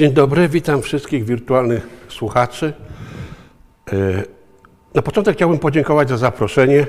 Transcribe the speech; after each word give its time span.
Dzień 0.00 0.12
dobry, 0.12 0.48
witam 0.48 0.82
wszystkich 0.82 1.24
wirtualnych 1.24 1.88
słuchaczy. 2.08 2.72
E, 3.92 3.96
na 4.94 5.02
początek 5.02 5.36
chciałbym 5.36 5.58
podziękować 5.58 6.08
za 6.08 6.16
zaproszenie. 6.16 6.86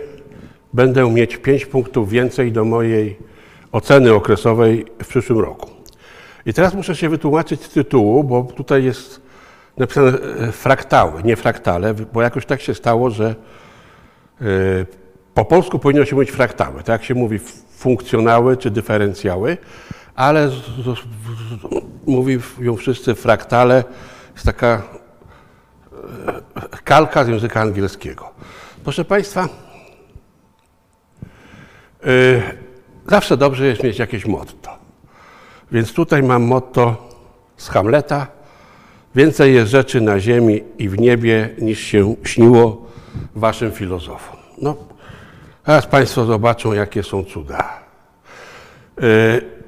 Będę 0.74 1.12
mieć 1.12 1.38
5 1.38 1.66
punktów 1.66 2.10
więcej 2.10 2.52
do 2.52 2.66
mojej 2.66 3.18
oceny 3.72 4.14
okresowej 4.14 4.86
w 5.04 5.08
przyszłym 5.08 5.40
roku. 5.40 5.70
I 6.46 6.54
teraz 6.54 6.74
muszę 6.74 6.96
się 6.96 7.10
wytłumaczyć 7.10 7.64
z 7.64 7.70
tytułu, 7.70 8.24
bo 8.24 8.44
tutaj 8.44 8.84
jest 8.84 9.22
napisane 9.78 10.12
e, 10.12 10.52
fraktały, 10.52 11.24
nie 11.24 11.36
fraktale, 11.36 11.94
bo 11.94 12.22
jakoś 12.22 12.46
tak 12.46 12.62
się 12.62 12.74
stało, 12.74 13.10
że 13.10 13.36
e, 14.42 14.46
po 15.34 15.46
polsku 15.46 15.80
powinno 15.80 16.06
się 16.06 16.16
mówić 16.16 16.32
fraktały, 16.32 16.78
tak 16.78 16.88
jak 16.88 17.04
się 17.04 17.16
mówi 17.16 17.40
funkcjonały 17.78 18.58
czy 18.58 18.72
dyferencjały, 18.72 19.58
ale 20.16 20.50
mówią 22.12 22.76
wszyscy 22.78 23.16
fraktale, 23.16 23.84
jest 24.34 24.46
taka 24.46 24.82
e, 26.56 26.78
kalka 26.84 27.24
z 27.24 27.28
języka 27.28 27.62
angielskiego. 27.62 28.30
Proszę 28.84 29.06
Państwa, 29.06 29.50
zawsze 33.08 33.38
dobrze 33.38 33.66
jest 33.66 33.84
mieć 33.84 34.00
jakieś 34.00 34.26
motto. 34.26 34.72
Więc 35.72 35.94
tutaj 35.94 36.24
mam 36.24 36.44
motto 36.44 37.10
z 37.58 37.70
Hamleta. 37.70 38.28
Więcej 39.16 39.54
jest 39.54 39.72
rzeczy 39.72 40.02
na 40.02 40.20
ziemi 40.20 40.64
i 40.78 40.90
w 40.90 41.00
niebie 41.00 41.50
niż 41.62 41.80
się 41.80 42.16
śniło 42.24 42.86
waszym 43.36 43.72
filozofom. 43.72 44.38
No, 44.58 44.76
teraz 45.64 45.88
Państwo 45.88 46.26
zobaczą, 46.26 46.74
jakie 46.74 47.04
są 47.04 47.24
cuda. 47.24 47.80
Yy, 49.02 49.06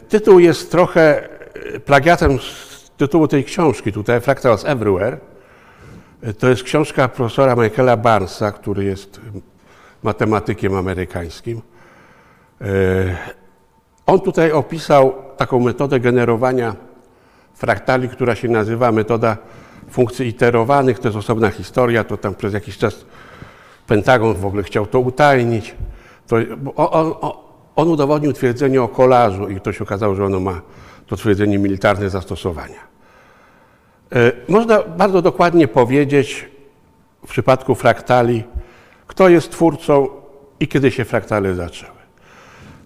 tytuł 0.10 0.40
jest 0.40 0.72
trochę 0.72 1.30
plagiatem 1.86 2.40
z 2.40 2.92
tytułu 2.98 3.28
tej 3.28 3.44
książki, 3.44 3.92
tutaj 3.92 4.22
Fractals 4.22 4.66
Everywhere. 4.66 5.18
To 6.40 6.50
jest 6.50 6.64
książka 6.64 7.08
profesora 7.08 7.56
Michaela 7.56 7.98
Barnesa, 7.98 8.52
który 8.52 8.84
jest 8.84 9.22
matematykiem 10.04 10.76
amerykańskim. 10.76 11.62
Yy, 12.62 12.68
on 14.06 14.22
tutaj 14.22 14.52
opisał 14.52 15.14
taką 15.38 15.60
metodę 15.60 16.00
generowania 16.00 16.76
fraktali, 17.54 18.10
która 18.10 18.36
się 18.36 18.48
nazywa 18.48 18.92
metoda 18.92 19.38
funkcji 19.90 20.28
iterowanych. 20.28 21.00
To 21.00 21.08
jest 21.08 21.18
osobna 21.18 21.50
historia, 21.50 22.04
to 22.04 22.18
tam 22.18 22.36
przez 22.36 22.54
jakiś 22.54 22.78
czas 22.78 23.06
Pentagon 23.88 24.34
w 24.34 24.46
ogóle 24.46 24.64
chciał 24.64 24.86
to 24.86 25.00
utajnić. 25.00 25.76
To, 26.28 26.36
on, 26.76 27.14
on, 27.22 27.32
on 27.76 27.88
udowodnił 27.88 28.34
twierdzenie 28.34 28.82
o 28.82 28.88
kolażu 28.88 29.50
i 29.50 29.62
to 29.62 29.74
się 29.74 29.84
okazało, 29.84 30.16
że 30.16 30.26
ono 30.26 30.40
ma 30.40 30.62
to 31.08 31.16
twierdzenie 31.16 31.60
militarne 31.60 32.10
zastosowania. 32.10 32.80
E, 34.16 34.32
można 34.48 34.84
bardzo 34.84 35.22
dokładnie 35.22 35.68
powiedzieć 35.68 36.50
w 37.26 37.30
przypadku 37.30 37.76
fraktali, 37.76 38.44
kto 39.08 39.30
jest 39.30 39.52
twórcą 39.52 40.08
i 40.60 40.68
kiedy 40.68 40.92
się 40.92 41.06
fraktale 41.06 41.56
zaczęły. 41.56 41.94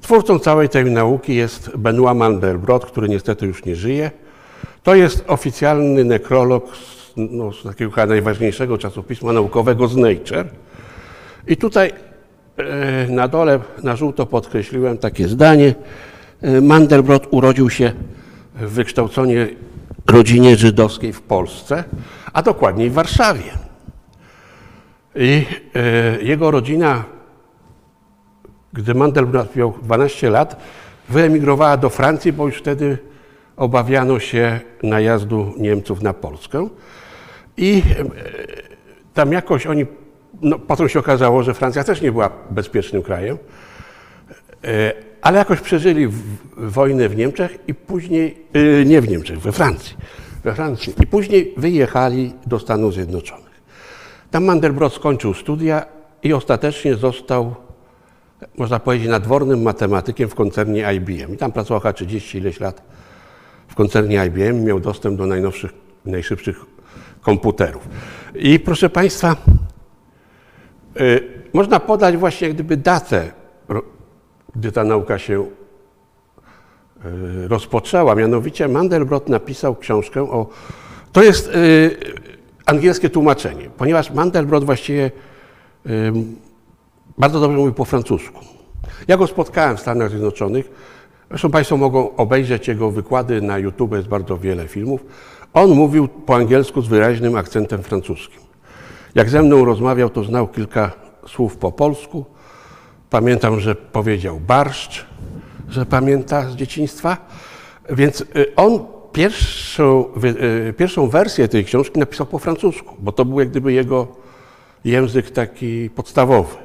Twórcą 0.01 0.39
całej 0.39 0.69
tej 0.69 0.85
nauki 0.85 1.35
jest 1.35 1.77
Benoit 1.77 2.17
Mandelbrot, 2.17 2.85
który 2.85 3.09
niestety 3.09 3.45
już 3.45 3.65
nie 3.65 3.75
żyje. 3.75 4.11
To 4.83 4.95
jest 4.95 5.23
oficjalny 5.27 6.03
nekrolog 6.03 6.75
z, 6.75 7.13
no, 7.15 7.53
z 7.53 7.63
takiego 7.63 7.91
chyba 7.91 8.05
najważniejszego 8.05 8.77
czasopisma 8.77 9.33
naukowego 9.33 9.87
z 9.87 9.95
Nature. 9.95 10.45
I 11.47 11.57
tutaj 11.57 11.93
e, 12.57 13.07
na 13.09 13.27
dole 13.27 13.59
na 13.83 13.95
żółto 13.95 14.25
podkreśliłem 14.25 14.97
takie 14.97 15.27
zdanie. 15.27 15.75
E, 16.41 16.61
Mandelbrot 16.61 17.27
urodził 17.31 17.69
się 17.69 17.93
w 18.55 18.69
wykształconej 18.69 19.57
rodzinie 20.07 20.55
żydowskiej 20.55 21.13
w 21.13 21.21
Polsce, 21.21 21.83
a 22.33 22.41
dokładniej 22.41 22.89
w 22.89 22.93
Warszawie. 22.93 23.51
I 25.15 25.45
e, 25.75 26.21
jego 26.21 26.51
rodzina 26.51 27.03
gdy 28.73 28.93
Mandelbrot 28.93 29.55
miał 29.55 29.73
12 29.83 30.29
lat, 30.29 30.61
wyemigrowała 31.09 31.77
do 31.77 31.89
Francji, 31.89 32.33
bo 32.33 32.45
już 32.45 32.57
wtedy 32.57 32.97
obawiano 33.55 34.19
się 34.19 34.59
najazdu 34.83 35.53
Niemców 35.57 36.01
na 36.01 36.13
Polskę. 36.13 36.67
I 37.57 37.81
e, 37.99 38.03
tam 39.13 39.31
jakoś 39.31 39.67
oni, 39.67 39.85
no, 40.41 40.59
potem 40.59 40.89
się 40.89 40.99
okazało, 40.99 41.43
że 41.43 41.53
Francja 41.53 41.83
też 41.83 42.01
nie 42.01 42.11
była 42.11 42.29
bezpiecznym 42.49 43.03
krajem, 43.03 43.37
ale 45.21 45.37
jakoś 45.37 45.61
przeżyli 45.61 46.07
wojnę 46.57 47.09
w 47.09 47.15
Niemczech 47.15 47.57
i 47.67 47.73
później, 47.73 48.37
e, 48.53 48.85
nie 48.85 49.01
w 49.01 49.09
Niemczech, 49.09 49.39
we 49.39 49.51
Francji, 49.51 49.97
we 50.43 50.55
Francji. 50.55 50.93
I 51.03 51.07
później 51.07 51.53
wyjechali 51.57 52.33
do 52.45 52.59
Stanów 52.59 52.93
Zjednoczonych. 52.93 53.61
Tam 54.31 54.45
Mandelbrot 54.45 54.93
skończył 54.93 55.33
studia 55.33 55.85
i 56.23 56.33
ostatecznie 56.33 56.95
został 56.95 57.55
można 58.57 58.79
powiedzieć, 58.79 59.09
nadwornym 59.09 59.61
matematykiem 59.61 60.29
w 60.29 60.35
koncernie 60.35 60.93
IBM. 60.95 61.33
I 61.33 61.37
tam 61.37 61.51
pracował 61.51 61.79
chyba 61.79 61.93
30 61.93 62.37
ileś 62.37 62.59
lat 62.59 62.81
w 63.67 63.75
koncernie 63.75 64.25
IBM, 64.25 64.63
miał 64.63 64.79
dostęp 64.79 65.17
do 65.17 65.25
najnowszych, 65.25 65.71
najszybszych 66.05 66.65
komputerów. 67.21 67.87
I 68.35 68.59
proszę 68.59 68.89
Państwa, 68.89 69.35
y, 71.01 71.23
można 71.53 71.79
podać 71.79 72.17
właśnie 72.17 72.47
jak 72.47 72.55
gdyby 72.55 72.77
datę, 72.77 73.31
gdy 74.55 74.71
ta 74.71 74.83
nauka 74.83 75.19
się 75.19 75.41
y, 75.41 75.47
rozpoczęła. 77.47 78.15
Mianowicie 78.15 78.67
Mandelbrot 78.67 79.29
napisał 79.29 79.75
książkę 79.75 80.21
o... 80.21 80.47
To 81.11 81.23
jest 81.23 81.47
y, 81.47 81.97
angielskie 82.65 83.09
tłumaczenie, 83.09 83.69
ponieważ 83.77 84.11
Mandelbrot 84.11 84.63
właściwie 84.63 85.11
bardzo 87.17 87.39
dobrze 87.39 87.57
mówi 87.57 87.73
po 87.73 87.85
francusku. 87.85 88.39
Ja 89.07 89.17
go 89.17 89.27
spotkałem 89.27 89.77
w 89.77 89.79
Stanach 89.79 90.09
Zjednoczonych. 90.09 90.71
Zresztą 91.29 91.51
Państwo 91.51 91.77
mogą 91.77 92.15
obejrzeć 92.15 92.67
jego 92.67 92.91
wykłady 92.91 93.41
na 93.41 93.57
YouTube, 93.57 93.93
jest 93.93 94.07
bardzo 94.07 94.37
wiele 94.37 94.67
filmów. 94.67 95.05
On 95.53 95.69
mówił 95.69 96.07
po 96.07 96.35
angielsku 96.35 96.81
z 96.81 96.87
wyraźnym 96.87 97.35
akcentem 97.35 97.83
francuskim. 97.83 98.41
Jak 99.15 99.29
ze 99.29 99.41
mną 99.41 99.65
rozmawiał, 99.65 100.09
to 100.09 100.23
znał 100.23 100.47
kilka 100.47 100.91
słów 101.27 101.57
po 101.57 101.71
polsku. 101.71 102.25
Pamiętam, 103.09 103.59
że 103.59 103.75
powiedział 103.75 104.39
barszcz, 104.39 105.05
że 105.69 105.85
pamięta 105.85 106.49
z 106.49 106.55
dzieciństwa. 106.55 107.17
Więc 107.89 108.21
y, 108.21 108.55
on 108.55 108.79
pierwszą, 109.13 110.05
y, 110.69 110.73
pierwszą 110.73 111.09
wersję 111.09 111.47
tej 111.47 111.65
książki 111.65 111.99
napisał 111.99 112.25
po 112.25 112.39
francusku, 112.39 112.95
bo 112.99 113.11
to 113.11 113.25
był 113.25 113.39
jak 113.39 113.49
gdyby 113.49 113.73
jego 113.73 114.07
język 114.85 115.31
taki 115.31 115.89
podstawowy. 115.89 116.55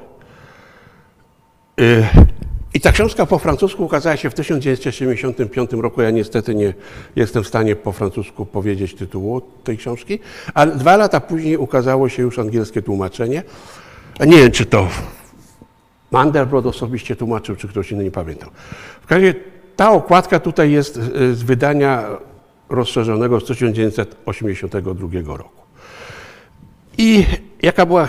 Y, 1.81 2.07
I 2.73 2.81
ta 2.81 2.91
książka 2.91 3.25
po 3.25 3.39
francusku 3.39 3.85
ukazała 3.85 4.17
się 4.17 4.29
w 4.29 4.33
1975 4.33 5.81
roku. 5.81 6.01
Ja 6.01 6.11
niestety 6.11 6.55
nie 6.55 6.73
jestem 7.15 7.43
w 7.43 7.47
stanie 7.47 7.75
po 7.75 7.91
francusku 7.91 8.45
powiedzieć 8.45 8.95
tytułu 8.95 9.41
tej 9.63 9.77
książki, 9.77 10.19
ale 10.53 10.75
dwa 10.75 10.97
lata 10.97 11.19
później 11.19 11.57
ukazało 11.57 12.09
się 12.09 12.23
już 12.23 12.39
angielskie 12.39 12.81
tłumaczenie. 12.81 13.43
Nie 14.19 14.37
wiem, 14.37 14.51
czy 14.51 14.65
to 14.65 14.87
Mandelbrot 16.13 16.65
osobiście 16.65 17.15
tłumaczył, 17.15 17.55
czy 17.55 17.67
ktoś 17.67 17.91
inny 17.91 18.03
nie 18.03 18.11
pamiętał. 18.11 18.49
W 19.07 19.11
razie 19.11 19.35
ta 19.75 19.91
okładka 19.91 20.39
tutaj 20.39 20.71
jest 20.71 20.97
y, 20.97 21.35
z 21.35 21.43
wydania 21.43 22.03
rozszerzonego 22.69 23.39
z 23.39 23.45
1982 23.45 25.37
roku. 25.37 25.61
I 26.97 27.25
jaka 27.61 27.85
była 27.85 28.07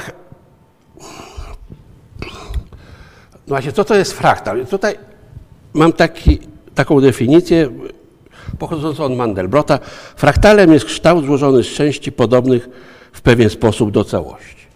No 3.46 3.48
właśnie, 3.48 3.72
co 3.72 3.84
to 3.84 3.94
jest 3.94 4.12
fraktal? 4.12 4.66
Tutaj 4.66 4.94
mam 5.74 5.92
taki, 5.92 6.38
taką 6.74 7.00
definicję 7.00 7.70
pochodzącą 8.58 9.04
od 9.04 9.16
Mandelbrota. 9.16 9.78
Fraktalem 10.16 10.72
jest 10.72 10.84
kształt 10.84 11.24
złożony 11.24 11.62
z 11.62 11.66
części 11.66 12.12
podobnych 12.12 12.68
w 13.12 13.22
pewien 13.22 13.50
sposób 13.50 13.90
do 13.90 14.04
całości. 14.04 14.66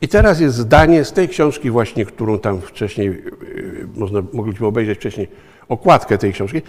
I 0.00 0.08
teraz 0.08 0.40
jest 0.40 0.56
zdanie 0.56 1.04
z 1.04 1.12
tej 1.12 1.28
książki 1.28 1.70
właśnie, 1.70 2.04
którą 2.04 2.38
tam 2.38 2.60
wcześniej, 2.60 3.08
e, 3.08 3.14
można, 3.96 4.22
mogliśmy 4.32 4.66
obejrzeć 4.66 4.98
wcześniej, 4.98 5.28
okładkę 5.68 6.18
tej 6.18 6.32
książki. 6.32 6.62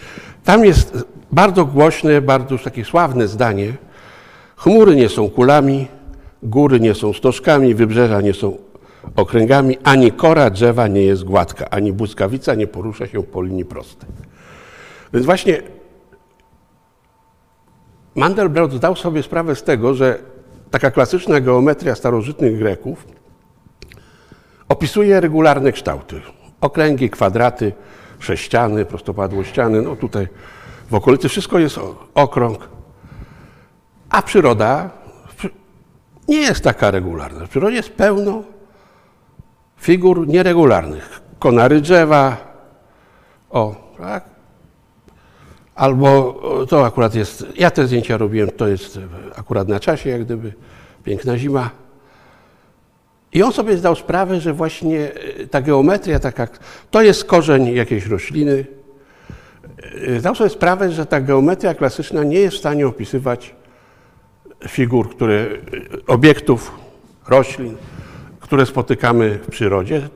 Tam 0.43 0.65
jest 0.65 1.05
bardzo 1.31 1.65
głośne, 1.65 2.21
bardzo 2.21 2.57
takie 2.57 2.85
sławne 2.85 3.27
zdanie. 3.27 3.73
Chmury 4.55 4.95
nie 4.95 5.09
są 5.09 5.29
kulami, 5.29 5.87
góry 6.43 6.79
nie 6.79 6.95
są 6.95 7.13
stożkami, 7.13 7.75
wybrzeża 7.75 8.21
nie 8.21 8.33
są 8.33 8.57
okręgami, 9.15 9.77
ani 9.83 10.11
kora 10.11 10.49
drzewa 10.49 10.87
nie 10.87 11.03
jest 11.03 11.23
gładka, 11.23 11.69
ani 11.69 11.93
błyskawica 11.93 12.55
nie 12.55 12.67
porusza 12.67 13.07
się 13.07 13.23
po 13.23 13.41
linii 13.41 13.65
prostej. 13.65 14.09
Więc 15.13 15.25
właśnie 15.25 15.61
Mandelbrot 18.15 18.73
zdał 18.73 18.95
sobie 18.95 19.23
sprawę 19.23 19.55
z 19.55 19.63
tego, 19.63 19.93
że 19.93 20.19
taka 20.71 20.91
klasyczna 20.91 21.41
geometria 21.41 21.95
starożytnych 21.95 22.57
Greków 22.57 23.18
opisuje 24.69 25.19
regularne 25.21 25.71
kształty. 25.71 26.21
Okręgi, 26.61 27.09
kwadraty, 27.09 27.73
sześciany, 28.19 28.85
prostopadłościany. 28.85 29.81
No 29.81 29.95
tutaj 29.95 30.27
w 30.89 30.93
okolicy 30.95 31.29
wszystko 31.29 31.59
jest 31.59 31.79
okrąg, 32.13 32.69
a 34.09 34.21
przyroda 34.21 34.89
przy- 35.37 35.49
nie 36.27 36.37
jest 36.37 36.63
taka 36.63 36.91
regularna. 36.91 37.45
W 37.45 37.49
przyrodzie 37.49 37.77
jest 37.77 37.89
pełno 37.93 38.43
figur 39.77 40.27
nieregularnych. 40.27 41.21
Konary 41.39 41.81
drzewa, 41.81 42.37
o, 43.49 43.75
tak? 43.97 44.23
Albo 45.75 46.41
to 46.69 46.85
akurat 46.85 47.15
jest, 47.15 47.45
ja 47.55 47.71
te 47.71 47.87
zdjęcia 47.87 48.17
robiłem, 48.17 48.49
to 48.51 48.67
jest 48.67 48.99
akurat 49.37 49.67
na 49.67 49.79
czasie, 49.79 50.09
jak 50.09 50.25
gdyby, 50.25 50.53
piękna 51.03 51.37
zima. 51.37 51.69
I 53.33 53.43
on 53.43 53.51
sobie 53.51 53.77
zdał 53.77 53.95
sprawę, 53.95 54.39
że 54.39 54.53
właśnie 54.53 55.11
e, 55.13 55.47
ta 55.47 55.61
geometria, 55.61 56.19
taka, 56.19 56.47
to 56.91 57.01
jest 57.01 57.25
korzeń 57.25 57.75
jakiejś 57.75 58.05
rośliny. 58.05 58.65
E, 60.07 60.19
Zdał 60.19 60.35
sobie 60.35 60.49
sprawę, 60.49 60.91
że 60.91 61.05
ta 61.05 61.21
geometria 61.21 61.73
klasyczna 61.73 62.23
nie 62.23 62.39
jest 62.39 62.55
w 62.57 62.59
stanie 62.59 62.87
opisywać 62.87 63.55
figur, 64.67 65.09
które, 65.09 65.33
e, 65.33 65.47
obiektów, 66.07 66.71
roślin, 67.27 67.77
które 68.39 68.65
spotykamy 68.65 69.39
w 69.43 69.47
przyrodzie. 69.47 70.09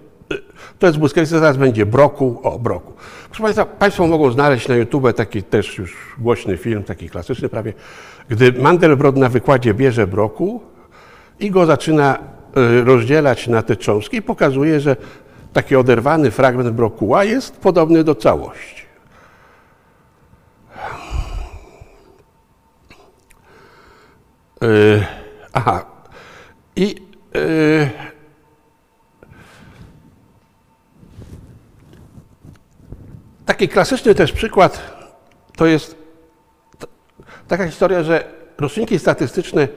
To 0.79 0.87
jest 0.87 0.99
błyskawica, 0.99 1.39
zaraz 1.39 1.57
będzie 1.57 1.85
brokuł, 1.85 2.39
o 2.43 2.59
brokuł. 2.59 2.93
Proszę 3.27 3.43
Państwa, 3.43 3.65
Państwo 3.65 4.07
mogą 4.07 4.31
znaleźć 4.31 4.67
na 4.67 4.75
YouTube 4.75 5.13
taki 5.15 5.43
też 5.43 5.77
już 5.77 6.15
głośny 6.17 6.57
film, 6.57 6.83
taki 6.83 7.09
klasyczny 7.09 7.49
prawie, 7.49 7.73
gdy 8.29 8.53
Mandelbrot 8.53 9.15
na 9.15 9.29
wykładzie 9.29 9.73
bierze 9.73 10.07
brokuł 10.07 10.61
i 11.39 11.51
go 11.51 11.65
zaczyna 11.65 12.19
rozdzielać 12.83 13.47
na 13.47 13.61
te 13.61 13.75
cząstki 13.75 14.17
i 14.17 14.21
pokazuje, 14.21 14.79
że 14.79 14.95
taki 15.53 15.75
oderwany 15.75 16.31
fragment 16.31 16.69
brokuła 16.69 17.23
jest 17.23 17.57
podobny 17.57 18.03
do 18.03 18.15
całości. 18.15 18.83
E, 24.61 24.67
Aha. 25.53 25.85
I 26.75 26.95
e, 27.35 27.89
taki 33.45 33.69
klasyczny 33.69 34.15
też 34.15 34.31
przykład 34.31 34.93
to 35.55 35.65
jest 35.65 35.95
taka 37.47 37.67
historia, 37.67 38.03
że 38.03 38.23
roczniki 38.57 38.99
statystyczne 38.99 39.67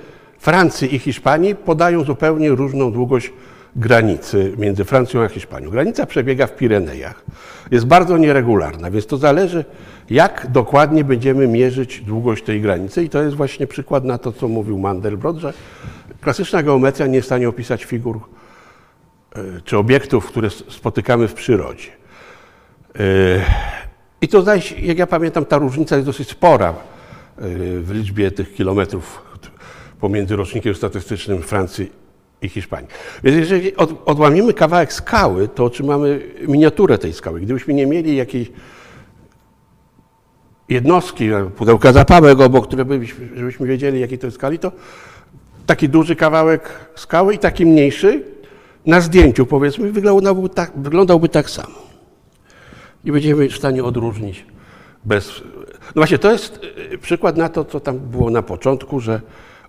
Francji 0.46 0.94
i 0.94 0.98
Hiszpanii 0.98 1.54
podają 1.54 2.04
zupełnie 2.04 2.50
różną 2.50 2.92
długość 2.92 3.32
granicy 3.76 4.52
między 4.58 4.84
Francją 4.84 5.22
a 5.22 5.28
Hiszpanią. 5.28 5.70
Granica 5.70 6.06
przebiega 6.06 6.46
w 6.46 6.56
Pirenejach. 6.56 7.24
Jest 7.70 7.86
bardzo 7.86 8.18
nieregularna, 8.18 8.90
więc 8.90 9.06
to 9.06 9.16
zależy, 9.16 9.64
jak 10.10 10.46
dokładnie 10.50 11.04
będziemy 11.04 11.48
mierzyć 11.48 12.00
długość 12.00 12.44
tej 12.44 12.60
granicy. 12.60 13.04
I 13.04 13.08
to 13.08 13.22
jest 13.22 13.36
właśnie 13.36 13.66
przykład 13.66 14.04
na 14.04 14.18
to, 14.18 14.32
co 14.32 14.48
mówił 14.48 14.78
Mandelbrot, 14.78 15.36
że 15.36 15.52
klasyczna 16.20 16.62
geometria 16.62 17.06
nie 17.06 17.14
jest 17.14 17.24
w 17.24 17.28
stanie 17.28 17.48
opisać 17.48 17.84
figur 17.84 18.20
e, 19.36 19.40
czy 19.64 19.78
obiektów, 19.78 20.26
które 20.26 20.50
spotykamy 20.50 21.28
w 21.28 21.34
przyrodzie. 21.34 21.88
E, 22.98 23.00
I 24.20 24.28
to 24.28 24.44
jak 24.82 24.98
ja 24.98 25.06
pamiętam, 25.06 25.44
ta 25.44 25.58
różnica 25.58 25.96
jest 25.96 26.06
dosyć 26.06 26.28
spora 26.30 26.68
e, 26.68 26.74
w 27.80 27.90
liczbie 27.90 28.30
tych 28.30 28.54
kilometrów 28.54 29.25
pomiędzy 30.06 30.36
rocznikiem 30.36 30.74
statystycznym 30.74 31.42
Francji 31.42 31.92
i 32.42 32.48
Hiszpanii. 32.48 32.88
Więc 33.24 33.36
jeżeli 33.36 33.76
od, 33.76 33.90
odłamiemy 34.08 34.52
kawałek 34.52 34.92
skały, 34.92 35.48
to 35.48 35.64
otrzymamy 35.64 36.20
miniaturę 36.48 36.98
tej 36.98 37.12
skały. 37.12 37.40
Gdybyśmy 37.40 37.74
nie 37.74 37.86
mieli 37.86 38.16
jakiejś 38.16 38.50
jednostki, 40.68 41.28
pudełka 41.56 41.92
zapałek 41.92 42.40
obok, 42.40 42.66
które 42.66 42.84
byśmy, 42.84 43.28
żebyśmy 43.36 43.66
wiedzieli, 43.66 44.00
jakiej 44.00 44.18
to 44.18 44.26
jest 44.26 44.36
skali, 44.36 44.58
to 44.58 44.72
taki 45.66 45.88
duży 45.88 46.16
kawałek 46.16 46.90
skały 46.94 47.34
i 47.34 47.38
taki 47.38 47.66
mniejszy 47.66 48.24
na 48.86 49.00
zdjęciu, 49.00 49.46
powiedzmy, 49.46 49.92
wyglądałby 49.92 50.48
tak, 50.48 50.72
wyglądałby 50.76 51.28
tak 51.28 51.50
samo. 51.50 51.78
I 53.04 53.12
będziemy 53.12 53.48
w 53.48 53.56
stanie 53.56 53.84
odróżnić 53.84 54.44
bez... 55.04 55.42
No 55.86 56.00
właśnie, 56.00 56.18
to 56.18 56.32
jest 56.32 56.60
y, 56.92 56.98
przykład 56.98 57.36
na 57.36 57.48
to, 57.48 57.64
co 57.64 57.80
tam 57.80 57.98
było 57.98 58.30
na 58.30 58.42
początku, 58.42 59.00
że 59.00 59.20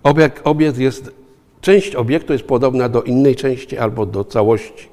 obiekt, 0.02 0.40
obiekt 0.44 0.78
jest, 0.78 1.10
część 1.60 1.94
obiektu 1.94 2.32
jest 2.32 2.44
podobna 2.44 2.88
do 2.88 3.02
innej 3.02 3.36
części 3.36 3.78
albo 3.78 4.06
do 4.06 4.24
całości. 4.24 4.88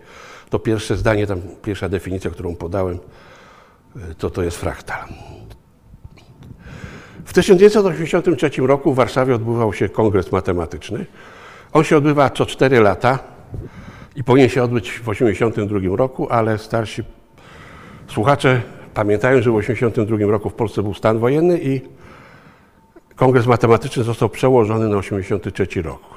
To 0.49 0.59
pierwsze 0.59 0.95
zdanie, 0.97 1.27
tam 1.27 1.41
pierwsza 1.63 1.89
definicja, 1.89 2.31
którą 2.31 2.55
podałem, 2.55 2.99
y, 3.95 4.15
to 4.15 4.29
to 4.29 4.43
jest 4.43 4.57
fraktal. 4.57 5.05
W 7.25 7.33
1983 7.33 8.67
roku 8.67 8.93
w 8.93 8.95
Warszawie 8.95 9.35
odbywał 9.35 9.73
się 9.73 9.89
kongres 9.89 10.31
matematyczny. 10.31 11.05
On 11.73 11.83
się 11.83 11.97
odbywa 11.97 12.29
co 12.29 12.45
4 12.45 12.79
lata 12.79 13.19
i 14.15 14.23
powinien 14.23 14.49
się 14.49 14.63
odbyć 14.63 14.89
w 14.89 14.99
1982 14.99 15.95
roku, 15.95 16.27
ale 16.29 16.57
starsi 16.57 17.03
słuchacze 18.07 18.61
pamiętają, 18.93 19.41
że 19.41 19.51
w 19.51 19.59
1982 19.59 20.31
roku 20.31 20.49
w 20.49 20.53
Polsce 20.53 20.83
był 20.83 20.93
stan 20.93 21.19
wojenny 21.19 21.59
i 21.61 21.81
kongres 23.15 23.45
matematyczny 23.45 24.03
został 24.03 24.29
przełożony 24.29 24.89
na 24.89 25.01
1983 25.01 25.81
rok. 25.81 26.15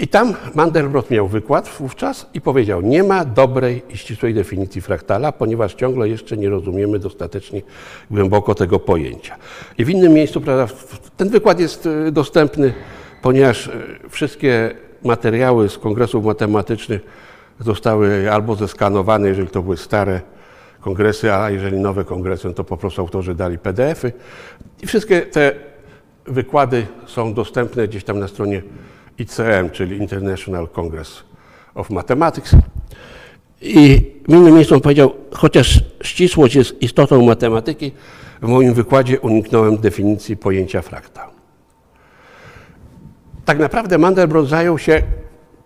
I 0.00 0.08
tam 0.08 0.34
Mandelbrot 0.54 1.10
miał 1.10 1.28
wykład 1.28 1.68
wówczas 1.78 2.26
i 2.34 2.40
powiedział, 2.40 2.80
nie 2.80 3.02
ma 3.02 3.24
dobrej 3.24 3.82
i 3.90 3.96
ścisłej 3.96 4.34
definicji 4.34 4.80
fraktala, 4.80 5.32
ponieważ 5.32 5.74
ciągle 5.74 6.08
jeszcze 6.08 6.36
nie 6.36 6.48
rozumiemy 6.48 6.98
dostatecznie 6.98 7.62
głęboko 8.10 8.54
tego 8.54 8.78
pojęcia. 8.78 9.36
I 9.78 9.84
w 9.84 9.90
innym 9.90 10.12
miejscu, 10.12 10.40
prawda, 10.40 10.74
ten 11.16 11.28
wykład 11.28 11.60
jest 11.60 11.86
y, 11.86 12.12
dostępny, 12.12 12.74
ponieważ 13.22 13.66
y, 13.66 13.70
wszystkie 14.08 14.74
materiały 15.04 15.68
z 15.68 15.78
kongresów 15.78 16.24
matematycznych 16.24 17.00
zostały 17.60 18.32
albo 18.32 18.54
zeskanowane, 18.54 19.28
jeżeli 19.28 19.48
to 19.48 19.62
były 19.62 19.76
stare 19.76 20.20
kongresy, 20.80 21.32
a 21.32 21.50
jeżeli 21.50 21.78
nowe 21.78 22.04
kongresy, 22.04 22.48
no 22.48 22.54
to 22.54 22.64
po 22.64 22.76
prostu 22.76 23.00
autorzy 23.00 23.34
dali 23.34 23.58
PDF-y. 23.58 24.12
I 24.82 24.86
wszystkie 24.86 25.20
te 25.20 25.52
wykłady 26.26 26.86
są 27.06 27.34
dostępne 27.34 27.88
gdzieś 27.88 28.04
tam 28.04 28.18
na 28.18 28.28
stronie 28.28 28.62
ICM, 29.18 29.70
czyli 29.72 29.96
International 29.96 30.68
Congress 30.68 31.22
of 31.74 31.90
Mathematics. 31.90 32.56
I 33.62 34.02
w 34.28 34.32
innym 34.32 34.54
miejscu 34.54 34.74
on 34.74 34.80
powiedział, 34.80 35.14
chociaż 35.32 35.82
ścisłość 36.02 36.54
jest 36.54 36.82
istotą 36.82 37.22
matematyki, 37.22 37.92
w 38.42 38.48
moim 38.48 38.74
wykładzie 38.74 39.20
uniknąłem 39.20 39.76
definicji 39.78 40.36
pojęcia 40.36 40.82
fraktal. 40.82 41.28
Tak 43.44 43.58
naprawdę 43.58 43.98
Mandelbrot 43.98 44.48
zajął 44.48 44.78
się 44.78 45.02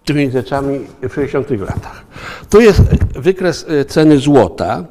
tymi 0.04 0.30
rzeczami 0.30 0.80
w 1.02 1.14
60 1.14 1.50
latach. 1.50 2.04
Tu 2.50 2.60
jest 2.60 2.80
wykres 3.18 3.66
e, 3.68 3.84
ceny 3.84 4.18
złota 4.18 4.84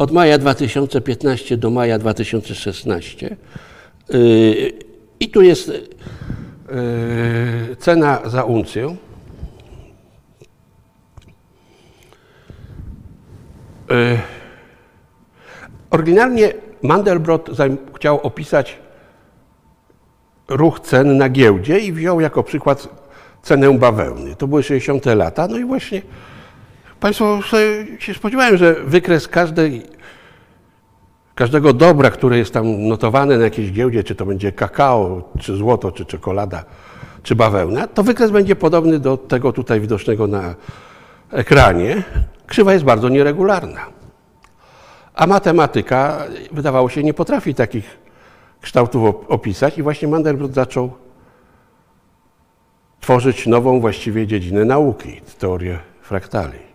od 0.00 0.12
maja 0.12 0.38
2015 0.38 1.56
do 1.56 1.70
maja 1.70 1.98
2016. 1.98 3.36
Yy, 4.08 4.72
I 5.20 5.30
tu 5.30 5.42
jest 5.42 5.68
yy, 5.68 5.76
cena 7.76 8.20
za 8.24 8.44
uncję. 8.44 8.96
Yy, 13.90 14.18
Oryginalnie 15.90 16.52
Mandelbrot 16.82 17.50
chciał 17.96 18.20
opisać 18.20 18.78
ruch 20.48 20.80
cen 20.80 21.16
na 21.16 21.28
giełdzie 21.28 21.78
i 21.78 21.92
wziął 21.92 22.20
jako 22.20 22.42
przykład 22.42 22.88
cenę 23.42 23.78
bawełny. 23.78 24.36
To 24.36 24.48
były 24.48 24.62
60 24.62 25.06
lata. 25.06 25.48
No 25.48 25.58
i 25.58 25.64
właśnie 25.64 26.02
Państwo 27.00 27.38
się 27.98 28.14
spodziewają, 28.14 28.56
że 28.56 28.74
wykres 28.74 29.28
każdej, 29.28 29.82
każdego 31.34 31.72
dobra, 31.72 32.10
które 32.10 32.38
jest 32.38 32.54
tam 32.54 32.88
notowane 32.88 33.38
na 33.38 33.44
jakiejś 33.44 33.72
giełdzie, 33.72 34.04
czy 34.04 34.14
to 34.14 34.26
będzie 34.26 34.52
kakao, 34.52 35.22
czy 35.38 35.56
złoto, 35.56 35.92
czy 35.92 36.04
czekolada, 36.04 36.64
czy 37.22 37.34
bawełna, 37.34 37.86
to 37.86 38.02
wykres 38.02 38.30
będzie 38.30 38.56
podobny 38.56 38.98
do 38.98 39.16
tego 39.16 39.52
tutaj 39.52 39.80
widocznego 39.80 40.26
na 40.26 40.54
ekranie. 41.30 42.02
Krzywa 42.46 42.72
jest 42.72 42.84
bardzo 42.84 43.08
nieregularna. 43.08 43.80
A 45.14 45.26
matematyka, 45.26 46.26
wydawało 46.52 46.88
się, 46.88 47.02
nie 47.02 47.14
potrafi 47.14 47.54
takich 47.54 47.98
kształtów 48.60 49.02
op- 49.02 49.24
opisać 49.28 49.78
i 49.78 49.82
właśnie 49.82 50.08
Mandelbrot 50.08 50.54
zaczął 50.54 50.92
tworzyć 53.00 53.46
nową 53.46 53.80
właściwie 53.80 54.26
dziedzinę 54.26 54.64
nauki, 54.64 55.20
teorię 55.38 55.78
fraktali. 56.02 56.69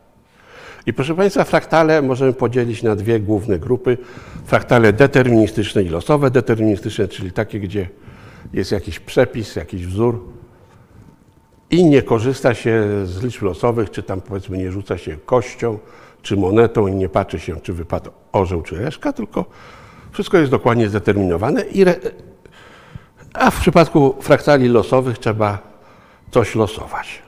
I 0.85 0.93
proszę 0.93 1.15
Państwa, 1.15 1.43
fraktale 1.43 2.01
możemy 2.01 2.33
podzielić 2.33 2.83
na 2.83 2.95
dwie 2.95 3.19
główne 3.19 3.59
grupy. 3.59 3.97
Fraktale 4.45 4.93
deterministyczne 4.93 5.83
i 5.83 5.89
losowe 5.89 6.31
deterministyczne, 6.31 7.07
czyli 7.07 7.31
takie, 7.31 7.59
gdzie 7.59 7.89
jest 8.53 8.71
jakiś 8.71 8.99
przepis, 8.99 9.55
jakiś 9.55 9.85
wzór 9.87 10.25
i 11.71 11.85
nie 11.85 12.01
korzysta 12.01 12.53
się 12.53 12.83
z 13.05 13.23
liczb 13.23 13.41
losowych, 13.41 13.91
czy 13.91 14.03
tam 14.03 14.21
powiedzmy 14.21 14.57
nie 14.57 14.71
rzuca 14.71 14.97
się 14.97 15.17
kością, 15.25 15.79
czy 16.21 16.37
monetą 16.37 16.87
i 16.87 16.95
nie 16.95 17.09
patrzy 17.09 17.39
się, 17.39 17.55
czy 17.61 17.73
wypadł 17.73 18.11
orzeł, 18.31 18.61
czy 18.61 18.75
reszka, 18.75 19.13
tylko 19.13 19.45
Wszystko 20.15 20.37
jest 20.37 20.51
dokładnie 20.51 20.89
zdeterminowane, 20.89 21.61
i 21.61 21.85
a 23.33 23.51
w 23.51 23.59
przypadku 23.59 24.15
fraktali 24.21 24.67
losowych 24.67 25.17
trzeba 25.17 25.57
coś 26.31 26.55
losować. 26.55 27.21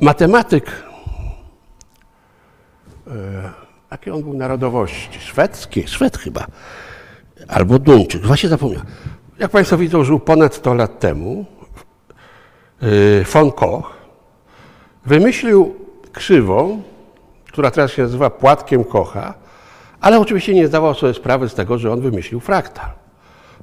Matematyk, 0.00 0.82
e, 3.06 3.12
jakie 3.90 4.14
on 4.14 4.22
był 4.22 4.34
narodowości? 4.34 5.20
Szwedzkie, 5.20 5.88
Szwed 5.88 6.18
chyba, 6.18 6.46
albo 7.48 7.78
Duńczyk, 7.78 8.26
właśnie 8.26 8.48
zapomniałem. 8.48 8.86
Jak 9.38 9.50
Państwo 9.50 9.78
widzą, 9.78 10.04
żył 10.04 10.20
ponad 10.20 10.54
100 10.54 10.74
lat 10.74 10.98
temu. 10.98 11.44
e, 12.82 13.24
Von 13.24 13.52
Koch 13.52 13.92
wymyślił 15.06 15.74
krzywą, 16.12 16.82
która 17.46 17.70
teraz 17.70 17.90
się 17.90 18.02
nazywa 18.02 18.30
płatkiem 18.30 18.84
Kocha, 18.84 19.34
ale 20.00 20.20
oczywiście 20.20 20.54
nie 20.54 20.68
zdawał 20.68 20.94
sobie 20.94 21.14
sprawy 21.14 21.48
z 21.48 21.54
tego, 21.54 21.78
że 21.78 21.92
on 21.92 22.00
wymyślił 22.00 22.40
fraktal 22.40 22.90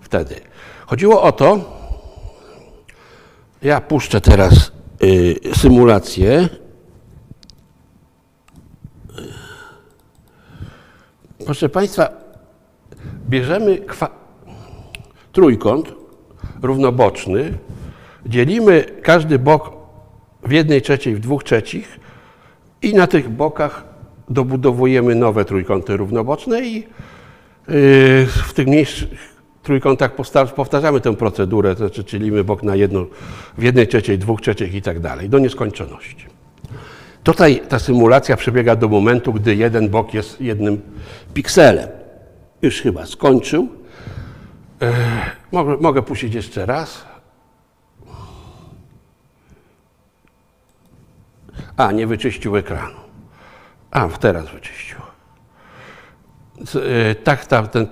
wtedy. 0.01 0.35
Chodziło 0.85 1.21
o 1.21 1.31
to, 1.31 1.59
ja 3.61 3.81
puszczę 3.81 4.21
teraz 4.21 4.76
symulację. 5.53 6.49
Proszę 11.45 11.69
Państwa, 11.69 12.09
bierzemy 13.29 13.81
trójkąt 15.31 15.93
równoboczny, 16.61 17.57
dzielimy 18.25 18.85
każdy 19.01 19.39
bok 19.39 19.71
w 20.43 20.51
jednej 20.51 20.81
trzeciej, 20.81 21.15
w 21.15 21.19
dwóch 21.19 21.43
trzecich 21.43 21.99
i 22.81 22.93
na 22.93 23.07
tych 23.07 23.29
bokach 23.29 23.83
dobudowujemy 24.29 25.15
nowe 25.15 25.45
trójkąty 25.45 25.97
równoboczne 25.97 26.61
i 26.61 26.75
yy, 26.75 26.83
w 28.25 28.53
tych 28.53 28.67
mniejszych 28.67 29.26
trójkątach 29.67 30.15
posta- 30.15 30.45
powtarzamy 30.45 31.01
tę 31.01 31.15
procedurę, 31.15 31.75
to 31.75 31.87
znaczy 31.87 32.43
bok 32.43 32.63
na 32.63 32.75
jedno, 32.75 33.05
w 33.57 33.63
jednej 33.63 33.87
trzeciej, 33.87 34.17
dwóch 34.17 34.41
trzecich 34.41 34.73
i 34.73 34.81
tak 34.81 34.99
dalej, 34.99 35.29
do 35.29 35.39
nieskończoności. 35.39 36.25
Tutaj 37.23 37.61
ta 37.69 37.79
symulacja 37.79 38.37
przebiega 38.37 38.75
do 38.75 38.87
momentu, 38.87 39.33
gdy 39.33 39.55
jeden 39.55 39.89
bok 39.89 40.13
jest 40.13 40.41
jednym 40.41 40.81
pikselem. 41.33 41.89
Już 42.61 42.81
chyba 42.81 43.05
skończył. 43.05 43.67
Mogę, 45.51 45.77
mogę 45.77 46.01
puścić 46.01 46.33
jeszcze 46.33 46.65
raz. 46.65 47.05
A, 51.77 51.91
nie 51.91 52.07
wyczyścił 52.07 52.57
ekranu. 52.57 52.99
A, 53.91 54.07
teraz 54.07 54.49
wyczyścił. 54.49 54.97
E, 57.11 57.15
Tak, 57.15 57.45
tak, 57.45 57.67
ten 57.67 57.87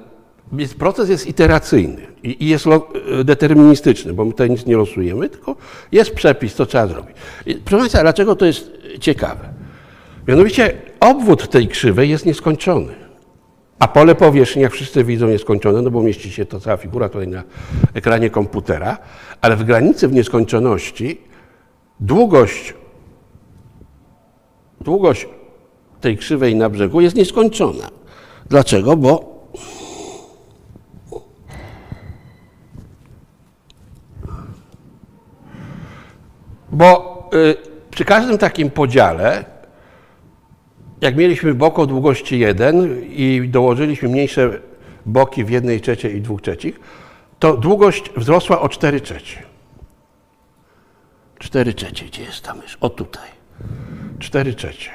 jest, 0.52 0.76
proces 0.76 1.10
jest 1.10 1.28
iteracyjny 1.28 2.08
i, 2.24 2.44
i 2.44 2.50
jest 2.50 2.66
e, 2.68 3.24
deterministyczny, 3.24 4.14
bo 4.14 4.26
my 4.26 4.32
tutaj 4.32 4.50
nic 4.50 4.66
nie 4.66 4.78
losujemy, 4.78 5.30
tylko 5.30 5.56
jest 5.92 6.16
przepis, 6.16 6.54
co 6.54 6.66
trzeba 6.66 6.88
zrobić. 6.88 7.16
I, 7.46 7.56
proszę 7.56 7.82
Państwa, 7.82 8.02
dlaczego 8.02 8.36
to 8.36 8.46
jest 8.46 8.72
ciekawe? 9.00 9.50
Mianowicie 10.28 10.74
obwód 11.00 11.50
tej 11.50 11.68
krzywej 11.68 12.10
jest 12.10 12.26
nieskończony. 12.26 12.94
A 13.80 13.88
pole 13.88 14.16
powierzchni, 14.16 14.62
jak 14.62 14.72
wszyscy 14.72 15.04
widzą, 15.04 15.28
nieskończone, 15.28 15.82
no 15.82 15.92
bo 15.92 16.04
mieści 16.04 16.32
się 16.32 16.46
to 16.46 16.60
cała 16.60 16.78
figura 16.78 17.10
tutaj 17.10 17.28
na 17.28 17.44
ekranie 17.94 18.30
komputera, 18.30 18.98
ale 19.42 19.56
w 19.56 19.64
granicy 19.64 20.08
w 20.08 20.14
nieskończoności 20.14 21.22
długość 22.00 22.74
długość 24.82 25.28
tej 26.02 26.18
krzywej 26.18 26.56
na 26.56 26.70
brzegu 26.70 27.02
jest 27.02 27.16
nieskończona. 27.16 27.90
Dlaczego? 28.50 28.98
Bo 28.98 29.35
bo 36.76 37.30
y, 37.34 37.56
przy 37.92 38.06
każdym 38.06 38.38
takim 38.38 38.70
podziale, 38.70 39.46
jak 41.02 41.16
mieliśmy 41.16 41.54
bok 41.54 41.80
o 41.80 41.86
długości 41.86 42.40
1 42.40 43.02
i 43.10 43.50
dołożyliśmy 43.50 44.10
mniejsze 44.10 44.60
boki 45.06 45.44
w 45.44 45.50
jednej 45.50 45.82
trzeciej 45.82 46.16
i 46.16 46.22
dwóch 46.22 46.42
trzecich, 46.42 46.80
to 47.40 47.58
długość 47.58 48.12
wzrosła 48.18 48.62
o 48.62 48.70
4 48.70 49.02
trzecie. 49.02 49.38
4 51.40 51.74
trzecie, 51.74 52.06
gdzie 52.06 52.24
jest 52.24 52.42
ta 52.42 52.54
mysz? 52.54 52.78
O 52.82 52.90
tutaj. 52.90 53.30
4 54.20 54.54
trzecie. 54.54 54.90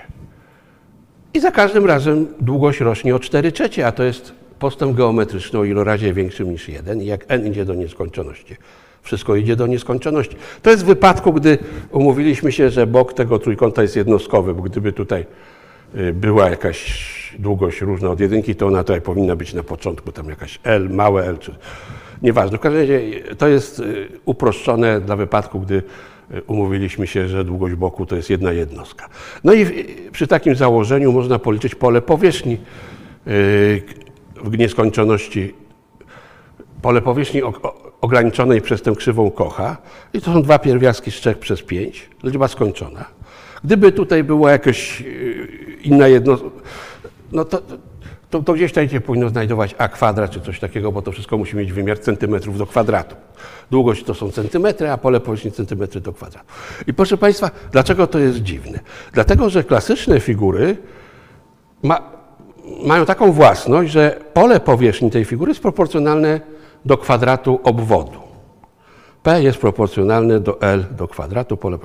I 1.35 1.41
za 1.41 1.51
każdym 1.51 1.87
razem 1.87 2.27
długość 2.41 2.81
rośnie 2.81 3.15
o 3.15 3.19
4 3.19 3.53
trzecie, 3.53 3.87
a 3.87 3.93
to 3.93 4.03
jest 4.03 4.33
postęp 4.59 4.97
geometryczny 4.97 5.59
o 5.59 5.65
ilorazie 5.65 6.13
większym 6.13 6.51
niż 6.51 6.69
1. 6.69 7.03
I 7.03 7.07
jak 7.07 7.25
n 7.29 7.47
idzie 7.47 7.65
do 7.65 7.75
nieskończoności, 7.75 8.57
wszystko 9.03 9.37
idzie 9.37 9.57
do 9.57 9.67
nieskończoności. 9.67 10.37
To 10.63 10.71
jest 10.71 10.83
w 10.83 10.87
wypadku, 10.87 11.33
gdy 11.33 11.59
umówiliśmy 11.91 12.53
się, 12.53 12.71
że 12.71 12.87
bok 12.87 13.13
tego 13.13 13.39
trójkąta 13.39 13.83
jest 13.83 13.97
jednostkowy, 13.97 14.55
bo 14.55 14.63
gdyby 14.63 14.93
tutaj 14.93 15.27
y, 15.95 16.13
była 16.13 16.51
jakaś 16.51 17.11
długość 17.39 17.81
różna 17.81 18.11
od 18.11 18.21
jedynki, 18.21 18.55
to 18.55 18.67
ona 18.67 18.79
tutaj 18.79 19.01
powinna 19.01 19.37
być 19.37 19.55
na 19.55 19.63
początku, 19.63 20.13
tam 20.13 20.29
jakaś 20.29 20.59
L, 20.65 20.91
małe 20.91 21.25
L, 21.25 21.39
czy 21.39 21.55
nieważne. 22.23 22.59
W 22.59 22.61
każdym 22.61 22.81
razie 22.81 23.01
to 23.39 23.49
jest 23.49 23.81
y, 23.81 24.09
uproszczone 24.25 25.01
dla 25.01 25.17
wypadku, 25.17 25.61
gdy 25.61 25.83
y, 26.35 26.43
umówiliśmy 26.47 27.07
się, 27.07 27.29
że 27.29 27.45
długość 27.45 27.75
boku 27.75 28.07
to 28.07 28.17
jest 28.17 28.31
jedna 28.31 28.53
jednostka. 28.53 29.09
No 29.45 29.53
i 29.53 29.67
przy 30.13 30.27
takim 30.27 30.55
założeniu 30.55 31.13
można 31.13 31.39
policzyć 31.39 31.75
pole 31.75 32.03
powierzchni 32.03 32.55
y, 32.55 32.59
w 34.45 34.59
nieskończoności 34.59 35.55
pole 36.83 37.03
powierzchni 37.03 37.43
ograniczonej 38.01 38.61
przez 38.61 38.83
tę 38.83 38.93
krzywą 38.93 39.31
Kocha 39.31 39.77
i 40.13 40.21
to 40.21 40.33
są 40.33 40.43
dwa 40.43 40.59
pierwiastki 40.59 41.11
z 41.11 41.15
3 41.15 41.35
przez 41.35 41.63
5, 41.63 42.11
liczba 42.23 42.49
skończona. 42.49 43.05
Gdyby 43.65 43.93
tutaj 43.93 44.25
była 44.25 44.51
jakaś 44.51 45.01
yy, 45.01 45.49
inna 45.83 46.09
jednostka, 46.09 46.49
no 47.33 47.45
to, 47.45 47.63
to, 48.31 48.43
to 48.43 48.53
gdzieś 48.53 48.71
tutaj 48.71 48.89
się 48.89 49.01
powinno 49.01 49.29
znajdować 49.29 49.75
a 49.79 49.89
kwadrat 49.89 50.31
czy 50.31 50.41
coś 50.41 50.61
takiego, 50.61 50.93
bo 50.93 51.03
to 51.03 51.13
wszystko 51.13 51.39
musi 51.39 51.57
mieć 51.57 51.73
wymiar 51.73 51.99
centymetrów 51.99 52.59
do 52.59 52.67
kwadratu. 52.67 53.17
Długość 53.71 54.05
to 54.05 54.15
są 54.15 54.31
centymetry, 54.31 54.91
a 54.91 54.99
pole 54.99 55.21
powierzchni 55.21 55.53
centymetry 55.53 56.01
do 56.01 56.13
kwadratu. 56.13 56.47
I 56.87 56.95
proszę 56.95 57.17
Państwa, 57.17 57.51
dlaczego 57.73 58.07
to 58.07 58.19
jest 58.19 58.39
dziwne? 58.39 58.79
Dlatego, 59.13 59.51
że 59.51 59.65
klasyczne 59.65 60.21
figury 60.21 60.77
ma, 61.83 62.03
mają 62.85 63.07
taką 63.07 63.33
własność, 63.33 63.93
że 63.93 64.21
pole 64.35 64.61
powierzchni 64.61 65.11
tej 65.11 65.25
figury 65.25 65.51
jest 65.51 65.63
proporcjonalne 65.63 66.41
do 66.85 66.99
kwadratu 66.99 67.61
obwodu. 67.65 68.21
P 69.23 69.43
jest 69.43 69.59
proporcjonalne 69.59 70.41
do 70.41 70.61
L 70.61 70.85
do 70.91 71.09
kwadratu 71.09 71.57
pole. 71.57 71.79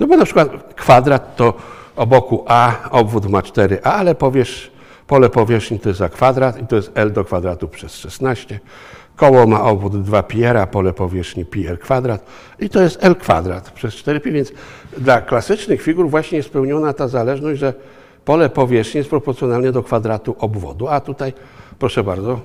No 0.00 0.06
bo 0.06 0.16
na 0.16 0.24
przykład 0.24 0.74
kwadrat 0.74 1.36
to 1.36 1.54
o 1.96 2.06
boku 2.06 2.44
A, 2.48 2.72
obwód 2.90 3.26
ma 3.28 3.40
4A, 3.40 3.78
ale 3.82 4.14
powierz, 4.14 4.70
pole 5.06 5.30
powierzchni 5.30 5.80
to 5.80 5.88
jest 5.88 6.00
A 6.00 6.08
kwadrat 6.08 6.62
i 6.62 6.66
to 6.66 6.76
jest 6.76 6.90
L 6.94 7.12
do 7.12 7.24
kwadratu 7.24 7.68
przez 7.68 7.96
16. 7.96 8.60
Koło 9.16 9.46
ma 9.46 9.62
obwód 9.62 10.02
2 10.02 10.22
pi 10.22 10.44
r, 10.44 10.56
a 10.56 10.66
pole 10.66 10.92
powierzchni 10.92 11.44
pi 11.44 11.66
r 11.66 11.78
kwadrat 11.78 12.26
i 12.58 12.68
to 12.68 12.82
jest 12.82 13.04
L 13.04 13.16
kwadrat 13.16 13.70
przez 13.70 13.94
4pi, 13.94 14.32
więc 14.32 14.52
dla 14.98 15.20
klasycznych 15.20 15.82
figur 15.82 16.08
właśnie 16.08 16.36
jest 16.36 16.48
spełniona 16.48 16.92
ta 16.92 17.08
zależność, 17.08 17.60
że 17.60 17.74
pole 18.24 18.48
powierzchni 18.48 18.98
jest 18.98 19.10
proporcjonalne 19.10 19.72
do 19.72 19.82
kwadratu 19.82 20.36
obwodu, 20.38 20.88
a 20.88 21.00
tutaj, 21.00 21.32
proszę 21.78 22.04
bardzo, 22.04 22.40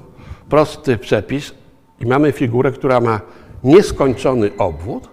prosty 0.49 0.97
przepis 0.97 1.53
i 1.99 2.05
mamy 2.05 2.31
figurę, 2.31 2.71
która 2.71 2.99
ma 2.99 3.21
nieskończony 3.63 4.51
obwód 4.57 5.09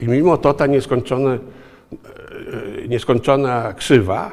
i 0.00 0.08
mimo 0.08 0.36
to 0.36 0.54
ta 0.54 0.66
nieskończone, 0.66 1.38
e, 2.84 2.88
nieskończona 2.88 3.72
krzywa 3.72 4.32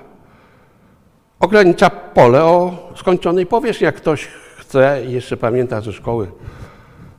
ogranicza 1.40 1.90
pole 1.90 2.44
o 2.44 2.78
skończonej 2.96 3.46
powierzchni. 3.46 3.86
Jak 3.86 3.96
ktoś 3.96 4.28
chce 4.58 5.02
i 5.08 5.12
jeszcze 5.12 5.38
pamięta 5.38 5.82
ze 5.82 5.94
szkoły 5.94 6.32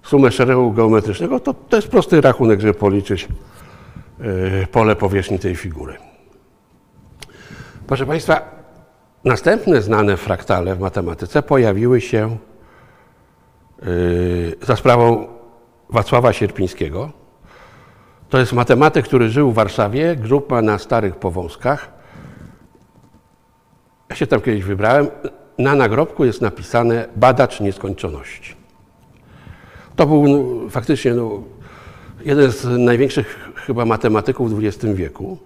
sumę 0.02 0.30
szeregu 0.30 0.73
geometrycznego, 0.73 1.40
to 1.40 1.54
to 1.54 1.76
jest 1.76 1.88
prosty 1.88 2.21
rachunek, 2.21 2.61
żeby 2.61 2.75
policzyć 2.75 3.28
e, 4.21 4.66
pole 4.66 4.97
powierzchni 4.97 5.38
tej 5.38 5.56
figury. 5.56 5.94
Proszę 7.87 8.06
Państwa, 8.06 8.40
następne 9.25 9.83
znane 9.83 10.16
fraktale 10.16 10.75
w 10.75 10.80
matematyce 10.80 11.42
pojawiły 11.42 12.00
się 12.00 12.37
za 14.62 14.76
sprawą 14.76 15.26
Wacława 15.91 16.33
Sierpińskiego. 16.33 17.12
To 18.29 18.38
jest 18.38 18.53
matematyk, 18.53 19.05
który 19.05 19.29
żył 19.29 19.50
w 19.50 19.55
Warszawie, 19.55 20.17
grób 20.17 20.50
ma 20.50 20.62
na 20.62 20.79
Starych 20.79 21.17
Powązkach. 21.17 21.93
Ja 24.11 24.17
się 24.17 24.26
tam 24.26 24.41
kiedyś 24.41 24.64
wybrałem. 24.64 25.09
Na 25.59 25.75
nagrobku 25.75 26.25
jest 26.25 26.41
napisane 26.41 27.09
badacz 27.17 27.61
nieskończoności. 27.61 28.55
To 29.97 30.07
był 30.07 30.29
no, 30.29 30.71
faktycznie 30.71 31.14
no, 31.14 31.43
jeden 32.25 32.50
z 32.50 32.64
największych 32.64 33.50
chyba 33.55 33.85
matematyków 33.85 34.55
w 34.55 34.64
XX 34.64 34.95
wieku. 34.95 35.38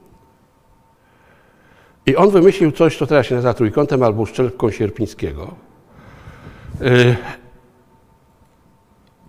I 2.07 2.16
on 2.16 2.30
wymyślił 2.30 2.73
coś, 2.73 2.99
co 2.99 3.07
teraz 3.07 3.26
się 3.26 3.35
nazywa 3.35 3.54
trójkątem 3.54 4.02
albo 4.02 4.23
uszczelką 4.23 4.71
Sierpińskiego. 4.71 5.54
Y, 6.83 7.16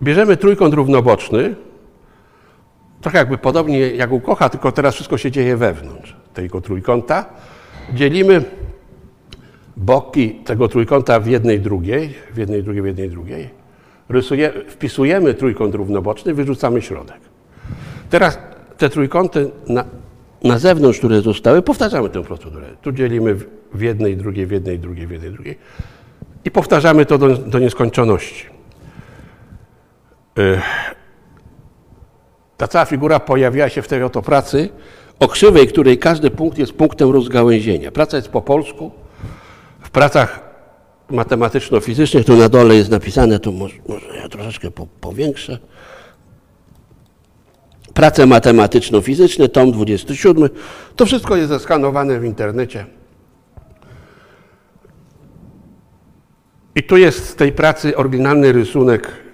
bierzemy 0.02 0.36
trójkąt 0.36 0.74
równoboczny, 0.74 1.54
trochę 3.00 3.18
jakby 3.18 3.38
podobnie 3.38 3.78
jak 3.78 4.12
u 4.12 4.20
Kocha, 4.20 4.48
tylko 4.48 4.72
teraz 4.72 4.94
wszystko 4.94 5.18
się 5.18 5.30
dzieje 5.30 5.56
wewnątrz 5.56 6.16
tego 6.34 6.60
trójkąta. 6.60 7.24
Dzielimy 7.94 8.44
boki 9.76 10.30
tego 10.30 10.68
trójkąta 10.68 11.20
w 11.20 11.26
jednej 11.26 11.60
drugiej, 11.60 12.14
w 12.34 12.36
jednej 12.36 12.62
drugiej, 12.62 12.82
w 12.82 12.86
jednej 12.86 13.10
drugiej. 13.10 13.50
Rysuje, 14.08 14.52
wpisujemy 14.68 15.34
trójkąt 15.34 15.74
równoboczny, 15.74 16.34
wyrzucamy 16.34 16.82
środek. 16.82 17.20
Teraz 18.10 18.38
te 18.78 18.88
trójkąty 18.88 19.50
na, 19.68 19.84
na 20.44 20.58
zewnątrz, 20.58 20.98
które 20.98 21.20
zostały, 21.20 21.62
powtarzamy 21.62 22.08
tę 22.08 22.22
procedurę. 22.22 22.66
Tu 22.82 22.92
dzielimy 22.92 23.36
w 23.74 23.80
jednej, 23.80 24.16
drugiej, 24.16 24.46
w 24.46 24.50
jednej, 24.50 24.78
drugiej, 24.78 25.06
w 25.06 25.10
jednej, 25.10 25.32
drugiej 25.32 25.56
i 26.44 26.50
powtarzamy 26.50 27.06
to 27.06 27.18
do, 27.18 27.36
do 27.36 27.58
nieskończoności. 27.58 28.59
Ta 32.56 32.68
cała 32.68 32.84
figura 32.84 33.20
pojawiła 33.20 33.68
się 33.68 33.82
w 33.82 33.88
tej 33.88 34.02
oto 34.02 34.22
pracy 34.22 34.68
o 35.20 35.28
krzywej, 35.28 35.68
której 35.68 35.98
każdy 35.98 36.30
punkt 36.30 36.58
jest 36.58 36.72
punktem 36.72 37.10
rozgałęzienia. 37.10 37.92
Praca 37.92 38.16
jest 38.16 38.28
po 38.28 38.42
polsku. 38.42 38.90
W 39.80 39.90
pracach 39.90 40.50
matematyczno-fizycznych, 41.10 42.24
tu 42.24 42.36
na 42.36 42.48
dole 42.48 42.74
jest 42.74 42.90
napisane, 42.90 43.38
to 43.38 43.52
może, 43.52 43.74
może 43.88 44.16
ja 44.16 44.28
troszeczkę 44.28 44.70
po, 44.70 44.86
powiększę. 44.86 45.58
Prace 47.94 48.26
matematyczno-fizyczne, 48.26 49.48
tom 49.48 49.72
27. 49.72 50.48
To 50.96 51.06
wszystko 51.06 51.36
jest 51.36 51.48
zeskanowane 51.48 52.20
w 52.20 52.24
internecie. 52.24 52.86
I 56.74 56.82
tu 56.82 56.96
jest 56.96 57.28
z 57.28 57.34
tej 57.34 57.52
pracy 57.52 57.96
oryginalny 57.96 58.52
rysunek. 58.52 59.29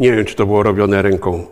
Nie 0.00 0.12
wiem, 0.12 0.24
czy 0.24 0.34
to 0.34 0.46
było 0.46 0.62
robione 0.62 1.02
ręką 1.02 1.46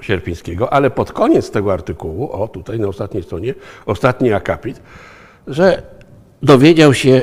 Sierpińskiego, 0.00 0.72
ale 0.72 0.90
pod 0.90 1.12
koniec 1.12 1.50
tego 1.50 1.72
artykułu, 1.72 2.32
o 2.32 2.48
tutaj 2.48 2.80
na 2.80 2.88
ostatniej 2.88 3.22
stronie, 3.22 3.54
ostatni 3.86 4.32
akapit, 4.32 4.82
że 5.46 5.82
dowiedział 6.42 6.94
się 6.94 7.22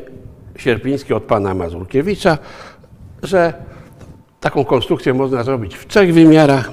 Sierpiński 0.58 1.14
od 1.14 1.24
pana 1.24 1.54
Mazurkiewicza, 1.54 2.38
że 3.24 3.54
taką 4.40 4.66
konstrukcję 4.66 5.14
można 5.14 5.44
zrobić 5.44 5.76
w 5.76 5.88
trzech 5.88 6.14
wymiarach. 6.14 6.72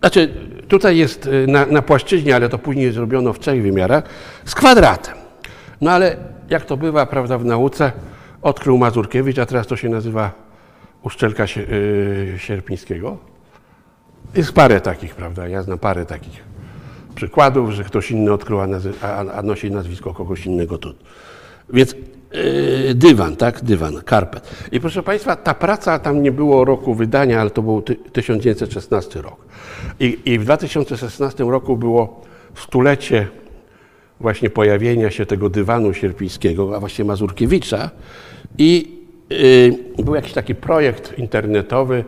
Znaczy, 0.00 0.34
tutaj 0.68 0.96
jest 0.96 1.26
y, 1.26 1.46
na, 1.46 1.66
na 1.66 1.82
płaszczyźnie, 1.82 2.36
ale 2.36 2.48
to 2.48 2.58
później 2.58 2.92
zrobiono 2.92 3.32
w 3.32 3.38
trzech 3.38 3.62
wymiarach, 3.62 4.04
z 4.44 4.54
kwadratem. 4.54 5.14
No 5.80 5.90
ale 5.90 6.16
jak 6.50 6.64
to 6.64 6.76
bywa, 6.76 7.06
prawda, 7.06 7.38
w 7.38 7.44
nauce, 7.44 7.92
odkrył 8.42 8.78
Mazurkiewicz, 8.78 9.38
a 9.38 9.46
teraz 9.46 9.66
to 9.66 9.76
się 9.76 9.88
nazywa 9.88 10.43
uszczelka 11.04 11.44
y, 11.44 12.34
sierpińskiego. 12.38 13.18
Jest 14.34 14.52
parę 14.52 14.80
takich, 14.80 15.14
prawda, 15.14 15.48
ja 15.48 15.62
znam 15.62 15.78
parę 15.78 16.06
takich 16.06 16.44
przykładów, 17.14 17.70
że 17.70 17.84
ktoś 17.84 18.10
inny 18.10 18.32
odkrył, 18.32 18.58
a, 18.60 19.42
nosi 19.42 19.70
nazwisko 19.70 20.14
kogoś 20.14 20.46
innego. 20.46 20.78
Tu. 20.78 20.94
Więc 21.72 21.96
yy, 22.32 22.94
dywan, 22.94 23.36
tak, 23.36 23.64
dywan, 23.64 24.02
karpet. 24.04 24.50
I 24.72 24.80
proszę 24.80 25.02
Państwa, 25.02 25.36
ta 25.36 25.54
praca, 25.54 25.98
tam 25.98 26.22
nie 26.22 26.32
było 26.32 26.64
roku 26.64 26.94
wydania, 26.94 27.40
ale 27.40 27.50
to 27.50 27.62
był 27.62 27.82
1916 28.12 29.22
rok. 29.22 29.46
I, 30.00 30.18
I 30.24 30.38
w 30.38 30.44
2016 30.44 31.44
roku 31.44 31.76
było 31.76 32.22
stulecie 32.54 33.28
właśnie 34.20 34.50
pojawienia 34.50 35.10
się 35.10 35.26
tego 35.26 35.50
dywanu 35.50 35.94
sierpińskiego, 35.94 36.76
a 36.76 36.80
właściwie 36.80 37.06
Mazurkiewicza 37.06 37.90
i 38.58 39.03
był 39.98 40.14
jakiś 40.14 40.32
taki 40.32 40.54
projekt 40.54 41.18
internetowy, 41.18 42.04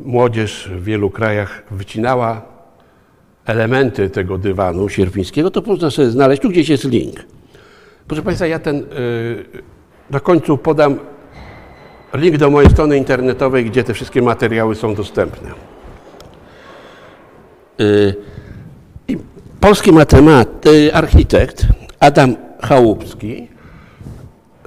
młodzież 0.00 0.70
w 0.74 0.84
wielu 0.84 1.10
krajach 1.10 1.62
wycinała 1.70 2.42
elementy 3.46 4.10
tego 4.10 4.38
dywanu 4.38 4.88
sierpińskiego, 4.88 5.50
to 5.50 5.62
można 5.66 5.90
sobie 5.90 6.10
znaleźć, 6.10 6.42
tu 6.42 6.48
gdzieś 6.48 6.68
jest 6.68 6.84
link. 6.84 7.24
Proszę 8.08 8.22
Państwa, 8.22 8.46
ja 8.46 8.58
ten 8.58 8.76
yy, 8.76 8.84
na 10.10 10.20
końcu 10.20 10.58
podam 10.58 10.98
link 12.14 12.36
do 12.36 12.50
mojej 12.50 12.70
strony 12.70 12.96
internetowej, 12.96 13.64
gdzie 13.64 13.84
te 13.84 13.94
wszystkie 13.94 14.22
materiały 14.22 14.74
są 14.74 14.94
dostępne. 14.94 15.48
Yy, 17.78 18.14
polski 19.60 19.92
matemat, 19.92 20.64
architekt 20.92 21.66
Adam 22.00 22.36
Chałupski, 22.62 23.48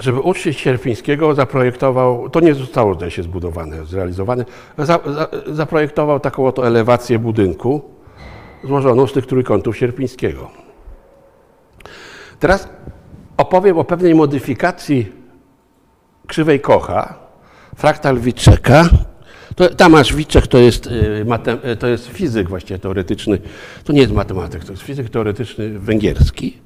żeby 0.01 0.19
uczcić 0.19 0.59
Sierpińskiego, 0.59 1.35
zaprojektował, 1.35 2.29
to 2.29 2.39
nie 2.39 2.53
zostało 2.53 2.93
zdaje 2.93 3.11
się 3.11 3.23
zbudowane, 3.23 3.85
zrealizowane, 3.85 4.45
za, 4.77 4.99
za, 5.05 5.27
zaprojektował 5.47 6.19
taką 6.19 6.47
oto 6.47 6.67
elewację 6.67 7.19
budynku, 7.19 7.81
złożoną 8.63 9.07
z 9.07 9.13
tych 9.13 9.25
trójkątów 9.25 9.77
sierpińskiego. 9.77 10.51
Teraz 12.39 12.69
opowiem 13.37 13.77
o 13.77 13.83
pewnej 13.83 14.15
modyfikacji 14.15 15.11
krzywej 16.27 16.59
Kocha, 16.59 17.19
fraktal 17.75 18.19
Wiczeka. 18.19 18.89
To, 19.55 19.69
Tamasz 19.69 20.15
Wiczek 20.15 20.47
to 20.47 20.57
jest, 20.57 20.87
y, 20.87 21.75
to 21.79 21.87
jest 21.87 22.07
fizyk 22.07 22.49
właściwie 22.49 22.79
teoretyczny, 22.79 23.37
to 23.83 23.93
nie 23.93 24.01
jest 24.01 24.13
matematyk, 24.13 24.65
to 24.65 24.71
jest 24.71 24.83
fizyk 24.83 25.09
teoretyczny 25.09 25.79
węgierski. 25.79 26.57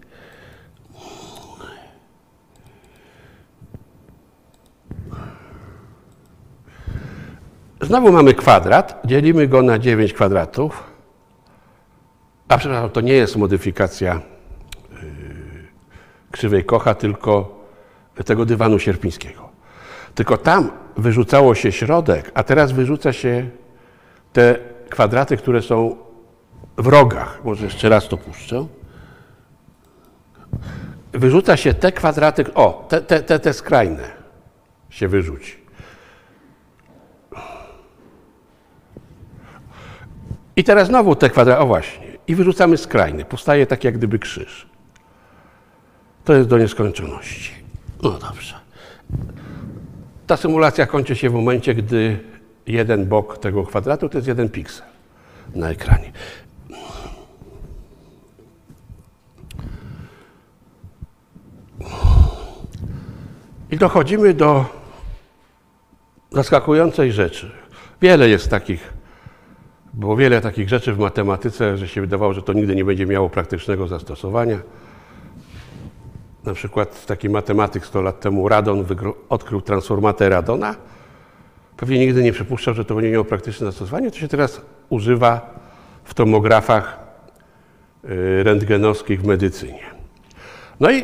Znowu 7.86 8.12
mamy 8.12 8.34
kwadrat, 8.34 9.02
dzielimy 9.06 9.48
go 9.48 9.62
na 9.62 9.80
9 9.80 10.14
kwadratów. 10.14 10.84
A 12.48 12.58
przepraszam, 12.58 12.90
to 12.90 13.02
nie 13.02 13.14
jest 13.14 13.36
modyfikacja 13.36 14.22
yy, 14.92 15.00
krzywej 16.32 16.66
Kocha, 16.66 16.96
tylko 16.96 17.60
tego 18.26 18.46
dywanu 18.46 18.80
sierpińskiego. 18.80 19.50
Tylko 20.16 20.38
tam 20.38 20.72
wyrzucało 20.98 21.56
się 21.56 21.72
środek, 21.72 22.32
a 22.34 22.44
teraz 22.44 22.72
wyrzuca 22.72 23.14
się 23.14 23.50
te 24.34 24.60
kwadraty, 24.90 25.38
które 25.38 25.62
są 25.62 25.96
w 26.78 26.88
rogach. 26.88 27.42
Może 27.44 27.66
jeszcze 27.66 27.90
raz 27.90 28.08
to 28.08 28.18
puszczę. 28.18 28.68
Wyrzuca 31.14 31.58
się 31.58 31.74
te 31.74 31.92
kwadraty, 31.92 32.54
o, 32.54 32.86
te, 32.90 33.02
te, 33.02 33.24
te, 33.24 33.40
te 33.40 33.54
skrajne 33.54 34.04
się 34.90 35.08
wyrzuci. 35.08 35.65
I 40.56 40.64
teraz 40.64 40.88
znowu 40.88 41.16
te 41.16 41.30
kwadraty, 41.30 41.62
o 41.62 41.68
właśnie 41.68 42.06
i 42.28 42.36
wyrzucamy 42.36 42.78
skrajny. 42.78 43.26
Powstaje 43.26 43.68
tak 43.68 43.84
jak 43.84 43.98
gdyby 43.98 44.20
krzyż. 44.20 44.68
To 46.24 46.34
jest 46.34 46.50
do 46.50 46.58
nieskończoności. 46.58 47.52
No 48.04 48.12
dobrze. 48.12 48.56
Ta 50.28 50.38
symulacja 50.38 50.88
kończy 50.88 51.16
się 51.16 51.30
w 51.30 51.34
momencie, 51.34 51.76
gdy 51.76 52.20
jeden 52.68 53.06
bok 53.06 53.38
tego 53.38 53.64
kwadratu 53.64 54.10
to 54.10 54.18
jest 54.18 54.28
jeden 54.28 54.50
piksel 54.50 54.86
na 55.56 55.70
ekranie. 55.70 56.12
I 63.72 63.78
dochodzimy 63.78 64.34
do 64.34 64.66
zaskakującej 66.32 67.12
rzeczy. 67.12 67.52
Wiele 68.02 68.30
jest 68.30 68.50
takich 68.50 68.94
było 69.96 70.16
wiele 70.16 70.42
takich 70.42 70.70
rzeczy 70.70 70.94
w 70.94 71.00
matematyce, 71.00 71.78
że 71.78 71.88
się 71.88 72.02
wydawało, 72.02 72.34
że 72.34 72.42
to 72.42 72.54
nigdy 72.54 72.76
nie 72.76 72.86
będzie 72.86 73.06
miało 73.06 73.30
praktycznego 73.30 73.88
zastosowania. 73.88 74.60
Na 76.44 76.54
przykład 76.54 77.06
taki 77.06 77.30
matematyk 77.30 77.86
100 77.86 78.02
lat 78.02 78.20
temu, 78.20 78.50
Radon, 78.50 78.86
odkrył 79.30 79.62
transformatę 79.62 80.30
Radona. 80.30 80.76
Pewnie 81.78 82.00
nigdy 82.00 82.24
nie 82.24 82.34
przypuszczał, 82.34 82.74
że 82.74 82.86
to 82.86 82.96
będzie 82.96 83.12
miało 83.12 83.26
praktyczne 83.26 83.66
zastosowanie. 83.66 84.12
To 84.12 84.18
się 84.18 84.28
teraz 84.28 84.62
używa 84.90 85.60
w 86.04 86.14
tomografach 86.14 87.00
y, 88.04 88.44
rentgenowskich 88.44 89.22
w 89.22 89.26
medycynie. 89.26 89.84
No 90.80 90.92
i 90.92 91.04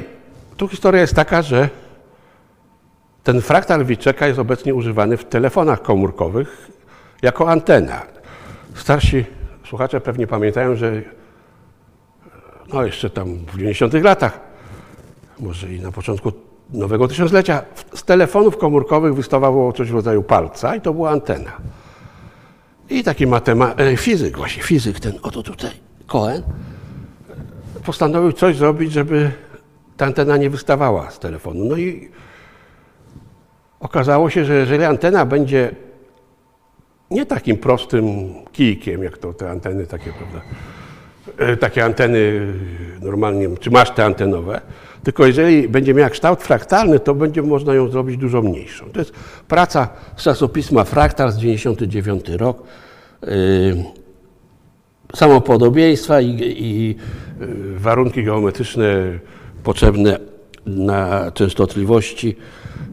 tu 0.57 0.67
historia 0.67 1.01
jest 1.01 1.15
taka, 1.15 1.41
że 1.41 1.69
ten 3.23 3.41
fraktal 3.41 3.85
Wiczeka 3.85 4.27
jest 4.27 4.39
obecnie 4.39 4.75
używany 4.75 5.17
w 5.17 5.25
telefonach 5.25 5.81
komórkowych 5.81 6.71
jako 7.21 7.49
antena. 7.49 8.01
Starsi 8.75 9.25
słuchacze 9.65 10.01
pewnie 10.01 10.27
pamiętają, 10.27 10.75
że 10.75 11.01
no 12.73 12.85
jeszcze 12.85 13.09
tam 13.09 13.35
w 13.35 13.57
90 13.57 13.93
latach, 13.93 14.39
może 15.39 15.73
i 15.73 15.79
na 15.79 15.91
początku 15.91 16.31
nowego 16.69 17.07
tysiąclecia, 17.07 17.63
z 17.95 18.03
telefonów 18.03 18.57
komórkowych 18.57 19.15
wystawało 19.15 19.73
coś 19.73 19.91
w 19.91 19.93
rodzaju 19.93 20.23
palca 20.23 20.75
i 20.75 20.81
to 20.81 20.93
była 20.93 21.11
antena. 21.11 21.51
I 22.89 23.03
taki 23.03 23.27
matematyk, 23.27 23.99
fizyk 23.99 24.37
właśnie, 24.37 24.63
fizyk 24.63 24.99
ten, 24.99 25.13
oto 25.21 25.43
tutaj, 25.43 25.71
Cohen, 26.07 26.43
postanowił 27.85 28.31
coś 28.31 28.55
zrobić, 28.55 28.91
żeby 28.91 29.31
ta 29.97 30.05
antena 30.05 30.37
nie 30.37 30.49
wystawała 30.49 31.11
z 31.11 31.19
telefonu. 31.19 31.65
No 31.65 31.77
i 31.77 32.09
okazało 33.79 34.29
się, 34.29 34.45
że 34.45 34.53
jeżeli 34.53 34.83
antena 34.83 35.25
będzie 35.25 35.75
nie 37.11 37.25
takim 37.25 37.57
prostym 37.57 38.33
kijkiem, 38.51 39.03
jak 39.03 39.17
to 39.17 39.33
te 39.33 39.49
anteny 39.49 39.87
takie, 39.87 40.13
prawda, 40.13 40.41
e, 41.37 41.57
takie 41.57 41.85
anteny 41.85 42.47
normalnie, 43.01 43.57
czy 43.59 43.71
maszty 43.71 44.03
antenowe, 44.03 44.61
tylko 45.03 45.27
jeżeli 45.27 45.69
będzie 45.69 45.93
miała 45.93 46.09
kształt 46.09 46.41
fraktalny, 46.41 46.99
to 46.99 47.15
będzie 47.15 47.41
można 47.41 47.73
ją 47.73 47.89
zrobić 47.89 48.17
dużo 48.17 48.41
mniejszą. 48.41 48.85
To 48.93 48.99
jest 48.99 49.13
praca 49.47 49.89
z 50.15 50.23
czasopisma 50.23 50.83
Fraktal 50.83 51.31
z 51.31 51.37
99 51.37 52.29
rok. 52.29 52.63
Yy, 53.21 53.83
samopodobieństwa 55.15 56.21
i, 56.21 56.37
i 56.57 56.95
warunki 57.75 58.23
geometryczne 58.23 59.19
potrzebne 59.63 60.19
na 60.65 61.31
częstotliwości, 61.31 62.35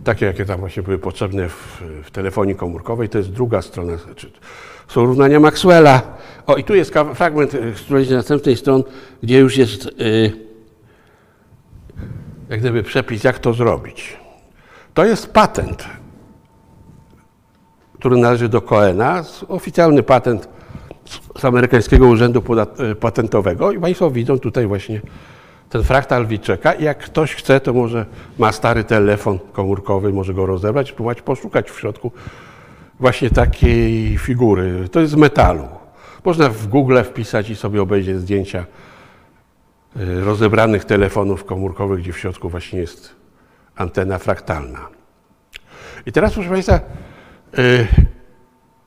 takie 0.05 0.27
jakie 0.27 0.45
tam 0.45 0.61
właśnie 0.61 0.83
były 0.83 0.99
potrzebne 0.99 1.49
w, 1.49 1.83
w 2.05 2.11
telefonii 2.11 2.55
komórkowej, 2.55 3.09
to 3.09 3.19
jest 3.19 3.31
druga 3.31 3.63
strona. 3.63 3.97
Znaczy, 3.97 4.31
są 4.89 5.05
równania 5.05 5.41
Maxwella. 5.41 6.03
O, 6.47 6.57
i 6.57 6.65
tu 6.65 6.75
jest 6.75 6.95
fragment 7.15 7.53
z 7.53 7.81
którejś 7.81 8.11
następnej 8.11 8.57
stron, 8.57 8.83
gdzie 9.23 9.39
już 9.39 9.57
jest 9.57 9.85
yy, 9.85 10.33
jak 12.49 12.61
gdyby 12.61 12.83
przepis, 12.83 13.25
jak 13.25 13.39
to 13.39 13.53
zrobić. 13.53 14.17
To 14.95 15.05
jest 15.05 15.33
patent, 15.33 15.85
który 17.99 18.17
należy 18.17 18.49
do 18.49 18.61
Coena, 18.61 19.25
oficjalny 19.49 20.03
patent 20.03 20.49
z 21.39 21.45
amerykańskiego 21.45 22.07
urzędu 22.07 22.43
patentowego 23.01 23.73
i 23.73 23.81
Państwo 23.81 24.11
widzą 24.11 24.39
tutaj 24.39 24.67
właśnie 24.67 25.01
ten 25.71 25.83
fraktal 25.83 26.27
Wiczeka 26.27 26.75
jak 26.75 26.99
ktoś 26.99 27.35
chce, 27.35 27.61
to 27.61 27.73
może 27.73 28.07
ma 28.39 28.53
stary 28.53 28.85
telefon 28.85 29.39
komórkowy, 29.53 30.13
może 30.13 30.35
go 30.35 30.47
rozebrać, 30.47 30.89
spróbować 30.89 31.23
poszukać 31.23 31.71
w 31.71 31.81
środku 31.81 32.13
właśnie 33.01 33.31
takiej 33.31 34.19
figury. 34.19 34.89
To 34.89 35.01
jest 35.01 35.13
z 35.13 35.17
metalu. 35.17 35.69
Można 36.25 36.49
w 36.49 36.67
Google 36.67 37.03
wpisać 37.05 37.51
i 37.51 37.57
sobie 37.57 37.83
obejrzeć 37.83 38.17
zdjęcia 38.17 38.67
y, 39.97 40.21
rozebranych 40.21 40.85
telefonów 40.85 41.45
komórkowych, 41.45 42.01
gdzie 42.01 42.13
w 42.13 42.19
środku 42.19 42.49
właśnie 42.49 42.79
jest 42.79 43.17
antena 43.77 44.19
fraktalna. 44.19 44.89
I 46.07 46.13
teraz, 46.13 46.35
proszę 46.35 46.49
Państwa, 46.49 46.81
y, 47.59 47.87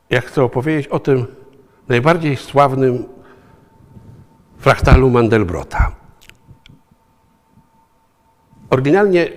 ja 0.09 0.21
chcę 0.21 0.43
opowiedzieć 0.43 0.87
o 0.87 0.99
tym 0.99 1.25
najbardziej 1.89 2.35
sławnym 2.37 3.05
fraktalu 4.57 5.09
Mandelbrota. 5.09 6.00
Oryginalnie 8.71 9.29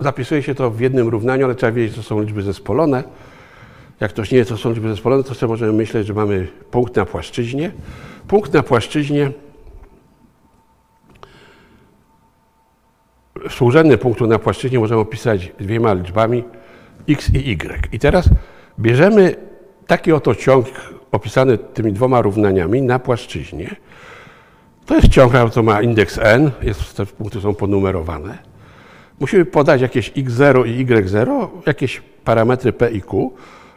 zapisuje 0.00 0.42
się 0.42 0.54
to 0.54 0.70
w 0.70 0.80
jednym 0.80 1.08
równaniu, 1.08 1.44
ale 1.44 1.54
trzeba 1.54 1.72
wiedzieć, 1.72 1.96
że 1.96 2.02
to 2.02 2.08
są 2.08 2.20
liczby 2.20 2.42
zespolone. 2.42 3.04
Jak 4.00 4.10
ktoś 4.10 4.30
nie 4.30 4.38
wie, 4.38 4.44
co 4.44 4.56
są 4.56 4.70
liczby 4.70 4.88
zespolone, 4.88 5.24
to 5.24 5.34
sobie 5.34 5.50
możemy 5.50 5.72
myśleć, 5.72 6.06
że 6.06 6.14
mamy 6.14 6.48
punkt 6.70 6.96
na 6.96 7.06
płaszczyźnie. 7.06 7.72
Punkt 8.28 8.52
na 8.52 8.62
płaszczyźnie 8.62 9.30
współrzędny 13.48 13.98
punktu 13.98 14.26
na 14.26 14.38
płaszczyźnie 14.38 14.78
możemy 14.78 15.00
opisać 15.00 15.52
dwiema 15.60 15.92
liczbami 15.92 16.44
x 17.08 17.30
i 17.34 17.50
y. 17.50 17.88
I 17.92 17.98
teraz 17.98 18.28
bierzemy 18.78 19.36
taki 19.86 20.12
oto 20.12 20.34
ciąg 20.34 20.66
opisany 21.12 21.58
tymi 21.58 21.92
dwoma 21.92 22.22
równaniami 22.22 22.82
na 22.82 22.98
płaszczyźnie 22.98 23.76
to 24.86 24.96
jest 24.96 25.08
ciąg, 25.08 25.32
to 25.54 25.62
ma 25.62 25.82
indeks 25.82 26.18
n, 26.18 26.50
jest, 26.62 26.96
te 26.96 27.06
punkty 27.06 27.40
są 27.40 27.54
ponumerowane. 27.54 28.38
Musimy 29.20 29.44
podać 29.44 29.80
jakieś 29.80 30.12
x0 30.12 30.68
i 30.68 30.86
y0, 30.86 31.48
jakieś 31.66 32.02
parametry 32.24 32.72
p 32.72 32.90
i 32.90 33.02
q 33.02 33.32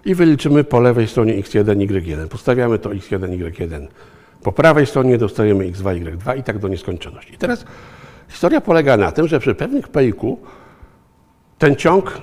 i 0.05 0.15
wyliczymy 0.15 0.63
po 0.63 0.79
lewej 0.79 1.07
stronie 1.07 1.33
x1, 1.33 1.77
y1. 1.77 2.27
Postawiamy 2.27 2.79
to 2.79 2.89
x1, 2.89 3.19
y1. 3.19 3.87
Po 4.43 4.51
prawej 4.51 4.85
stronie 4.85 5.17
dostajemy 5.17 5.71
x2, 5.71 6.03
y2 6.03 6.37
i 6.37 6.43
tak 6.43 6.59
do 6.59 6.67
nieskończoności. 6.67 7.33
I 7.33 7.37
teraz 7.37 7.65
historia 8.29 8.61
polega 8.61 8.97
na 8.97 9.11
tym, 9.11 9.27
że 9.27 9.39
przy 9.39 9.55
pewnych 9.55 9.87
p 9.87 10.05
i 10.05 10.13
q 10.13 10.37
ten 11.57 11.75
ciąg 11.75 12.21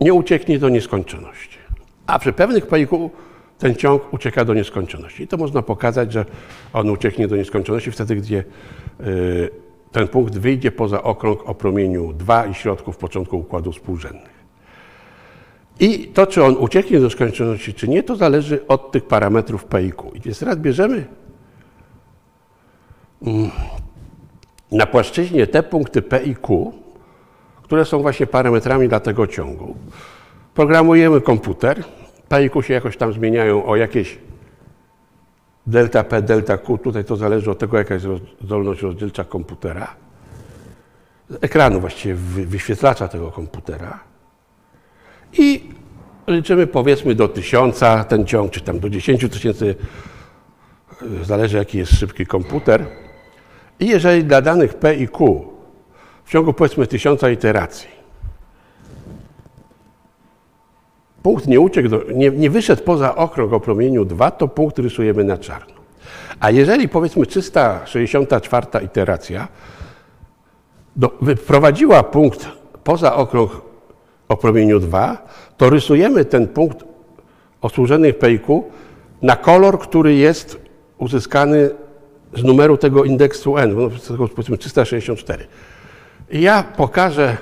nie 0.00 0.14
ucieknie 0.14 0.58
do 0.58 0.68
nieskończoności. 0.68 1.58
A 2.06 2.18
przy 2.18 2.32
pewnych 2.32 2.66
p 2.66 2.80
i 2.80 2.86
q 2.86 3.10
ten 3.62 3.74
ciąg 3.74 4.12
ucieka 4.14 4.44
do 4.44 4.54
nieskończoności. 4.54 5.22
I 5.22 5.28
to 5.28 5.36
można 5.36 5.62
pokazać, 5.62 6.12
że 6.12 6.24
on 6.72 6.90
ucieknie 6.90 7.28
do 7.28 7.36
nieskończoności 7.36 7.90
wtedy, 7.90 8.16
gdzie 8.16 8.44
y, 9.00 9.50
ten 9.92 10.08
punkt 10.08 10.38
wyjdzie 10.38 10.72
poza 10.72 11.02
okrąg 11.02 11.48
o 11.48 11.54
promieniu 11.54 12.12
2 12.12 12.46
i 12.46 12.54
środków 12.54 12.96
początku 12.96 13.38
układu 13.38 13.72
współrzędnych. 13.72 14.42
I 15.80 16.08
to, 16.08 16.26
czy 16.26 16.44
on 16.44 16.56
ucieknie 16.56 16.98
do 16.98 17.04
nieskończoności, 17.04 17.74
czy 17.74 17.88
nie, 17.88 18.02
to 18.02 18.16
zależy 18.16 18.66
od 18.66 18.92
tych 18.92 19.04
parametrów 19.04 19.64
P 19.64 19.84
i 19.84 19.92
Q. 19.92 20.12
I 20.14 20.20
więc 20.20 20.38
teraz 20.38 20.56
bierzemy 20.56 21.06
mm, 23.26 23.50
na 24.72 24.86
płaszczyźnie 24.86 25.46
te 25.46 25.62
punkty 25.62 26.02
P 26.02 26.22
i 26.22 26.34
Q, 26.34 26.72
które 27.62 27.84
są 27.84 28.02
właśnie 28.02 28.26
parametrami 28.26 28.88
dla 28.88 29.00
tego 29.00 29.26
ciągu. 29.26 29.76
Programujemy 30.54 31.20
komputer, 31.20 31.84
P 32.32 32.62
się 32.62 32.74
jakoś 32.74 32.96
tam 32.96 33.12
zmieniają 33.12 33.64
o 33.64 33.76
jakieś 33.76 34.18
delta 35.66 36.04
P, 36.04 36.22
delta 36.22 36.58
Q. 36.58 36.78
Tutaj 36.78 37.04
to 37.04 37.16
zależy 37.16 37.50
od 37.50 37.58
tego, 37.58 37.78
jaka 37.78 37.94
jest 37.94 38.06
zdolność 38.44 38.82
rozdzielcza 38.82 39.24
komputera. 39.24 39.96
Ekranu 41.40 41.80
właściwie, 41.80 42.14
wyświetlacza 42.14 43.08
tego 43.08 43.30
komputera. 43.30 44.00
I 45.32 45.70
liczymy 46.26 46.66
powiedzmy 46.66 47.14
do 47.14 47.28
tysiąca 47.28 48.04
ten 48.04 48.26
ciąg, 48.26 48.52
czy 48.52 48.60
tam 48.60 48.80
do 48.80 48.90
10 48.90 49.30
tysięcy, 49.30 49.74
zależy 51.22 51.56
jaki 51.56 51.78
jest 51.78 51.92
szybki 51.92 52.26
komputer. 52.26 52.86
I 53.80 53.86
jeżeli 53.86 54.24
dla 54.24 54.42
danych 54.42 54.74
P 54.74 54.94
i 54.94 55.08
Q 55.08 55.44
w 56.24 56.30
ciągu 56.30 56.52
powiedzmy 56.52 56.86
tysiąca 56.86 57.30
iteracji 57.30 58.01
punkt 61.22 61.46
nie 61.46 61.60
uciekł, 61.60 61.88
do, 61.88 62.02
nie, 62.14 62.30
nie 62.30 62.50
wyszedł 62.50 62.82
poza 62.82 63.16
okrąg 63.16 63.52
o 63.52 63.60
promieniu 63.60 64.04
2, 64.04 64.30
to 64.30 64.48
punkt 64.48 64.78
rysujemy 64.78 65.24
na 65.24 65.38
czarno. 65.38 65.74
A 66.40 66.50
jeżeli 66.50 66.88
powiedzmy 66.88 67.26
364 67.26 68.66
iteracja 68.84 69.48
do, 70.96 71.10
wyprowadziła 71.20 72.02
punkt 72.02 72.48
poza 72.84 73.14
okrąg 73.14 73.60
o 74.28 74.36
promieniu 74.36 74.80
2, 74.80 75.26
to 75.56 75.70
rysujemy 75.70 76.24
ten 76.24 76.48
punkt 76.48 76.84
o 77.60 77.68
służonych 77.68 78.18
pejku 78.18 78.64
na 79.22 79.36
kolor, 79.36 79.78
który 79.78 80.14
jest 80.14 80.60
uzyskany 80.98 81.70
z 82.36 82.44
numeru 82.44 82.76
tego 82.76 83.04
indeksu 83.04 83.58
n, 83.58 83.76
no, 83.76 84.28
powiedzmy 84.28 84.58
364. 84.58 85.46
I 86.30 86.40
ja 86.40 86.62
pokażę 86.76 87.36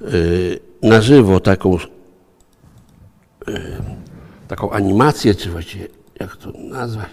yy, 0.00 0.71
na 0.82 1.00
żywo 1.00 1.40
taką, 1.40 1.76
e, 3.48 3.52
taką 4.48 4.70
animację, 4.70 5.34
czy 5.34 5.50
właściwie 5.50 5.88
jak 6.20 6.36
to 6.36 6.52
nazwać. 6.58 7.08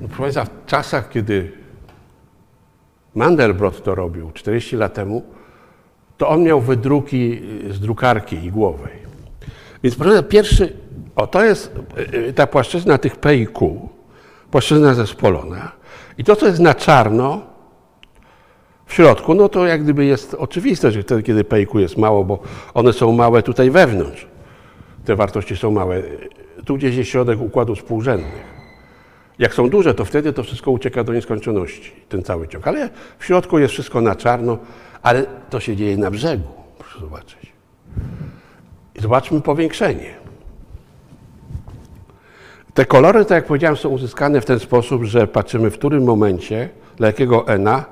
No, 0.00 0.08
proszę 0.08 0.22
Państwa, 0.22 0.44
w 0.44 0.66
czasach, 0.66 1.08
kiedy 1.08 1.52
Mandelbrot 3.14 3.84
to 3.84 3.94
robił 3.94 4.30
40 4.32 4.76
lat 4.76 4.94
temu, 4.94 5.22
to 6.18 6.28
on 6.28 6.42
miał 6.42 6.60
wydruki 6.60 7.42
z 7.70 7.80
drukarki 7.80 8.36
igłowej. 8.36 9.02
Więc 9.82 9.96
proszę 9.96 10.22
pierwszy, 10.22 10.72
o 11.16 11.26
to 11.26 11.44
jest 11.44 11.72
e, 11.96 12.32
ta 12.32 12.46
płaszczyzna 12.46 12.98
tych 12.98 13.16
P 13.16 13.36
i 13.36 13.46
Q, 13.46 13.88
płaszczyzna 14.50 14.94
zespolona. 14.94 15.72
I 16.18 16.24
to, 16.24 16.36
co 16.36 16.46
jest 16.46 16.60
na 16.60 16.74
czarno, 16.74 17.51
w 18.92 18.94
środku, 18.94 19.34
no 19.34 19.48
to 19.48 19.66
jak 19.66 19.82
gdyby 19.82 20.04
jest 20.04 20.34
oczywiste, 20.34 20.90
że 20.90 21.02
wtedy, 21.02 21.22
kiedy 21.22 21.44
pejku 21.44 21.78
jest 21.78 21.96
mało, 21.96 22.24
bo 22.24 22.38
one 22.74 22.92
są 22.92 23.12
małe 23.12 23.42
tutaj 23.42 23.70
wewnątrz. 23.70 24.26
Te 25.04 25.16
wartości 25.16 25.56
są 25.56 25.70
małe. 25.70 26.02
Tu 26.64 26.76
gdzieś 26.76 26.96
jest 26.96 27.10
środek 27.10 27.40
układu 27.40 27.74
współrzędnych. 27.74 28.44
Jak 29.38 29.54
są 29.54 29.70
duże, 29.70 29.94
to 29.94 30.04
wtedy 30.04 30.32
to 30.32 30.42
wszystko 30.42 30.70
ucieka 30.70 31.04
do 31.04 31.12
nieskończoności, 31.12 31.92
ten 32.08 32.22
cały 32.22 32.48
ciąg. 32.48 32.68
Ale 32.68 32.90
w 33.18 33.24
środku 33.24 33.58
jest 33.58 33.72
wszystko 33.72 34.00
na 34.00 34.14
czarno, 34.14 34.58
ale 35.02 35.26
to 35.50 35.60
się 35.60 35.76
dzieje 35.76 35.96
na 35.96 36.10
brzegu, 36.10 36.48
proszę 36.78 37.00
zobaczyć. 37.00 37.52
I 38.94 39.00
zobaczmy 39.00 39.40
powiększenie. 39.40 40.14
Te 42.74 42.84
kolory, 42.84 43.24
tak 43.24 43.36
jak 43.36 43.46
powiedziałem, 43.46 43.76
są 43.76 43.88
uzyskane 43.88 44.40
w 44.40 44.44
ten 44.44 44.58
sposób, 44.58 45.04
że 45.04 45.26
patrzymy 45.26 45.70
w 45.70 45.78
którym 45.78 46.04
momencie, 46.04 46.68
dla 46.96 47.06
jakiego 47.06 47.48
ena 47.48 47.91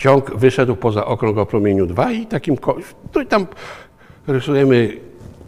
ciąg 0.00 0.36
wyszedł 0.36 0.76
poza 0.76 1.04
okrąg 1.04 1.38
o 1.38 1.46
promieniu 1.46 1.86
2 1.86 2.12
i 2.12 2.26
takim, 2.26 2.56
no 3.14 3.20
i 3.20 3.26
tam 3.26 3.46
rysujemy 4.26 4.96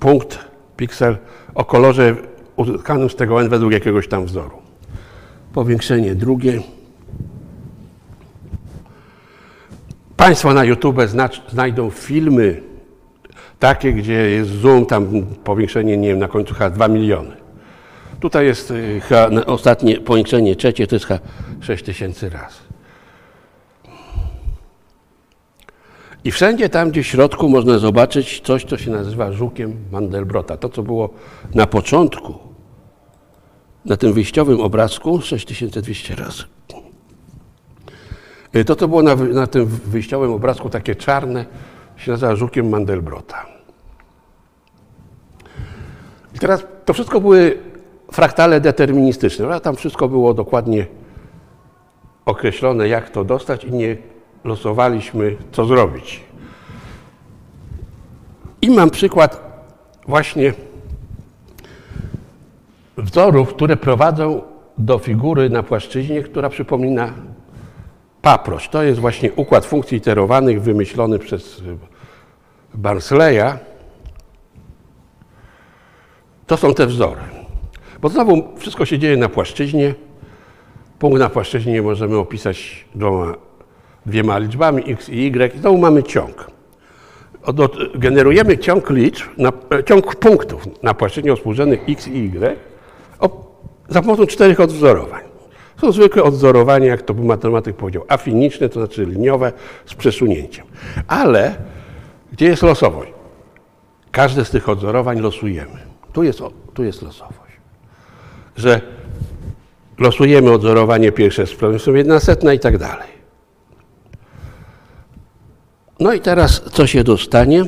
punkt, 0.01 0.38
piksel 0.77 1.17
o 1.55 1.65
kolorze 1.65 2.17
uzyskanym 2.57 3.11
z 3.11 3.17
tego 3.17 3.43
n 3.43 3.49
według 3.49 3.73
jakiegoś 3.73 4.09
tam 4.09 4.25
wzoru. 4.25 4.59
Powiększenie 5.53 6.15
drugie. 6.15 6.61
Państwo 10.17 10.55
na 10.55 10.65
YouTube 10.65 11.01
znajdą 11.49 11.91
filmy 11.91 12.62
takie, 13.59 13.93
gdzie 13.93 14.31
jest 14.31 14.51
zoom, 14.51 14.87
tam 14.87 15.27
powiększenie, 15.45 15.97
nie 15.97 16.09
wiem, 16.09 16.19
na 16.19 16.29
końcu 16.29 16.55
chyba 16.55 16.71
2 16.71 16.88
miliony. 16.88 17.37
Tutaj 18.21 18.47
jest 18.47 18.71
y, 18.71 19.01
ostatnie 19.47 20.01
powiększenie 20.01 20.57
trzecie, 20.57 20.87
to 20.87 20.97
jest 20.97 21.07
chyba 21.07 21.21
6 21.61 21.85
tysięcy 21.85 22.31
razy. 22.31 22.62
I 26.25 26.31
wszędzie 26.31 26.69
tam, 26.69 26.91
gdzie 26.91 27.03
w 27.03 27.07
środku 27.07 27.49
można 27.49 27.79
zobaczyć 27.79 28.41
coś, 28.41 28.65
co 28.65 28.79
się 28.79 28.91
nazywa 28.91 29.33
żukiem 29.33 29.77
Mandelbrota. 29.93 30.57
To, 30.57 30.69
co 30.69 30.83
było 30.83 31.11
na 31.55 31.67
początku, 31.67 32.35
na 33.85 33.97
tym 33.97 34.13
wyjściowym 34.13 34.61
obrazku, 34.61 35.21
6200 35.21 36.15
razy. 36.15 36.43
Y, 38.57 38.65
to, 38.65 38.77
co 38.77 38.89
było 38.89 39.03
na, 39.03 39.15
na 39.15 39.47
tym 39.47 39.67
wyjściowym 39.67 40.33
obrazku, 40.33 40.71
takie 40.71 40.95
czarne, 40.95 41.47
się 41.97 42.13
nazywa 42.13 42.37
żukiem 42.37 42.69
Mandelbrota. 42.69 43.47
I 46.35 46.39
teraz 46.39 46.67
to 46.85 46.93
wszystko 46.93 47.21
były 47.21 47.59
fraktale 48.13 48.61
deterministyczne. 48.61 49.47
ale 49.47 49.61
Tam 49.61 49.77
wszystko 49.77 50.09
było 50.09 50.35
dokładnie 50.35 50.87
określone, 52.25 52.89
jak 52.89 53.11
to 53.11 53.25
dostać 53.25 53.65
i 53.65 53.73
nie 53.73 53.97
losowaliśmy, 54.45 55.37
co 55.53 55.65
zrobić. 55.65 56.21
I 58.63 58.71
mam 58.71 58.91
przykład 58.91 59.41
właśnie 60.09 60.53
wzorów, 62.97 63.55
które 63.55 63.77
prowadzą 63.77 64.43
do 64.79 64.99
figury 64.99 65.51
na 65.51 65.63
płaszczyźnie, 65.63 66.23
która 66.23 66.49
przypomina 66.49 67.13
paprość. 68.23 68.69
To 68.69 68.83
jest 68.83 69.01
właśnie 69.01 69.33
układ 69.33 69.67
funkcji 69.67 69.99
iterowanych 69.99 70.63
wymyślony 70.63 71.19
przez 71.19 71.63
Barsleya. 72.75 73.59
To 76.47 76.57
są 76.57 76.75
te 76.75 76.87
wzory. 76.87 77.21
Bo 78.01 78.09
znowu 78.09 78.43
wszystko 78.57 78.85
się 78.85 78.99
dzieje 78.99 79.17
na 79.17 79.29
płaszczyźnie. 79.29 79.95
Punkt 80.99 81.19
na 81.19 81.29
płaszczyźnie 81.29 81.83
możemy 81.83 82.17
opisać 82.17 82.85
dwoma, 82.95 83.35
dwiema 84.07 84.38
liczbami 84.38 84.83
x 84.93 85.09
i 85.09 85.27
y. 85.27 85.55
I 85.55 85.59
znowu 85.59 85.79
mamy 85.79 86.03
ciąg. 86.03 86.51
Generujemy 87.95 88.59
ciąg 88.59 88.91
liczb, 88.91 89.27
na, 89.38 89.53
ciąg 89.85 90.17
punktów 90.17 90.83
na 90.83 90.95
płaszczyźnie 90.95 91.37
współrzędnych 91.37 91.81
x 91.88 92.09
i 92.09 92.31
y 92.37 92.57
o, 93.21 93.57
za 93.88 94.03
pomocą 94.03 94.27
czterech 94.27 94.61
odwzorowań. 94.61 95.23
Są 95.81 95.93
zwykłe 95.93 96.23
odwzorowania, 96.23 96.87
jak 96.87 97.03
to 97.03 97.15
by 97.15 97.25
matematyk 97.25 97.77
powiedział, 97.77 98.05
afiniczne, 98.09 98.69
to 98.69 98.81
znaczy 98.81 99.07
liniowe 99.07 99.53
z 99.87 99.95
przesunięciem. 99.95 100.67
Ale 101.09 101.55
gdzie 102.33 102.47
jest 102.47 102.62
losowość? 102.62 103.12
Każde 104.11 104.45
z 104.45 104.51
tych 104.51 104.69
odwzorowań 104.69 105.21
losujemy. 105.21 105.79
Tu 106.12 106.23
jest, 106.23 106.41
tu 106.75 106.85
jest 106.85 107.03
losowość 107.03 107.43
że 108.57 108.81
losujemy 109.99 110.53
odzorowanie 110.53 111.12
pierwsze 111.12 111.47
z 111.47 111.55
problemem 111.55 111.97
jedna 111.97 112.21
setna 112.21 112.53
i 112.53 112.59
tak 112.59 112.79
dalej. 112.79 113.12
No 116.03 116.12
i 116.12 116.21
teraz 116.21 116.62
co 116.73 116.87
się 116.87 117.05
dostanie? 117.05 117.65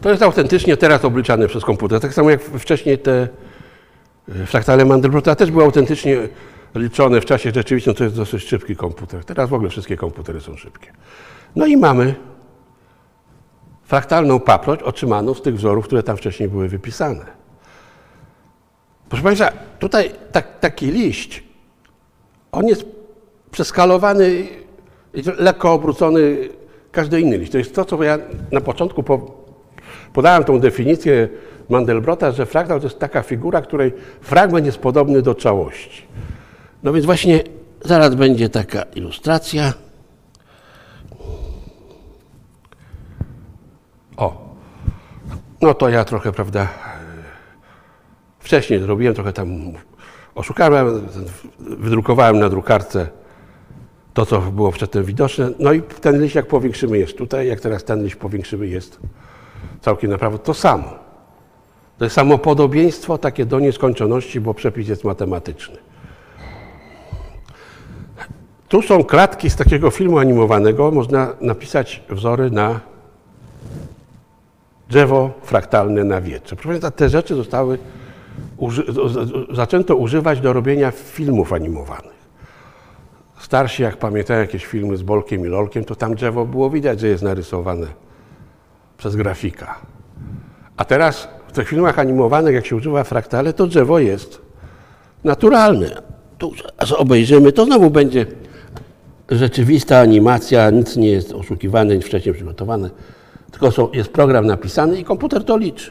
To 0.00 0.10
jest 0.10 0.22
autentycznie 0.22 0.76
teraz 0.76 1.04
obliczane 1.04 1.48
przez 1.48 1.64
komputer. 1.64 2.00
Tak 2.00 2.14
samo 2.14 2.30
jak 2.30 2.42
wcześniej 2.42 2.98
te 2.98 3.28
e, 4.28 4.46
fraktale 4.46 4.84
Mandelbrota 4.84 5.34
też 5.34 5.50
były 5.50 5.64
autentycznie 5.64 6.28
liczone 6.74 7.20
w 7.20 7.24
czasie 7.24 7.50
rzeczywistym, 7.54 7.94
to 7.94 8.04
jest 8.04 8.16
dosyć 8.16 8.44
szybki 8.44 8.76
komputer. 8.76 9.24
Teraz 9.24 9.50
w 9.50 9.54
ogóle 9.54 9.70
wszystkie 9.70 9.96
komputery 9.96 10.40
są 10.40 10.56
szybkie. 10.56 10.92
No 11.56 11.66
i 11.66 11.76
mamy 11.76 12.14
fraktalną 13.88 14.40
paproć 14.40 14.82
otrzymaną 14.82 15.34
z 15.34 15.42
tych 15.42 15.56
wzorów, 15.56 15.86
które 15.86 16.02
tam 16.02 16.16
wcześniej 16.16 16.48
były 16.48 16.68
wypisane. 16.68 17.24
Proszę 19.08 19.24
Państwa, 19.24 19.52
tutaj 19.78 20.10
tak, 20.32 20.58
taki 20.60 20.86
liść, 20.86 21.44
on 22.52 22.66
jest 22.66 22.86
przeskalowany, 23.50 24.48
lekko 25.38 25.72
obrócony 25.72 26.48
każdy 26.92 27.20
inny 27.20 27.38
liść. 27.38 27.52
To 27.52 27.58
jest 27.58 27.74
to, 27.74 27.84
co 27.84 28.02
ja 28.02 28.18
na 28.52 28.60
początku 28.60 29.02
po, 29.02 29.44
podałem 30.12 30.44
tą 30.44 30.60
definicję 30.60 31.28
Mandelbrota, 31.68 32.32
że 32.32 32.46
fraktal 32.46 32.80
to 32.80 32.86
jest 32.86 32.98
taka 32.98 33.22
figura, 33.22 33.62
której 33.62 33.92
fragment 34.20 34.66
jest 34.66 34.78
podobny 34.78 35.22
do 35.22 35.34
całości. 35.34 36.02
No 36.82 36.92
więc 36.92 37.06
właśnie 37.06 37.44
zaraz 37.84 38.14
będzie 38.14 38.48
taka 38.48 38.82
ilustracja. 38.82 39.87
O, 44.18 44.54
no 45.60 45.74
to 45.74 45.88
ja 45.88 46.04
trochę, 46.04 46.32
prawda, 46.32 46.68
wcześniej 48.38 48.80
zrobiłem, 48.80 49.14
trochę 49.14 49.32
tam 49.32 49.48
oszukałem, 50.34 51.08
wydrukowałem 51.58 52.38
na 52.38 52.48
drukarce 52.48 53.08
to, 54.14 54.26
co 54.26 54.40
było 54.40 54.72
przedtem 54.72 55.04
widoczne. 55.04 55.50
No 55.58 55.72
i 55.72 55.82
ten 55.82 56.22
liść, 56.22 56.34
jak 56.34 56.46
powiększymy, 56.46 56.98
jest 56.98 57.18
tutaj, 57.18 57.48
jak 57.48 57.60
teraz 57.60 57.84
ten 57.84 58.02
liść 58.02 58.16
powiększymy, 58.16 58.66
jest 58.66 59.00
całkiem 59.80 60.10
naprawdę 60.10 60.38
to 60.38 60.54
samo. 60.54 60.94
To 61.98 62.04
jest 62.04 62.16
samo 62.16 62.38
podobieństwo 62.38 63.18
takie 63.18 63.46
do 63.46 63.60
nieskończoności, 63.60 64.40
bo 64.40 64.54
przepis 64.54 64.88
jest 64.88 65.04
matematyczny. 65.04 65.76
Tu 68.68 68.82
są 68.82 69.04
klatki 69.04 69.50
z 69.50 69.56
takiego 69.56 69.90
filmu 69.90 70.18
animowanego. 70.18 70.90
Można 70.90 71.34
napisać 71.40 72.02
wzory 72.10 72.50
na 72.50 72.80
drzewo 74.88 75.30
fraktalne 75.42 76.04
na 76.04 76.20
wietrze. 76.20 76.56
Proszę 76.56 76.68
Państwa, 76.68 76.90
te 76.90 77.08
rzeczy 77.08 77.34
zostały, 77.34 77.78
uży 78.56 78.84
zaczęto 79.52 79.96
używać 79.96 80.40
do 80.40 80.52
robienia 80.52 80.90
filmów 80.90 81.52
animowanych. 81.52 82.18
Starsi, 83.38 83.82
jak 83.82 83.96
pamiętają 83.96 84.40
jakieś 84.40 84.66
filmy 84.66 84.96
z 84.96 85.02
Bolkiem 85.02 85.46
i 85.46 85.48
Lolkiem, 85.48 85.84
to 85.84 85.94
tam 85.94 86.14
drzewo 86.14 86.46
było 86.46 86.70
widać, 86.70 87.00
że 87.00 87.08
jest 87.08 87.22
narysowane 87.22 87.86
przez 88.98 89.16
grafika. 89.16 89.78
A 90.76 90.84
teraz 90.84 91.28
w 91.48 91.52
tych 91.52 91.68
filmach 91.68 91.98
animowanych, 91.98 92.54
jak 92.54 92.66
się 92.66 92.76
używa 92.76 93.04
fraktale, 93.04 93.52
to 93.52 93.66
drzewo 93.66 93.98
jest 93.98 94.42
naturalne. 95.24 96.02
Tu 96.38 96.52
obejrzymy, 96.96 97.52
to 97.52 97.64
znowu 97.64 97.90
będzie 97.90 98.26
rzeczywista 99.30 99.98
animacja, 99.98 100.70
nic 100.70 100.96
nie 100.96 101.10
jest 101.10 101.32
oszukiwane, 101.32 101.96
nic 101.96 102.04
wcześniej 102.06 102.34
przygotowane, 102.34 102.90
tylko 103.50 103.70
są, 103.70 103.92
jest 103.92 104.12
program 104.12 104.46
napisany 104.46 104.98
i 104.98 105.04
komputer 105.04 105.44
to 105.44 105.56
liczy. 105.56 105.90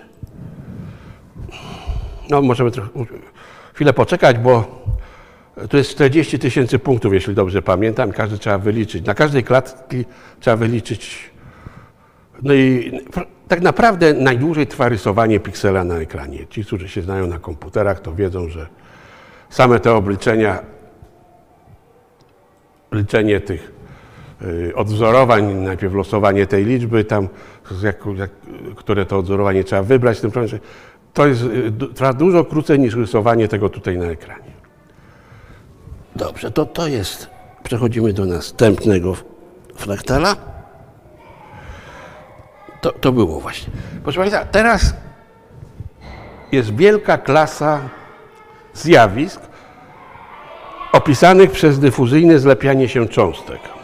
No, 2.30 2.42
możemy 2.42 2.72
trochę, 2.72 2.90
chwilę 3.74 3.94
poczekać, 3.94 4.38
bo 4.38 4.82
tu 5.70 5.78
jest 5.78 5.92
40 5.92 6.40
tysięcy 6.40 6.80
punktów, 6.80 7.14
jeśli 7.14 7.36
dobrze 7.36 7.62
pamiętam, 7.62 8.12
każdy 8.12 8.38
trzeba 8.38 8.58
wyliczyć. 8.58 9.06
Na 9.06 9.14
każdej 9.14 9.44
klatki 9.44 10.06
trzeba 10.40 10.58
wyliczyć. 10.58 11.32
No 12.42 12.54
i 12.54 12.92
tak 13.48 13.62
naprawdę 13.62 14.14
najdłużej 14.14 14.68
trwa 14.68 14.90
rysowanie 14.90 15.40
piksela 15.40 15.84
na 15.84 15.98
ekranie. 15.98 16.48
Ci, 16.48 16.66
którzy 16.66 16.90
się 16.90 17.02
znają 17.02 17.28
na 17.28 17.40
komputerach, 17.40 18.00
to 18.00 18.14
wiedzą, 18.14 18.50
że 18.50 18.68
same 19.50 19.80
te 19.80 19.94
obliczenia 19.94 20.60
liczenie 22.92 23.42
tych 23.42 23.77
odwzorowań, 24.76 25.54
najpierw 25.54 25.94
losowanie 25.94 26.48
tej 26.48 26.66
liczby, 26.66 27.04
tam, 27.04 27.28
jak, 27.84 27.98
jak, 28.16 28.32
które 28.76 29.06
to 29.06 29.18
odwzorowanie 29.18 29.64
trzeba 29.64 29.84
wybrać, 29.84 30.20
tym 30.20 30.32
to 31.14 31.28
jest, 31.28 31.44
y, 31.44 31.72
trwa 31.94 32.14
dużo 32.14 32.46
krócej 32.46 32.80
niż 32.80 32.96
rysowanie 32.96 33.48
tego 33.48 33.70
tutaj 33.70 33.98
na 33.98 34.06
ekranie. 34.06 34.52
Dobrze, 36.16 36.52
to 36.52 36.66
to 36.66 36.88
jest. 36.88 37.30
Przechodzimy 37.64 38.14
do 38.14 38.26
następnego 38.26 39.16
fraktala. 39.76 40.36
To, 42.82 42.92
to 42.92 43.12
było 43.12 43.40
właśnie. 43.40 43.74
Proszę 44.04 44.20
Państwa, 44.20 44.46
teraz 44.46 44.94
jest 46.52 46.76
wielka 46.76 47.18
klasa 47.18 47.80
zjawisk, 48.74 49.42
opisanych 50.92 51.52
przez 51.52 51.80
dyfuzyjne 51.80 52.40
zlepianie 52.40 52.90
się 52.90 53.08
cząstek. 53.08 53.77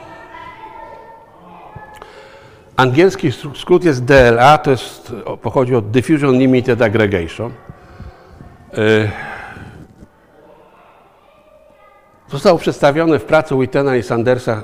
Angielski 2.75 3.31
skrót 3.55 3.83
jest 3.83 4.05
DLA, 4.05 4.57
to 4.57 4.71
jest, 4.71 5.13
pochodzi 5.41 5.75
od 5.75 5.91
Diffusion 5.91 6.37
Limited 6.39 6.81
Aggregation. 6.81 7.51
Y, 8.77 9.09
zostało 12.27 12.59
przedstawione 12.59 13.19
w 13.19 13.23
pracy 13.23 13.55
Wittena 13.59 13.95
i 13.95 14.03
Sandersa 14.03 14.63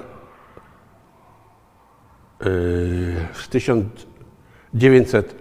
z 3.34 3.50
1900, 3.50 5.36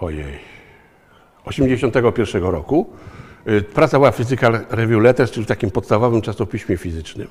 ojej, 0.00 0.38
81 1.44 2.42
roku. 2.42 2.90
Yy, 3.46 3.62
Praca 3.62 3.98
była 3.98 4.12
Physical 4.12 4.60
Review 4.70 5.02
Letters, 5.02 5.30
czyli 5.30 5.44
w 5.44 5.48
takim 5.48 5.70
podstawowym 5.70 6.22
czasopiśmie 6.22 6.76
fizycznym. 6.76 7.28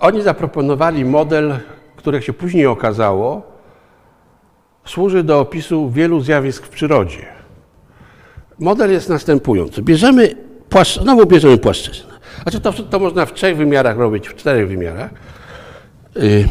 Oni 0.00 0.22
zaproponowali 0.22 1.04
model, 1.04 1.58
który 1.96 2.16
jak 2.16 2.24
się 2.24 2.32
później 2.32 2.66
okazało, 2.66 3.42
służy 4.84 5.22
do 5.22 5.40
opisu 5.40 5.90
wielu 5.90 6.20
zjawisk 6.20 6.66
w 6.66 6.68
przyrodzie. 6.68 7.26
Model 8.58 8.92
jest 8.92 9.08
następujący. 9.08 9.82
Bierzemy 9.82 10.34
płaszcz, 10.68 11.00
znowu 11.00 11.26
bierzemy 11.26 11.58
płaszczyznę. 11.58 12.10
Znaczy 12.42 12.60
to, 12.60 12.72
to 12.72 12.98
można 12.98 13.26
w 13.26 13.32
trzech 13.34 13.56
wymiarach 13.56 13.98
robić, 13.98 14.28
w 14.28 14.34
czterech 14.34 14.68
wymiarach. 14.68 15.10
Yy, 16.16 16.48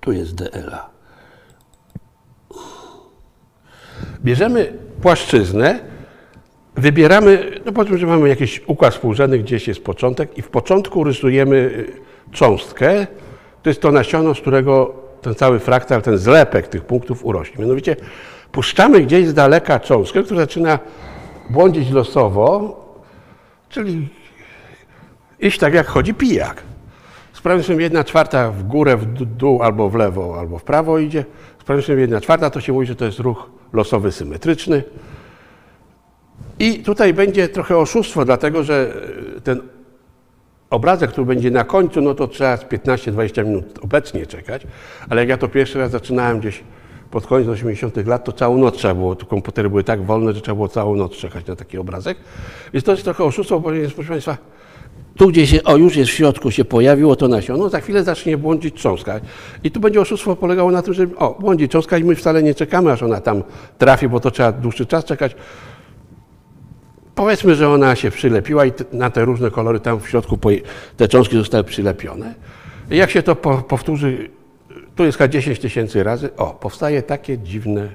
tu 0.00 0.12
jest 0.12 0.34
DLA. 0.34 0.90
Bierzemy 4.24 4.72
płaszczyznę, 5.02 5.80
wybieramy, 6.76 7.60
no 7.66 7.72
powiedzmy, 7.72 7.98
że 7.98 8.06
mamy 8.06 8.28
jakiś 8.28 8.62
układ 8.66 8.94
współrzędny, 8.94 9.38
gdzieś 9.38 9.68
jest 9.68 9.84
początek 9.84 10.38
i 10.38 10.42
w 10.42 10.48
początku 10.48 11.04
rysujemy 11.04 11.56
y, 11.56 11.92
cząstkę. 12.32 13.06
To 13.62 13.70
jest 13.70 13.80
to 13.82 13.92
nasiono, 13.92 14.34
z 14.34 14.40
którego 14.40 14.94
ten 15.22 15.34
cały 15.34 15.58
fraktal, 15.58 16.02
ten 16.02 16.18
zlepek 16.18 16.68
tych 16.68 16.84
punktów 16.84 17.24
urośnie. 17.24 17.56
Mianowicie 17.58 17.96
puszczamy 18.52 19.00
gdzieś 19.00 19.26
z 19.26 19.34
daleka 19.34 19.80
cząstkę, 19.80 20.22
która 20.22 20.40
zaczyna 20.40 20.78
błądzić 21.50 21.90
losowo, 21.90 22.80
czyli 23.68 24.08
iść 25.40 25.58
tak 25.58 25.74
jak 25.74 25.86
chodzi 25.86 26.14
pijak. 26.14 26.62
Sprawmy 27.32 27.62
sobie 27.62 27.82
jedna 27.82 28.04
czwarta 28.04 28.50
w 28.50 28.62
górę, 28.62 28.96
w 28.96 29.06
dół, 29.24 29.62
albo 29.62 29.90
w 29.90 29.94
lewo, 29.94 30.36
albo 30.38 30.58
w 30.58 30.64
prawo 30.64 30.98
idzie. 30.98 31.24
Sprawmy 31.60 31.82
sobie 31.82 32.00
jedna 32.00 32.20
czwarta, 32.20 32.50
to 32.50 32.60
się 32.60 32.72
mówi, 32.72 32.86
że 32.86 32.96
to 32.96 33.04
jest 33.04 33.18
ruch 33.18 33.50
losowy 33.72 34.12
symetryczny. 34.12 34.82
I 36.58 36.78
tutaj 36.78 37.14
będzie 37.14 37.48
trochę 37.48 37.78
oszustwo, 37.78 38.24
dlatego 38.24 38.64
że 38.64 38.94
ten 39.44 39.60
obrazek, 40.70 41.10
który 41.10 41.26
będzie 41.26 41.50
na 41.50 41.64
końcu, 41.64 42.00
no 42.00 42.14
to 42.14 42.28
trzeba 42.28 42.56
z 42.56 42.64
15-20 42.64 43.46
minut 43.46 43.78
obecnie 43.82 44.26
czekać, 44.26 44.66
ale 45.08 45.20
jak 45.20 45.28
ja 45.28 45.36
to 45.36 45.48
pierwszy 45.48 45.78
raz 45.78 45.90
zaczynałem 45.90 46.40
gdzieś 46.40 46.64
pod 47.10 47.26
koniec 47.26 47.48
80 47.48 48.06
lat, 48.06 48.24
to 48.24 48.32
całą 48.32 48.58
noc 48.58 48.76
trzeba 48.76 48.94
było, 48.94 49.16
tu 49.16 49.26
komputery 49.26 49.70
były 49.70 49.84
tak 49.84 50.02
wolne, 50.02 50.32
że 50.32 50.40
trzeba 50.40 50.54
było 50.54 50.68
całą 50.68 50.96
noc 50.96 51.12
czekać 51.12 51.46
na 51.46 51.56
taki 51.56 51.78
obrazek. 51.78 52.18
Więc 52.72 52.84
to 52.84 52.92
jest 52.92 53.04
trochę 53.04 53.24
oszustwo, 53.24 53.72
jest, 53.72 53.94
proszę 53.94 54.08
Państwa, 54.08 54.36
tu 55.16 55.28
gdzie 55.28 55.46
się, 55.46 55.62
o 55.64 55.76
już 55.76 55.96
jest 55.96 56.10
w 56.10 56.14
środku, 56.14 56.50
się 56.50 56.64
pojawiło 56.64 57.16
to 57.16 57.28
nasiono, 57.28 57.68
za 57.68 57.80
chwilę 57.80 58.04
zacznie 58.04 58.38
błądzić 58.38 58.74
cząstka. 58.74 59.20
I 59.64 59.70
tu 59.70 59.80
będzie 59.80 60.00
oszustwo 60.00 60.36
polegało 60.36 60.70
na 60.70 60.82
tym, 60.82 60.94
że 60.94 61.06
o, 61.16 61.36
błądzi 61.40 61.68
cząstka 61.68 61.98
i 61.98 62.04
my 62.04 62.14
wcale 62.14 62.42
nie 62.42 62.54
czekamy, 62.54 62.92
aż 62.92 63.02
ona 63.02 63.20
tam 63.20 63.42
trafi, 63.78 64.08
bo 64.08 64.20
to 64.20 64.30
trzeba 64.30 64.52
dłuższy 64.52 64.86
czas 64.86 65.04
czekać. 65.04 65.36
Powiedzmy, 67.14 67.54
że 67.54 67.68
ona 67.68 67.96
się 67.96 68.10
przylepiła 68.10 68.66
i 68.66 68.72
na 68.92 69.10
te 69.10 69.24
różne 69.24 69.50
kolory 69.50 69.80
tam 69.80 70.00
w 70.00 70.08
środku 70.08 70.38
te 70.96 71.08
cząstki 71.08 71.36
zostały 71.36 71.64
przylepione. 71.64 72.34
Jak 72.90 73.10
się 73.10 73.22
to 73.22 73.36
po, 73.36 73.58
powtórzy, 73.58 74.30
tu 74.96 75.04
jest 75.04 75.18
chyba 75.18 75.28
10 75.28 75.58
tysięcy 75.58 76.04
razy, 76.04 76.36
o, 76.36 76.46
powstaje 76.46 77.02
takie 77.02 77.38
dziwne, 77.38 77.88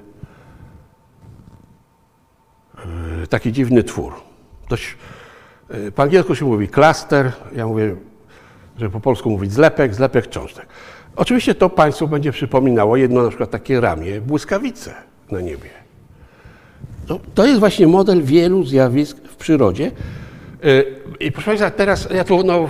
yy, 3.20 3.26
taki 3.26 3.52
dziwny 3.52 3.82
twór. 3.82 4.12
Dość, 4.68 4.96
yy, 5.70 5.92
po 5.92 6.02
angielsku 6.02 6.34
się 6.34 6.44
mówi 6.44 6.68
klaster, 6.68 7.32
ja 7.56 7.66
mówię, 7.66 7.96
że 8.78 8.90
po 8.90 9.00
polsku 9.00 9.30
mówić 9.30 9.52
zlepek, 9.52 9.94
zlepek 9.94 10.28
cząstek. 10.28 10.66
Oczywiście 11.16 11.54
to 11.54 11.70
Państwu 11.70 12.08
będzie 12.08 12.32
przypominało 12.32 12.96
jedno 12.96 13.22
na 13.22 13.28
przykład 13.28 13.50
takie 13.50 13.80
ramię, 13.80 14.20
błyskawice 14.20 14.94
na 15.30 15.40
niebie. 15.40 15.79
To, 17.10 17.20
to 17.34 17.46
jest 17.46 17.60
właśnie 17.60 17.86
model 17.86 18.22
wielu 18.22 18.64
zjawisk 18.64 19.18
w 19.28 19.36
przyrodzie. 19.36 19.90
I 21.20 21.32
proszę 21.32 21.46
Państwa, 21.46 21.70
teraz 21.70 22.08
ja 22.14 22.24
tu 22.24 22.42
no, 22.44 22.68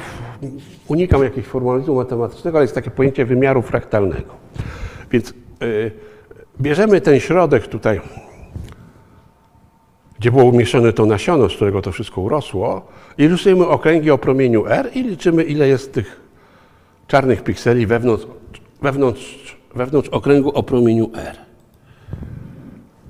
unikam 0.89 1.23
jakiegoś 1.23 1.45
formalizmu 1.45 1.95
matematycznego, 1.95 2.59
ale 2.59 2.65
jest 2.65 2.75
takie 2.75 2.91
pojęcie 2.91 3.25
wymiaru 3.25 3.63
fraktalnego. 3.63 4.35
Więc 5.11 5.35
y, 5.63 5.91
bierzemy 6.61 7.01
ten 7.01 7.21
środek 7.21 7.67
tutaj, 7.67 8.01
gdzie 10.19 10.31
było 10.31 10.45
umieszczone 10.45 10.93
to 10.93 11.07
nasiono, 11.07 11.49
z 11.49 11.57
którego 11.57 11.83
to 11.83 11.93
wszystko 11.93 12.21
urosło, 12.21 12.87
i 13.19 13.29
rysujemy 13.29 13.67
okręgi 13.67 14.11
o 14.11 14.19
promieniu 14.19 14.67
R 14.67 14.91
i 14.95 15.03
liczymy, 15.03 15.43
ile 15.43 15.69
jest 15.69 15.93
tych 15.93 16.21
czarnych 17.07 17.43
pikseli 17.45 17.87
wewnątrz, 17.87 18.27
wewnątrz, 18.83 19.57
wewnątrz 19.75 20.09
okręgu 20.09 20.51
o 20.51 20.63
promieniu 20.63 21.11
R. 21.15 21.50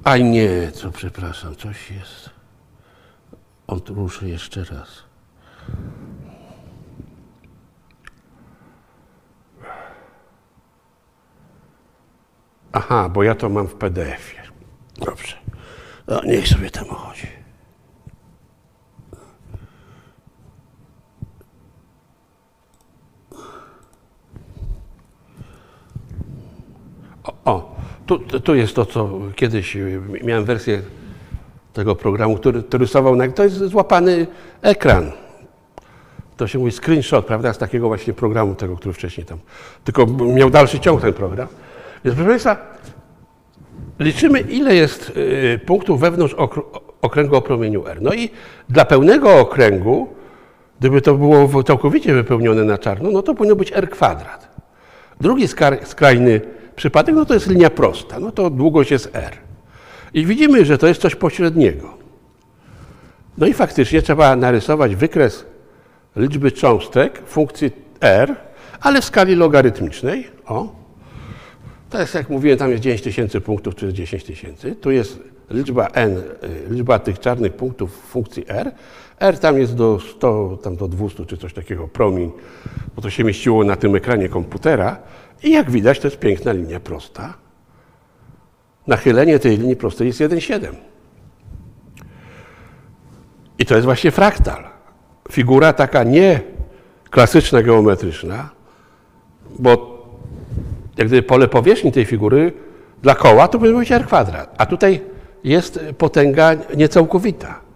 A 0.04 0.16
nie, 0.16 0.72
co 0.72 0.90
przepraszam, 0.90 1.56
coś 1.56 1.90
jest. 1.90 2.30
On 3.66 3.80
ruszy 3.88 4.28
jeszcze 4.28 4.64
raz. 4.64 5.04
Aha, 12.72 13.08
bo 13.08 13.22
ja 13.22 13.34
to 13.34 13.48
mam 13.48 13.66
w 13.66 13.74
PDF-ie. 13.74 14.42
Dobrze. 14.96 15.36
No, 16.06 16.20
niech 16.24 16.48
sobie 16.48 16.70
tam 16.70 16.84
chodzi. 16.84 17.26
O, 27.24 27.32
o 27.44 27.76
tu, 28.18 28.40
tu 28.40 28.54
jest 28.54 28.74
to, 28.74 28.86
co 28.86 29.10
kiedyś 29.34 29.76
miałem 30.22 30.44
wersję 30.44 30.82
tego 31.72 31.94
programu, 31.96 32.36
który, 32.36 32.62
który 32.62 32.84
rysował, 32.84 33.16
to 33.34 33.44
jest 33.44 33.56
złapany 33.56 34.26
ekran. 34.62 35.12
To 36.36 36.46
się 36.46 36.58
mówi 36.58 36.72
screenshot, 36.72 37.26
prawda, 37.26 37.52
z 37.52 37.58
takiego 37.58 37.88
właśnie 37.88 38.12
programu, 38.12 38.54
tego, 38.54 38.76
który 38.76 38.94
wcześniej 38.94 39.26
tam, 39.26 39.38
tylko 39.84 40.06
miał 40.06 40.50
dalszy 40.50 40.80
ciąg 40.80 41.00
ten 41.00 41.12
program. 41.12 41.48
Więc 42.04 42.16
proszę 42.16 42.30
Państwa, 42.30 42.56
liczymy, 43.98 44.40
ile 44.40 44.74
jest 44.74 45.12
y, 45.16 45.60
punktów 45.66 46.00
wewnątrz 46.00 46.36
okręgu 47.02 47.36
o 47.36 47.42
promieniu 47.42 47.86
R. 47.86 48.02
No 48.02 48.14
i 48.14 48.30
dla 48.68 48.84
pełnego 48.84 49.38
okręgu, 49.38 50.08
gdyby 50.80 51.02
to 51.02 51.14
było 51.14 51.62
całkowicie 51.62 52.14
wypełnione 52.14 52.64
na 52.64 52.78
czarno, 52.78 53.10
no 53.10 53.22
to 53.22 53.34
powinno 53.34 53.56
być 53.56 53.72
R 53.72 53.90
kwadrat. 53.90 54.56
Drugi 55.20 55.48
skrajny 55.84 56.40
przypadek, 56.80 57.14
no 57.14 57.24
to 57.24 57.34
jest 57.34 57.46
linia 57.46 57.70
prosta, 57.70 58.20
no 58.20 58.32
to 58.32 58.50
długość 58.50 58.90
jest 58.90 59.10
R. 59.12 59.32
I 60.14 60.26
widzimy, 60.26 60.64
że 60.64 60.78
to 60.78 60.86
jest 60.86 61.00
coś 61.00 61.14
pośredniego. 61.14 61.94
No 63.38 63.46
i 63.46 63.54
faktycznie 63.54 64.02
trzeba 64.02 64.36
narysować 64.36 64.96
wykres 64.96 65.44
liczby 66.16 66.52
cząstek 66.52 67.22
funkcji 67.26 67.70
R, 68.00 68.36
ale 68.80 69.00
w 69.00 69.04
skali 69.04 69.34
logarytmicznej. 69.34 70.28
O, 70.46 70.72
to 71.90 72.00
jest, 72.00 72.14
jak 72.14 72.30
mówiłem, 72.30 72.58
tam 72.58 72.70
jest 72.70 72.82
9 72.82 73.02
tysięcy 73.02 73.40
punktów, 73.40 73.74
czy 73.74 73.92
10 73.92 74.24
tysięcy. 74.24 74.76
Tu 74.76 74.90
jest 74.90 75.18
liczba 75.50 75.86
n, 75.86 76.16
y, 76.16 76.22
liczba 76.70 76.98
tych 76.98 77.18
czarnych 77.18 77.52
punktów 77.52 77.90
funkcji 78.10 78.44
r. 78.48 78.72
r 79.20 79.38
tam 79.38 79.58
jest 79.58 79.74
do 79.74 79.98
100, 79.98 80.58
tam 80.62 80.76
do 80.76 80.88
200, 80.88 81.26
czy 81.26 81.36
coś 81.36 81.54
takiego, 81.54 81.88
promień, 81.88 82.32
bo 82.96 83.02
to 83.02 83.10
się 83.10 83.24
mieściło 83.24 83.64
na 83.64 83.76
tym 83.76 83.96
ekranie 83.96 84.28
komputera. 84.28 84.96
I 85.42 85.50
jak 85.50 85.70
widać, 85.70 86.00
to 86.00 86.06
jest 86.06 86.18
piękna 86.18 86.52
linia 86.52 86.80
prosta. 86.80 87.34
Nachylenie 88.86 89.38
tej 89.38 89.58
linii 89.58 89.76
prostej 89.76 90.06
jest 90.06 90.20
1,7. 90.20 90.74
I 93.58 93.66
to 93.66 93.74
jest 93.74 93.84
właśnie 93.84 94.10
fraktal. 94.10 94.64
Figura 95.32 95.72
taka 95.72 96.02
nie 96.02 96.40
klasyczna, 97.10 97.62
geometryczna, 97.62 98.50
bo 99.58 100.00
jak 100.96 101.06
gdyby 101.06 101.22
pole 101.22 101.48
powierzchni 101.48 101.92
tej 101.92 102.04
figury 102.04 102.52
dla 103.02 103.14
koła 103.14 103.48
to 103.48 103.58
powinien 103.58 103.78
być 103.78 103.92
r 103.92 104.06
kwadrat, 104.06 104.54
a 104.58 104.66
tutaj 104.66 105.00
jest 105.44 105.80
potęga 105.98 106.50
niecałkowita. 106.76 107.69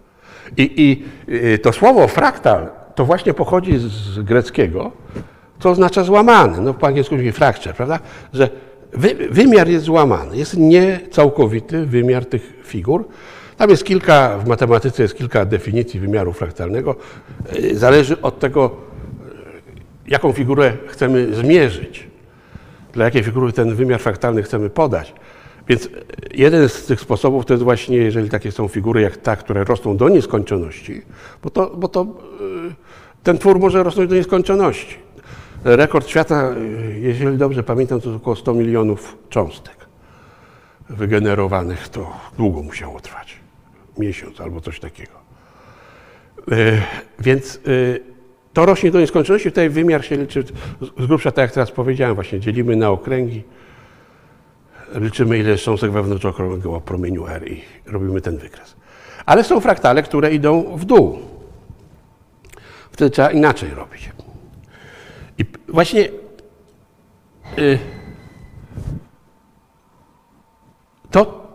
I, 0.57 0.71
I 0.77 1.03
y, 1.33 1.59
to 1.59 1.73
słowo 1.73 2.07
fraktal 2.07 2.69
to 2.95 3.05
właśnie 3.05 3.33
pochodzi 3.33 3.77
z 3.77 4.19
greckiego, 4.19 4.91
co 5.59 5.69
oznacza 5.69 6.03
złamany. 6.03 6.61
No 6.61 6.73
po 6.73 6.87
angielsku 6.87 7.15
mówi 7.15 7.31
fracture, 7.31 7.75
prawda? 7.75 7.99
Że 8.33 8.49
wy, 8.93 9.15
wymiar 9.29 9.67
jest 9.67 9.85
złamany, 9.85 10.37
jest 10.37 10.57
niecałkowity 10.57 11.85
wymiar 11.85 12.25
tych 12.25 12.53
figur. 12.63 13.07
Tam 13.57 13.69
jest 13.69 13.83
kilka, 13.83 14.37
w 14.37 14.47
matematyce 14.47 15.03
jest 15.03 15.17
kilka 15.17 15.45
definicji 15.45 15.99
wymiaru 15.99 16.33
fraktalnego. 16.33 16.95
Y, 17.55 17.77
zależy 17.77 18.21
od 18.21 18.39
tego, 18.39 18.65
y, 18.65 20.09
jaką 20.09 20.31
figurę 20.31 20.73
chcemy 20.87 21.35
zmierzyć 21.35 22.07
dla 22.93 23.05
jakiej 23.05 23.23
figury 23.23 23.51
ten 23.51 23.75
wymiar 23.75 23.99
fraktalny 23.99 24.43
chcemy 24.43 24.69
podać. 24.69 25.13
Więc 25.67 25.89
jeden 26.33 26.69
z 26.69 26.85
tych 26.85 27.01
sposobów 27.01 27.45
to 27.45 27.53
jest 27.53 27.63
właśnie, 27.63 27.97
jeżeli 27.97 28.29
takie 28.29 28.51
są 28.51 28.67
figury 28.67 29.01
jak 29.01 29.17
ta, 29.17 29.35
które 29.35 29.63
rosną 29.63 29.97
do 29.97 30.09
nieskończoności, 30.09 31.01
bo 31.43 31.49
to, 31.49 31.71
bo 31.75 31.87
to 31.87 32.05
ten 33.23 33.37
twór 33.37 33.59
może 33.59 33.83
rosnąć 33.83 34.09
do 34.09 34.15
nieskończoności. 34.15 34.95
Rekord 35.63 36.07
świata, 36.07 36.51
y, 36.51 36.99
jeżeli 36.99 37.37
dobrze 37.37 37.63
pamiętam, 37.63 38.01
to 38.01 38.15
około 38.15 38.35
100 38.35 38.53
milionów 38.53 39.17
cząstek 39.29 39.75
wygenerowanych. 40.89 41.89
To 41.89 42.13
długo 42.37 42.63
musiało 42.63 42.99
trwać. 42.99 43.35
Miesiąc 43.97 44.41
albo 44.41 44.61
coś 44.61 44.79
takiego. 44.79 45.11
Więc 47.19 47.59
to 48.53 48.65
rośnie 48.65 48.91
do 48.91 48.99
nieskończoności. 48.99 49.51
Tutaj 49.51 49.69
wymiar 49.69 50.05
się 50.05 50.17
liczy 50.17 50.43
z 50.81 51.05
grubsza, 51.07 51.31
tak 51.31 51.43
jak 51.43 51.51
teraz 51.51 51.71
powiedziałem, 51.71 52.15
właśnie 52.15 52.39
dzielimy 52.39 52.75
na 52.75 52.89
okręgi. 52.89 53.43
Liczymy, 54.93 55.37
ile 55.37 55.57
cząstek 55.57 55.91
wewnątrzokrągłego 55.91 56.75
o 56.75 56.81
promieniu 56.81 57.27
R 57.27 57.51
i 57.51 57.61
robimy 57.85 58.21
ten 58.21 58.37
wykres. 58.37 58.75
Ale 59.25 59.43
są 59.43 59.59
fraktale, 59.59 60.03
które 60.03 60.33
idą 60.33 60.77
w 60.77 60.85
dół. 60.85 61.19
Wtedy 62.91 63.11
trzeba 63.11 63.31
inaczej 63.31 63.69
robić. 63.69 64.09
I 65.37 65.45
właśnie 65.67 66.09
y, 67.57 67.79
to, 71.11 71.47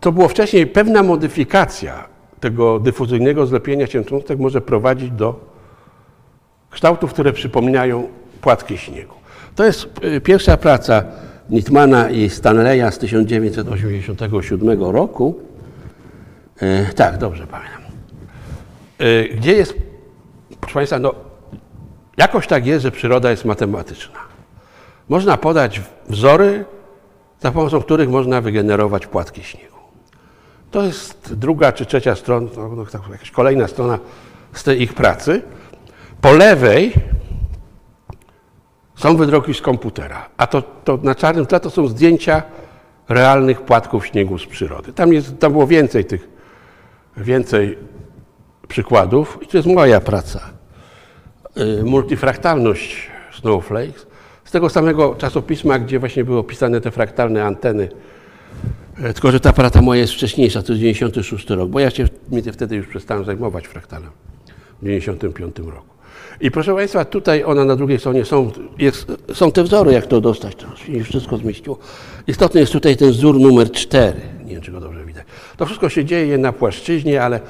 to 0.00 0.12
było 0.12 0.28
wcześniej 0.28 0.66
pewna 0.66 1.02
modyfikacja 1.02 2.08
tego 2.40 2.80
dyfuzyjnego 2.80 3.46
zlepienia 3.46 3.86
się 3.86 4.04
cząstek 4.04 4.38
może 4.38 4.60
prowadzić 4.60 5.10
do 5.10 5.40
kształtów, 6.70 7.12
które 7.12 7.32
przypominają 7.32 8.08
płatki 8.40 8.78
śniegu. 8.78 9.14
To 9.54 9.64
jest 9.64 9.88
y, 10.04 10.20
pierwsza 10.20 10.56
praca 10.56 11.04
Nitmana 11.50 12.10
i 12.10 12.30
Stanleya 12.30 12.92
z 12.92 12.98
1987 12.98 14.82
roku. 14.82 15.34
E, 16.62 16.92
tak, 16.92 17.18
dobrze 17.18 17.46
pamiętam. 17.46 17.82
E, 18.98 19.24
gdzie 19.24 19.52
jest, 19.52 19.74
proszę 20.60 20.74
Państwa, 20.74 20.98
no, 20.98 21.14
jakoś 22.16 22.46
tak 22.46 22.66
jest, 22.66 22.82
że 22.82 22.90
przyroda 22.90 23.30
jest 23.30 23.44
matematyczna. 23.44 24.18
Można 25.08 25.36
podać 25.36 25.80
wzory, 26.08 26.64
za 27.40 27.52
pomocą 27.52 27.82
których 27.82 28.08
można 28.08 28.40
wygenerować 28.40 29.06
płatki 29.06 29.42
śniegu. 29.42 29.76
To 30.70 30.82
jest 30.82 31.34
druga 31.34 31.72
czy 31.72 31.86
trzecia 31.86 32.14
strona, 32.14 32.48
no, 32.56 32.68
no, 32.68 32.86
tak, 32.86 33.02
jakaś 33.10 33.30
kolejna 33.30 33.68
strona 33.68 33.98
z 34.52 34.64
tej 34.64 34.82
ich 34.82 34.94
pracy. 34.94 35.42
Po 36.20 36.32
lewej 36.32 36.92
są 38.96 39.16
wydruki 39.16 39.54
z 39.54 39.60
komputera, 39.60 40.28
a 40.36 40.46
to, 40.46 40.62
to 40.62 40.98
na 41.02 41.14
czarnym 41.14 41.46
tle 41.46 41.60
to 41.60 41.70
są 41.70 41.88
zdjęcia 41.88 42.42
realnych 43.08 43.60
płatków 43.60 44.06
śniegu 44.06 44.38
z 44.38 44.46
przyrody. 44.46 44.92
Tam, 44.92 45.12
jest, 45.12 45.38
tam 45.38 45.52
było 45.52 45.66
więcej 45.66 46.04
tych, 46.04 46.28
więcej 47.16 47.78
przykładów 48.68 49.38
i 49.42 49.46
to 49.46 49.56
jest 49.56 49.68
moja 49.68 50.00
praca. 50.00 50.40
Y, 51.56 51.84
multifraktalność 51.84 53.10
Snowflakes 53.40 54.06
z 54.44 54.50
tego 54.50 54.68
samego 54.68 55.14
czasopisma, 55.14 55.78
gdzie 55.78 55.98
właśnie 55.98 56.24
były 56.24 56.38
opisane 56.38 56.80
te 56.80 56.90
fraktalne 56.90 57.44
anteny. 57.44 57.88
Y, 59.10 59.12
tylko, 59.12 59.32
że 59.32 59.40
ta 59.40 59.52
praca 59.52 59.82
moja 59.82 60.00
jest 60.00 60.12
wcześniejsza, 60.12 60.62
to 60.62 60.72
jest 60.72 60.80
96 60.80 61.50
rok, 61.50 61.70
bo 61.70 61.80
ja 61.80 61.90
się 61.90 62.08
wtedy 62.52 62.76
już 62.76 62.86
przestałem 62.86 63.24
zajmować 63.24 63.66
fraktalem 63.66 64.10
w 64.78 64.84
95 64.84 65.58
roku. 65.58 65.95
I 66.40 66.50
proszę 66.50 66.74
Państwa, 66.74 67.04
tutaj 67.04 67.44
ona 67.44 67.64
na 67.64 67.76
drugiej 67.76 67.98
stronie 67.98 68.24
są, 68.24 68.50
jest, 68.78 69.12
są 69.32 69.52
te 69.52 69.62
wzory, 69.62 69.92
jak 69.92 70.06
to 70.06 70.20
dostać, 70.20 70.54
to 70.54 70.76
się 70.76 71.04
wszystko 71.04 71.36
zmieściło. 71.36 71.78
Istotny 72.26 72.60
jest 72.60 72.72
tutaj 72.72 72.96
ten 72.96 73.10
wzór 73.10 73.40
numer 73.40 73.70
4, 73.70 74.20
nie 74.44 74.52
wiem 74.52 74.62
czy 74.62 74.72
go 74.72 74.80
dobrze 74.80 75.04
widać. 75.04 75.24
To 75.56 75.66
wszystko 75.66 75.88
się 75.88 76.04
dzieje 76.04 76.38
na 76.38 76.52
płaszczyźnie, 76.52 77.22
ale 77.22 77.40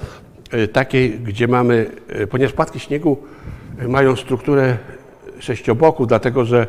e, 0.51 0.68
takiej, 0.68 1.11
gdzie 1.11 1.49
mamy, 1.49 1.91
e, 2.09 2.26
ponieważ 2.26 2.53
płatki 2.53 2.80
śniegu 2.80 3.16
e, 3.78 3.89
mają 3.89 4.16
strukturę 4.16 4.76
sześcioboku, 5.39 6.07
dlatego 6.07 6.45
że 6.45 6.66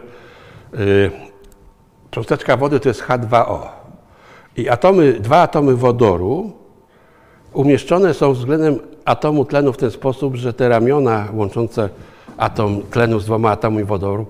cząsteczka 2.12 2.58
wody 2.58 2.80
to 2.80 2.90
jest 2.90 3.04
H2O. 3.04 3.60
I 4.58 4.70
atomy, 4.70 5.14
dwa 5.14 5.42
atomy 5.42 5.76
wodoru 5.76 6.52
umieszczone 7.54 8.14
są 8.14 8.34
względem 8.34 8.80
atomu 9.06 9.46
tlenu 9.46 9.74
w 9.74 9.78
ten 9.78 9.92
sposób, 9.92 10.36
że 10.36 10.54
te 10.54 10.70
ramiona 10.70 11.28
łączące 11.34 11.90
atom 12.38 12.82
tlenu 12.82 13.20
z 13.20 13.26
dwoma 13.26 13.52
atomami 13.52 13.84
wodoru, 13.84 14.26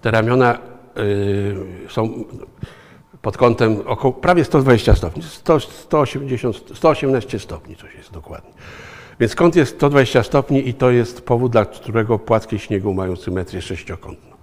te 0.00 0.10
ramiona 0.10 0.58
y, 0.98 1.56
są 1.88 2.24
pod 3.22 3.36
kątem 3.36 3.76
około 3.86 4.12
prawie 4.12 4.44
120 4.44 4.94
stopni, 4.94 5.22
100, 5.22 5.60
180, 5.60 6.56
118 6.74 7.38
stopni 7.38 7.76
coś 7.76 7.94
jest 7.94 8.12
dokładnie. 8.12 8.50
Więc 9.20 9.34
kąt 9.34 9.56
jest 9.56 9.74
120 9.74 10.22
stopni 10.22 10.68
i 10.68 10.74
to 10.74 10.90
jest 10.90 11.20
powód, 11.20 11.52
dla 11.52 11.64
którego 11.64 12.18
płatki 12.18 12.58
śniegu 12.58 12.94
mają 12.94 13.16
symetrię 13.16 13.62
sześciokątną. 13.62 14.36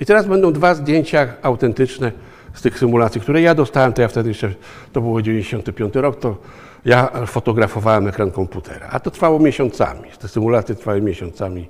I 0.00 0.06
teraz 0.06 0.26
będą 0.26 0.52
dwa 0.52 0.74
zdjęcia 0.74 1.28
autentyczne 1.42 2.12
z 2.54 2.62
tych 2.62 2.78
symulacji, 2.78 3.20
które 3.20 3.42
ja 3.42 3.54
dostałem, 3.54 3.92
to 3.92 4.02
ja 4.02 4.08
wtedy 4.08 4.28
jeszcze, 4.28 4.54
to 4.92 5.00
było 5.00 5.22
95 5.22 5.94
rok, 5.94 6.20
to 6.20 6.36
ja 6.84 7.26
fotografowałem 7.26 8.08
ekran 8.08 8.30
komputera, 8.30 8.88
a 8.90 9.00
to 9.00 9.10
trwało 9.10 9.38
miesiącami. 9.38 10.08
Te 10.18 10.28
symulacje 10.28 10.74
trwały 10.74 11.00
miesiącami 11.02 11.68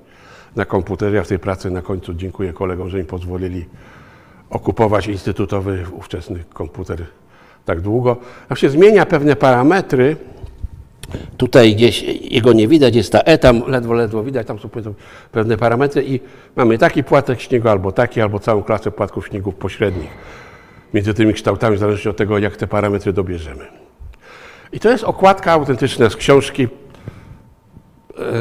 na 0.57 0.65
komputerze. 0.65 1.17
Ja 1.17 1.23
w 1.23 1.29
tej 1.29 1.39
pracy 1.39 1.71
na 1.71 1.83
końcu 1.83 2.15
dziękuję 2.15 2.53
kolegom, 2.53 2.89
że 2.89 2.99
mi 2.99 3.05
pozwolili 3.05 3.65
okupować 4.51 5.07
instytutowy 5.07 5.87
ówczesny 5.93 6.45
komputer 6.53 7.07
tak 7.65 7.81
długo. 7.81 8.17
Jak 8.51 8.59
się 8.59 8.71
zmienia 8.71 9.07
pewne 9.07 9.37
parametry, 9.37 10.17
tutaj 11.37 11.75
gdzieś 11.75 12.03
jego 12.31 12.53
nie 12.53 12.69
widać, 12.69 12.97
jest 12.97 13.13
ta 13.13 13.21
E, 13.21 13.39
tam 13.39 13.63
ledwo, 13.67 13.95
ledwo 13.95 14.23
widać, 14.23 14.47
tam 14.47 14.59
są 14.59 14.69
pewne 15.33 15.57
parametry 15.57 16.05
i 16.05 16.21
mamy 16.57 16.79
taki 16.79 17.05
płatek 17.05 17.41
śniegu, 17.41 17.69
albo 17.69 17.93
taki, 17.93 18.21
albo 18.21 18.39
całą 18.39 18.63
klasę 18.63 18.91
płatków 18.91 19.29
śniegów 19.29 19.55
pośrednich 19.55 20.11
między 20.95 21.15
tymi 21.15 21.35
kształtami, 21.35 21.77
w 21.77 21.79
zależności 21.79 22.09
od 22.09 22.17
tego, 22.17 22.39
jak 22.39 22.57
te 22.57 22.67
parametry 22.67 23.13
dobierzemy. 23.13 23.67
I 24.73 24.81
to 24.81 24.91
jest 24.91 25.05
okładka 25.05 25.53
autentyczna 25.53 26.11
z 26.11 26.17
książki 26.17 26.69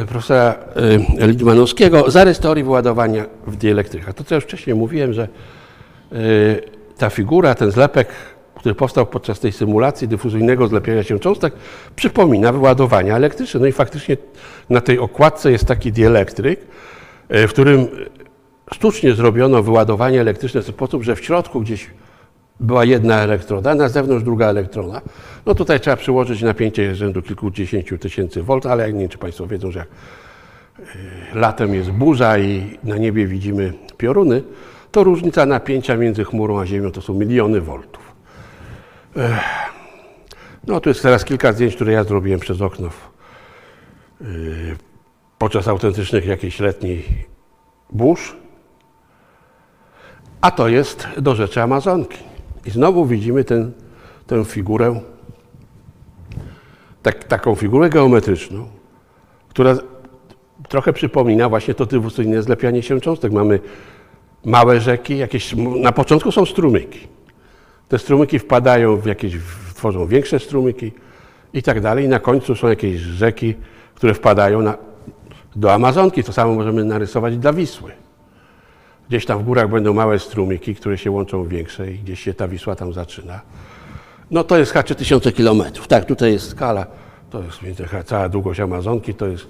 profesora 0.08 0.54
e, 1.20 1.26
Lidmanowskiego 1.26 2.10
Zarys 2.10 2.38
teorii 2.38 2.64
wyładowania 2.64 3.24
w 3.46 3.56
dielektrykach. 3.56 4.14
To, 4.14 4.24
co 4.24 4.34
już 4.34 4.44
wcześniej 4.44 4.76
mówiłem, 4.76 5.12
że 5.12 5.22
e, 5.22 6.16
ta 6.98 7.10
figura, 7.10 7.54
ten 7.54 7.70
zlepek, 7.70 8.08
który 8.54 8.74
powstał 8.74 9.06
podczas 9.06 9.40
tej 9.40 9.52
symulacji 9.52 10.08
dyfuzyjnego 10.08 10.68
zlepiania 10.68 11.02
się 11.02 11.18
cząstek, 11.18 11.54
przypomina 11.96 12.52
wyładowania 12.52 13.16
elektryczne. 13.16 13.60
No 13.60 13.66
i 13.66 13.72
faktycznie 13.72 14.16
na 14.70 14.80
tej 14.80 14.98
okładce 14.98 15.52
jest 15.52 15.66
taki 15.66 15.92
dielektryk, 15.92 16.60
w 17.30 17.48
którym 17.48 17.88
sztucznie 18.72 19.14
zrobiono 19.14 19.62
wyładowanie 19.62 20.20
elektryczne 20.20 20.62
w 20.62 20.66
sposób, 20.66 21.02
że 21.02 21.16
w 21.16 21.24
środku 21.24 21.60
gdzieś 21.60 21.90
była 22.60 22.84
jedna 22.84 23.20
elektroda, 23.20 23.74
na 23.74 23.88
zewnątrz 23.88 24.24
druga 24.24 24.46
elektrona. 24.46 25.00
No 25.46 25.54
tutaj 25.54 25.80
trzeba 25.80 25.96
przyłożyć 25.96 26.42
napięcie 26.42 26.94
rzędu 26.94 27.22
kilkudziesięciu 27.22 27.98
tysięcy 27.98 28.42
volt, 28.42 28.66
ale 28.66 28.82
jak 28.82 28.94
nie 28.94 29.00
wiem, 29.00 29.08
czy 29.08 29.18
Państwo 29.18 29.46
wiedzą, 29.46 29.70
że 29.70 29.78
jak 29.78 29.88
y, 30.78 31.38
latem 31.38 31.74
jest 31.74 31.90
burza 31.90 32.38
i 32.38 32.78
na 32.84 32.96
niebie 32.96 33.26
widzimy 33.26 33.72
pioruny, 33.96 34.42
to 34.92 35.04
różnica 35.04 35.46
napięcia 35.46 35.96
między 35.96 36.24
chmurą 36.24 36.60
a 36.60 36.66
Ziemią 36.66 36.92
to 36.92 37.02
są 37.02 37.14
miliony 37.14 37.60
voltów. 37.60 38.14
No 40.66 40.80
tu 40.80 40.88
jest 40.88 41.02
teraz 41.02 41.24
kilka 41.24 41.52
zdjęć, 41.52 41.74
które 41.74 41.92
ja 41.92 42.04
zrobiłem 42.04 42.40
przez 42.40 42.60
okno 42.60 42.90
w, 42.90 43.10
y, 44.22 44.76
podczas 45.38 45.68
autentycznych 45.68 46.26
jakiejś 46.26 46.60
letniej 46.60 47.04
burz. 47.90 48.36
A 50.40 50.50
to 50.50 50.68
jest 50.68 51.08
do 51.18 51.34
rzeczy 51.34 51.62
Amazonki. 51.62 52.29
I 52.66 52.70
znowu 52.70 53.06
widzimy 53.06 53.44
ten, 53.44 53.72
tę 54.26 54.44
figurę, 54.44 55.00
tak, 57.02 57.24
taką 57.24 57.54
figurę 57.54 57.90
geometryczną, 57.90 58.66
która 59.48 59.76
trochę 60.68 60.92
przypomina 60.92 61.48
właśnie 61.48 61.74
to 61.74 61.86
dyfuzyjne 61.86 62.42
zlepianie 62.42 62.82
się 62.82 63.00
cząstek. 63.00 63.32
Mamy 63.32 63.60
małe 64.44 64.80
rzeki, 64.80 65.18
jakieś, 65.18 65.54
na 65.56 65.92
początku 65.92 66.32
są 66.32 66.46
strumyki. 66.46 67.08
Te 67.88 67.98
strumyki 67.98 68.38
wpadają 68.38 68.96
w 68.96 69.06
jakieś, 69.06 69.36
tworzą 69.74 70.06
większe 70.06 70.38
strumyki 70.38 70.92
i 71.52 71.62
tak 71.62 71.80
dalej. 71.80 72.04
I 72.04 72.08
na 72.08 72.18
końcu 72.18 72.54
są 72.54 72.68
jakieś 72.68 73.00
rzeki, 73.00 73.54
które 73.94 74.14
wpadają 74.14 74.62
na, 74.62 74.78
do 75.56 75.72
Amazonki. 75.72 76.24
To 76.24 76.32
samo 76.32 76.54
możemy 76.54 76.84
narysować 76.84 77.36
dla 77.36 77.52
Wisły. 77.52 77.92
Gdzieś 79.10 79.26
tam 79.26 79.38
w 79.38 79.42
górach 79.42 79.70
będą 79.70 79.94
małe 79.94 80.18
strumyki, 80.18 80.74
które 80.74 80.98
się 80.98 81.10
łączą 81.10 81.44
w 81.44 81.48
większe 81.48 81.92
i 81.92 81.98
gdzieś 81.98 82.20
się 82.20 82.34
ta 82.34 82.48
Wisła 82.48 82.76
tam 82.76 82.92
zaczyna. 82.92 83.40
No 84.30 84.44
to 84.44 84.58
jest 84.58 84.72
H 84.72 84.82
tysiące 84.82 85.32
kilometrów. 85.32 85.88
Tak, 85.88 86.04
tutaj 86.04 86.32
jest 86.32 86.50
skala, 86.50 86.86
to 87.30 87.42
jest 87.42 87.82
cała 88.06 88.28
długość 88.28 88.60
Amazonki, 88.60 89.14
to 89.14 89.26
jest, 89.26 89.46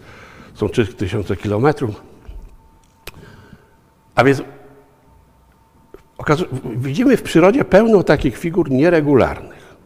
są 0.55 0.69
3000 0.69 1.37
kilometrów. 1.37 2.03
A 4.15 4.25
więc 4.25 4.43
widzimy 6.77 7.17
w 7.17 7.23
przyrodzie 7.23 7.65
pełno 7.65 8.03
takich 8.03 8.39
figur 8.39 8.71
nieregularnych. 8.71 9.77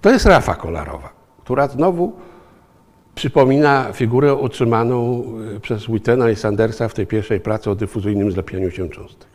To 0.00 0.10
jest 0.10 0.26
rafa 0.26 0.54
kolorowa, 0.54 1.12
która 1.44 1.68
znowu 1.68 2.16
przypomina 3.18 3.92
figurę 3.92 4.34
utrzymaną 4.34 5.24
y, 5.56 5.60
przez 5.60 5.86
Wittena 5.86 6.30
i 6.30 6.36
Sandersa 6.36 6.88
w 6.88 6.94
tej 6.94 7.06
pierwszej 7.06 7.40
pracy 7.40 7.70
o 7.70 7.74
dyfuzyjnym 7.74 8.32
zlepianiu 8.32 8.70
się 8.70 8.88
cząstek. 8.88 9.28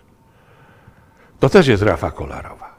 To 1.40 1.50
też 1.50 1.68
jest 1.68 1.84
rafa 1.84 2.12
kolarowa. 2.12 2.76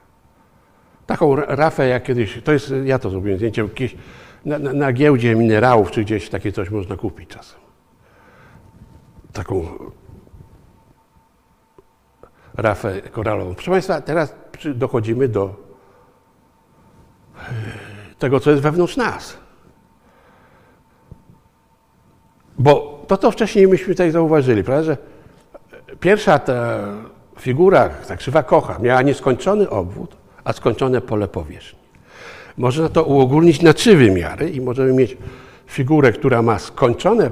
Taką 1.07 1.37
rafę 1.37 1.87
jak 1.89 2.03
kiedyś, 2.03 2.43
to 2.45 2.53
jest, 2.53 2.75
ja 2.85 2.99
to 2.99 3.11
zrobiłem 3.11 3.39
zdjęcie, 3.39 3.63
jakieś, 3.63 3.97
na, 4.45 4.59
na, 4.59 4.73
na 4.73 4.93
giełdzie 4.93 5.35
minerałów 5.35 5.91
czy 5.91 6.05
gdzieś 6.05 6.29
takie 6.29 6.53
coś 6.53 6.71
można 6.71 6.97
kupić 6.97 7.29
czasem. 7.29 7.61
Taką 9.33 9.67
rafę 12.55 13.03
koralową. 13.03 13.55
Proszę 13.55 13.71
Państwa, 13.71 14.01
teraz 14.01 14.35
dochodzimy 14.75 15.29
do 15.29 15.55
e, 17.39 17.41
tego, 18.19 18.41
co 18.41 18.51
jest 18.51 18.63
wewnątrz 18.63 18.97
nas. 18.97 19.44
Bo 22.59 23.05
to, 23.07 23.17
co 23.17 23.31
wcześniej 23.31 23.69
myśmy 23.69 23.95
tutaj 23.95 24.11
zauważyli, 24.11 24.65
prawda, 24.65 24.83
że 24.83 24.97
pierwsza 26.01 26.39
ta 26.39 26.79
figura, 27.41 27.89
ta 27.89 28.17
krzywa 28.17 28.43
kocha, 28.43 28.79
miała 28.79 29.03
nieskończony 29.03 29.71
obwód, 29.71 30.17
a 30.45 30.53
skończone 30.53 31.01
pole 31.01 31.29
powierzchni. 31.29 31.79
Można 32.57 32.89
to 32.89 33.05
uogólnić 33.05 33.63
na 33.63 33.73
trzy 33.73 33.97
wymiary 33.97 34.51
i 34.51 34.61
możemy 34.61 34.93
mieć 34.93 35.17
figurę, 35.67 36.13
która 36.13 36.43
ma 36.43 36.59
skończone, 36.59 37.31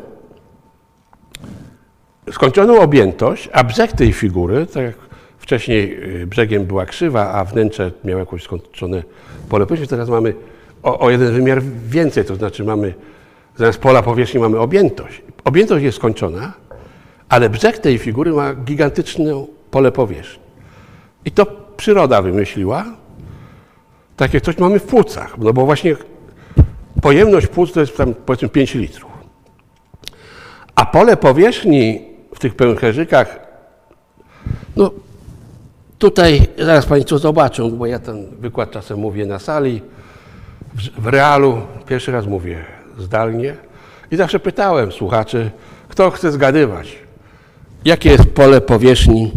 skończoną 2.30 2.80
objętość, 2.80 3.48
a 3.52 3.64
brzeg 3.64 3.92
tej 3.92 4.12
figury, 4.12 4.66
tak 4.66 4.82
jak 4.82 4.94
wcześniej 5.38 6.04
y, 6.22 6.26
brzegiem 6.26 6.64
była 6.64 6.86
krzywa, 6.86 7.32
a 7.32 7.44
wnętrze 7.44 7.92
miało 8.04 8.20
jakieś 8.20 8.42
skończone 8.42 9.02
pole 9.48 9.66
powierzchni, 9.66 9.88
teraz 9.88 10.08
mamy 10.08 10.34
o, 10.82 10.98
o 10.98 11.10
jeden 11.10 11.32
wymiar 11.32 11.62
więcej, 11.88 12.24
to 12.24 12.34
znaczy 12.34 12.64
mamy 12.64 12.94
zamiast 13.56 13.78
pola 13.78 14.02
powierzchni 14.02 14.40
mamy 14.40 14.58
objętość. 14.58 15.22
Objętość 15.44 15.84
jest 15.84 15.96
skończona, 15.98 16.52
ale 17.28 17.50
brzeg 17.50 17.78
tej 17.78 17.98
figury 17.98 18.32
ma 18.32 18.54
gigantyczne 18.54 19.44
pole 19.70 19.92
powierzchni. 19.92 20.42
I 21.24 21.30
to 21.30 21.46
przyroda 21.76 22.22
wymyśliła, 22.22 22.84
takie 24.16 24.40
coś 24.40 24.58
mamy 24.58 24.78
w 24.78 24.82
płucach, 24.82 25.38
no 25.38 25.52
bo 25.52 25.66
właśnie 25.66 25.96
pojemność 27.02 27.46
płuc 27.46 27.72
to 27.72 27.80
jest 27.80 27.96
tam 27.96 28.14
powiedzmy 28.14 28.48
5 28.48 28.74
litrów. 28.74 29.10
A 30.74 30.86
pole 30.86 31.16
powierzchni 31.16 32.02
w 32.34 32.38
tych 32.38 32.54
pęcherzykach, 32.54 33.40
no 34.76 34.90
tutaj 35.98 36.46
zaraz 36.58 36.86
Państwo 36.86 37.18
zobaczą, 37.18 37.70
bo 37.70 37.86
ja 37.86 37.98
ten 37.98 38.26
wykład 38.38 38.70
czasem 38.70 38.98
mówię 38.98 39.26
na 39.26 39.38
sali, 39.38 39.82
w, 40.74 41.06
realu, 41.06 41.60
pierwszy 41.86 42.12
raz 42.12 42.26
mówię 42.26 42.64
zdalnie 42.98 43.56
i 44.10 44.16
zawsze 44.16 44.40
pytałem 44.40 44.92
słuchaczy, 44.92 45.50
kto 45.88 46.10
chce 46.10 46.32
zgadywać, 46.32 46.98
jakie 47.84 48.10
jest 48.10 48.24
pole 48.24 48.60
powierzchni 48.60 49.32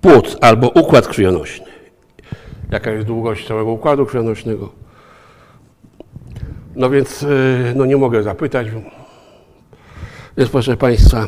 płuc 0.00 0.36
albo 0.40 0.68
układ 0.68 1.08
krwionośny 1.08 1.70
jaka 2.70 2.90
jest 2.90 3.06
długość 3.06 3.48
całego 3.48 3.72
układu 3.72 4.06
krwionośnego. 4.06 4.72
No 6.74 6.90
więc 6.90 7.22
y, 7.22 7.72
no 7.76 7.86
nie 7.86 7.96
mogę 7.96 8.22
zapytać. 8.22 8.66
Więc 10.36 10.50
proszę 10.50 10.76
Państwa, 10.76 11.26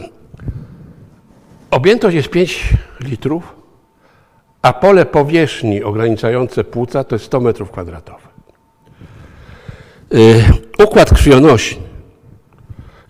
objętość 1.70 2.16
jest 2.16 2.29
5 2.29 2.68
litrów, 3.01 3.57
a 4.62 4.73
pole 4.73 5.07
powierzchni 5.07 5.83
ograniczające 5.83 6.64
płuca 6.64 7.05
to 7.05 7.14
jest 7.14 7.25
100 7.25 7.41
metrów 7.41 7.70
kwadratowych. 7.70 8.32
Y, 10.14 10.44
układ 10.84 11.10
krwionośny 11.10 11.82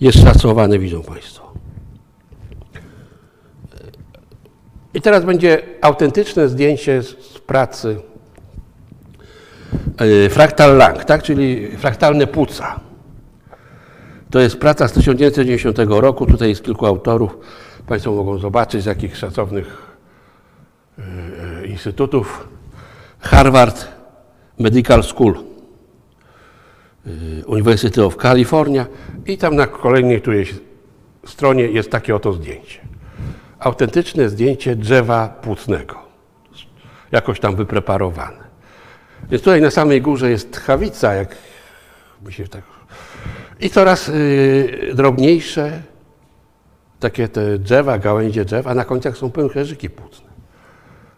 jest 0.01 0.19
szacowany, 0.19 0.79
widzą 0.79 1.03
Państwo. 1.03 1.53
I 4.95 5.01
teraz 5.01 5.25
będzie 5.25 5.63
autentyczne 5.81 6.49
zdjęcie 6.49 7.03
z 7.03 7.39
pracy 7.47 8.01
E, 9.99 10.29
Fraktal 10.29 10.77
Lang, 10.77 11.05
tak? 11.05 11.23
czyli 11.23 11.77
fraktalne 11.77 12.27
płuca. 12.27 12.81
To 14.31 14.41
jest 14.41 14.57
praca 14.59 14.89
z 14.89 14.93
1990 14.93 15.79
roku. 15.89 16.27
Tutaj 16.27 16.49
jest 16.49 16.65
kilku 16.65 16.87
autorów. 16.87 17.39
Państwo 17.87 18.13
mogą 18.13 18.39
zobaczyć, 18.39 18.83
z 18.83 18.87
jakich 18.87 19.17
szacownych 19.17 19.97
e, 20.99 21.67
instytutów. 21.67 22.49
Harvard 23.21 23.89
Medical 24.59 25.03
School, 25.03 25.35
University 27.47 28.05
of 28.05 28.17
California 28.17 28.87
i 29.27 29.39
tam 29.39 29.57
na 29.57 29.67
kolejnej 29.67 30.23
stronie 31.27 31.65
jest 31.65 31.91
takie 31.91 32.15
oto 32.15 32.33
zdjęcie. 32.33 32.81
Autentyczne 33.59 34.29
zdjęcie 34.29 34.77
drzewa 34.77 35.29
płucnego, 35.29 35.99
jakoś 37.13 37.41
tam 37.41 37.57
wypreparowane. 37.57 38.43
Więc 39.31 39.43
tutaj 39.43 39.61
na 39.61 39.71
samej 39.71 40.03
górze 40.03 40.31
jest 40.31 40.53
tchawica, 40.53 41.15
jak 41.15 41.37
mi 42.27 42.49
tak... 42.49 42.63
I 43.61 43.71
coraz 43.71 44.09
y, 44.09 44.93
drobniejsze 44.95 45.83
takie 47.01 47.29
te 47.29 47.59
drzewa, 47.59 47.99
gałęzie 47.99 48.45
drzew, 48.45 48.67
a 48.67 48.75
na 48.75 48.85
końcach 48.85 49.17
są 49.17 49.31
pęcherzyki 49.31 49.91
płucne. 49.91 50.31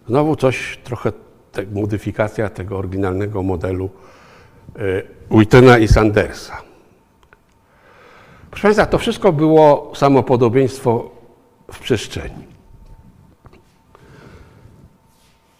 Znowu 0.09 0.37
coś, 0.37 0.78
trochę 0.85 1.12
te, 1.53 1.62
modyfikacja 1.72 2.49
tego 2.49 2.78
oryginalnego 2.78 3.43
modelu 3.43 3.91
y, 4.76 5.03
Whitena 5.35 5.78
i 5.78 5.89
Sandersa. 5.89 6.62
Proszę 8.51 8.62
Państwa, 8.62 8.87
to 8.87 8.99
wszystko 8.99 9.32
było 9.32 9.93
samopodobieństwo 9.95 11.11
w 11.72 11.78
przestrzeni. 11.78 12.45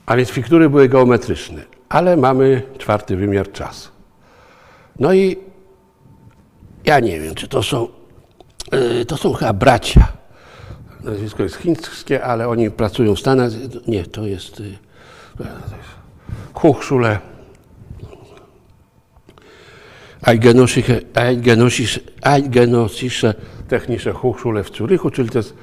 A 0.06 0.16
więc 0.16 0.30
fiktury 0.30 0.70
były 0.70 0.88
geometryczne 0.88 1.74
ale 1.94 2.16
mamy 2.16 2.62
czwarty 2.78 3.16
wymiar 3.16 3.52
czas. 3.52 3.90
No 4.98 5.12
i 5.12 5.36
ja 6.84 7.00
nie 7.00 7.20
wiem, 7.20 7.34
czy 7.34 7.48
to 7.48 7.62
są, 7.62 7.88
e, 8.70 9.04
to 9.04 9.16
są 9.16 9.32
chyba 9.32 9.52
bracia. 9.52 10.08
Nazwisko 11.04 11.42
jest 11.42 11.56
chińskie, 11.56 12.24
ale 12.24 12.48
oni 12.48 12.70
pracują 12.70 13.14
w 13.14 13.20
Stanach. 13.20 13.50
Nie, 13.86 14.06
to 14.06 14.26
jest 14.26 14.62
Hochschule 16.54 17.18
Eidgenössische 22.22 23.34
Technische 23.68 24.12
Hochschule 24.12 24.64
w 24.64 24.76
Zurychu, 24.76 25.10
czyli 25.10 25.28
to 25.28 25.38
jest 25.38 25.54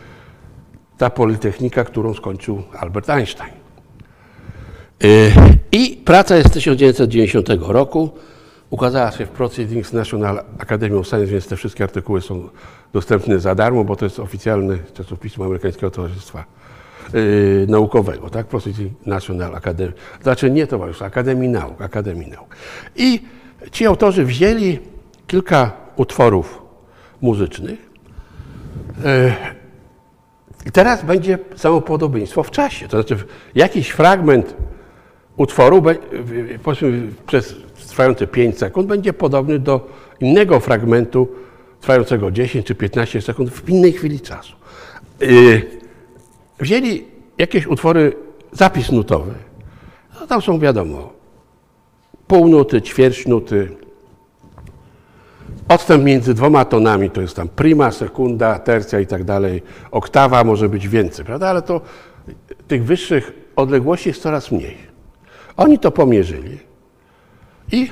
ta 0.97 1.09
politechnika, 1.09 1.83
którą 1.83 2.13
skończył 2.13 2.63
Albert 2.79 3.09
Einstein. 3.09 3.53
Y, 5.03 5.31
I 5.71 6.01
praca 6.05 6.35
jest 6.35 6.49
z 6.49 6.51
1990 6.51 7.47
roku. 7.67 8.09
Ukazała 8.69 9.11
się 9.11 9.25
w 9.25 9.29
Proceedings 9.29 9.93
National 9.93 10.43
Academy 10.59 10.97
of 10.97 11.07
Science, 11.07 11.31
więc 11.31 11.47
te 11.47 11.55
wszystkie 11.55 11.83
artykuły 11.83 12.21
są 12.21 12.49
dostępne 12.93 13.39
za 13.39 13.55
darmo, 13.55 13.83
bo 13.83 13.95
to 13.95 14.05
jest 14.05 14.19
oficjalne 14.19 14.77
czasopismo 14.93 15.45
Amerykańskiego 15.45 15.91
Towarzystwa 15.91 16.45
yy, 17.13 17.65
Naukowego, 17.69 18.29
tak? 18.29 18.47
Proceedings 18.47 19.05
National 19.05 19.55
Academy. 19.55 19.93
Znaczy 20.23 20.51
nie 20.51 20.67
Towarzystwa, 20.67 21.05
Akademii 21.05 21.49
Nauk, 21.49 21.81
Akademii 21.81 22.27
Nauk. 22.27 22.55
I 22.95 23.21
ci 23.71 23.85
autorzy 23.85 24.25
wzięli 24.25 24.79
kilka 25.27 25.71
utworów 25.95 26.61
muzycznych. 27.21 27.89
Yy, 29.03 29.33
I 30.65 30.71
teraz 30.71 31.05
będzie 31.05 31.39
samo 31.55 31.81
podobieństwo 31.81 32.43
w 32.43 32.51
czasie. 32.51 32.87
To 32.87 33.01
znaczy 33.01 33.23
jakiś 33.55 33.89
fragment 33.89 34.55
utworu, 35.37 35.83
powiedzmy 36.63 37.07
przez 37.27 37.55
trwające 37.87 38.27
5 38.27 38.57
sekund, 38.57 38.87
będzie 38.87 39.13
podobny 39.13 39.59
do 39.59 39.89
innego 40.19 40.59
fragmentu 40.59 41.27
trwającego 41.81 42.31
10 42.31 42.65
czy 42.65 42.75
15 42.75 43.21
sekund 43.21 43.49
w 43.49 43.69
innej 43.69 43.93
chwili 43.93 44.19
czasu. 44.19 44.55
Y, 45.21 45.61
wzięli 46.59 47.05
jakieś 47.37 47.67
utwory, 47.67 48.13
zapis 48.51 48.91
nutowy. 48.91 49.33
No, 50.19 50.27
tam 50.27 50.41
są 50.41 50.59
wiadomo, 50.59 51.13
pół 52.31 52.47
nuty, 52.47 52.81
ćwierć 52.81 53.27
nuty. 53.27 53.67
Odstęp 55.67 56.03
między 56.03 56.33
dwoma 56.33 56.65
tonami 56.65 57.09
to 57.09 57.21
jest 57.21 57.35
tam 57.35 57.47
prima, 57.47 57.91
sekunda, 57.91 58.59
tercja 58.59 58.99
i 58.99 59.07
tak 59.07 59.23
dalej. 59.23 59.63
Oktawa 59.91 60.43
może 60.43 60.69
być 60.69 60.87
więcej, 60.87 61.25
prawda? 61.25 61.49
Ale 61.49 61.61
to 61.61 61.81
tych 62.67 62.85
wyższych 62.85 63.31
odległości 63.55 64.09
jest 64.09 64.21
coraz 64.21 64.51
mniej. 64.51 64.77
Oni 65.57 65.79
to 65.79 65.91
pomierzyli 65.91 66.59
i 67.71 67.91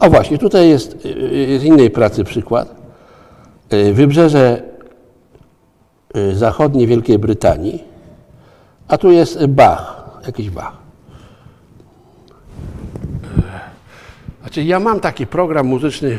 o 0.00 0.10
właśnie, 0.10 0.38
tutaj 0.38 0.68
jest 0.68 1.02
z 1.58 1.64
innej 1.64 1.90
pracy 1.90 2.24
przykład. 2.24 2.74
Wybrzeże 3.92 4.62
y, 6.16 6.36
zachodnie 6.36 6.86
Wielkiej 6.86 7.18
Brytanii, 7.18 7.84
a 8.88 8.98
tu 8.98 9.10
jest 9.10 9.46
Bach, 9.46 10.04
jakiś 10.26 10.50
Bach. 10.50 10.83
Znaczy 14.44 14.62
ja 14.62 14.80
mam 14.80 15.00
taki 15.00 15.26
program 15.26 15.66
muzyczny 15.66 16.18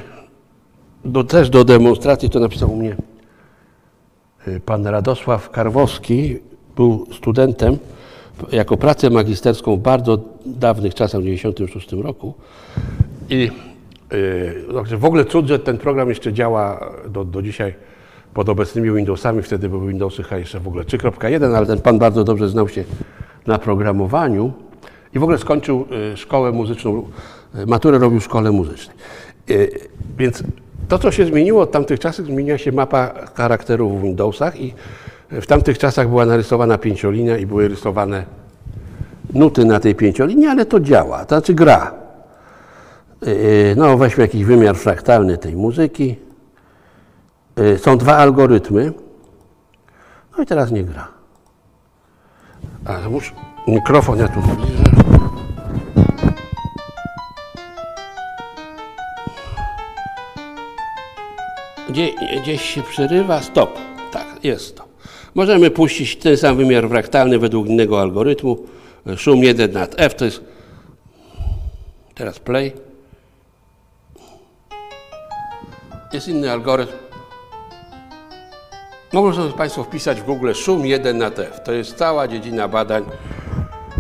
do, 1.05 1.23
też 1.23 1.49
do 1.49 1.63
demonstracji, 1.63 2.29
to 2.29 2.39
napisał 2.39 2.73
u 2.73 2.75
mnie 2.75 2.95
y, 4.47 4.59
pan 4.59 4.87
Radosław 4.87 5.49
Karwowski, 5.49 6.39
był 6.75 7.05
studentem 7.13 7.77
jako 8.51 8.77
pracę 8.77 9.09
magisterską 9.09 9.75
w 9.75 9.79
bardzo 9.79 10.19
dawnych 10.45 10.93
czasach, 10.93 11.21
w 11.21 11.23
1996 11.23 12.03
roku. 12.03 12.33
I 13.29 13.51
yy, 14.91 14.97
w 14.97 15.05
ogóle 15.05 15.25
cud, 15.25 15.47
że 15.47 15.59
ten 15.59 15.77
program 15.77 16.09
jeszcze 16.09 16.33
działa 16.33 16.91
do, 17.09 17.25
do 17.25 17.41
dzisiaj 17.41 17.73
pod 18.33 18.49
obecnymi 18.49 18.91
Windowsami, 18.91 19.41
wtedy 19.41 19.69
były 19.69 19.87
Windowsy 19.87 20.23
chyba 20.23 20.37
jeszcze 20.37 20.59
w 20.59 20.67
ogóle 20.67 20.83
3.1, 20.83 21.55
ale 21.55 21.65
ten 21.65 21.81
pan 21.81 21.99
bardzo 21.99 22.23
dobrze 22.23 22.49
znał 22.49 22.69
się 22.69 22.83
na 23.47 23.57
programowaniu 23.57 24.53
i 25.15 25.19
w 25.19 25.23
ogóle 25.23 25.37
skończył 25.37 25.85
y, 26.13 26.17
szkołę 26.17 26.51
muzyczną, 26.51 27.03
maturę 27.67 27.97
robił 27.97 28.19
w 28.19 28.23
szkole 28.23 28.51
muzycznej. 28.51 28.97
Y, 29.49 29.89
więc 30.17 30.43
to, 30.87 30.99
co 30.99 31.11
się 31.11 31.25
zmieniło 31.25 31.61
od 31.61 31.71
tamtych 31.71 31.99
czasów, 31.99 32.25
zmieniła 32.25 32.57
się 32.57 32.71
mapa 32.71 33.13
charakterów 33.33 33.99
w 33.99 34.03
Windowsach 34.03 34.59
i 34.59 34.73
w 35.31 35.45
tamtych 35.45 35.77
czasach 35.77 36.09
była 36.09 36.25
narysowana 36.25 36.77
pięciolinia 36.77 37.37
i 37.37 37.45
były 37.45 37.67
rysowane 37.67 38.25
nuty 39.33 39.65
na 39.65 39.79
tej 39.79 39.95
pięciolinii, 39.95 40.47
ale 40.47 40.65
to 40.65 40.79
działa, 40.79 41.25
to 41.25 41.35
znaczy 41.35 41.53
gra. 41.53 41.93
No, 43.75 43.97
weźmy 43.97 44.23
jakiś 44.23 44.43
wymiar 44.43 44.75
fraktalny 44.75 45.37
tej 45.37 45.55
muzyki. 45.55 46.15
Są 47.77 47.97
dwa 47.97 48.17
algorytmy. 48.17 48.93
No 50.37 50.43
i 50.43 50.45
teraz 50.45 50.71
nie 50.71 50.83
gra. 50.83 51.07
A 52.85 53.09
muszę 53.09 53.31
mikrofon 53.67 54.19
ja 54.19 54.27
tu 54.27 54.41
zbliżę. 54.41 54.94
Gdzie, 61.95 62.13
gdzieś 62.41 62.61
się 62.61 62.83
przerywa, 62.83 63.41
stop. 63.41 63.79
Tak, 64.11 64.43
jest 64.43 64.77
to. 64.77 64.85
Możemy 65.35 65.71
puścić 65.71 66.15
ten 66.15 66.37
sam 66.37 66.57
wymiar 66.57 66.89
fraktalny 66.89 67.39
według 67.39 67.67
innego 67.67 68.01
algorytmu. 68.01 68.57
Szum 69.17 69.43
1 69.43 69.71
nad 69.71 69.95
F 69.97 70.15
to 70.15 70.25
jest. 70.25 70.41
Teraz 72.15 72.39
play. 72.39 72.73
Jest 76.13 76.27
inny 76.27 76.51
algorytm. 76.51 76.93
Mogą 79.13 79.33
sobie 79.33 79.53
Państwo 79.53 79.83
wpisać 79.83 80.21
w 80.21 80.25
Google 80.25 80.53
szum 80.53 80.85
1 80.85 81.17
na 81.17 81.27
F. 81.27 81.59
To 81.65 81.71
jest 81.71 81.95
cała 81.95 82.27
dziedzina 82.27 82.67
badań, 82.67 83.03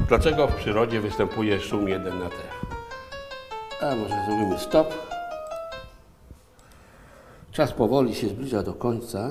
dlaczego 0.07 0.47
w 0.47 0.55
przyrodzie 0.55 1.01
występuje 1.01 1.61
szum 1.61 1.89
1 1.89 2.19
na 2.19 2.25
F. 2.25 2.33
A 3.81 3.95
może 3.95 4.15
zrobimy 4.27 4.59
stop. 4.59 5.14
Czas 7.55 7.71
powoli 7.71 8.15
się 8.15 8.29
zbliża 8.29 8.63
do 8.63 8.73
końca. 8.73 9.29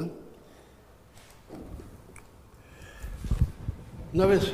No 4.14 4.28
więc 4.28 4.44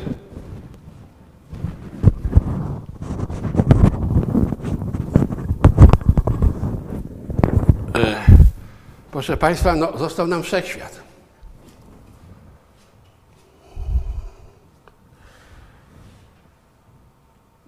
e, 7.95 8.25
Proszę 9.11 9.37
Państwa, 9.37 9.77
no, 9.77 9.99
został 9.99 10.27
nam 10.27 10.43
wszechświat. 10.43 10.99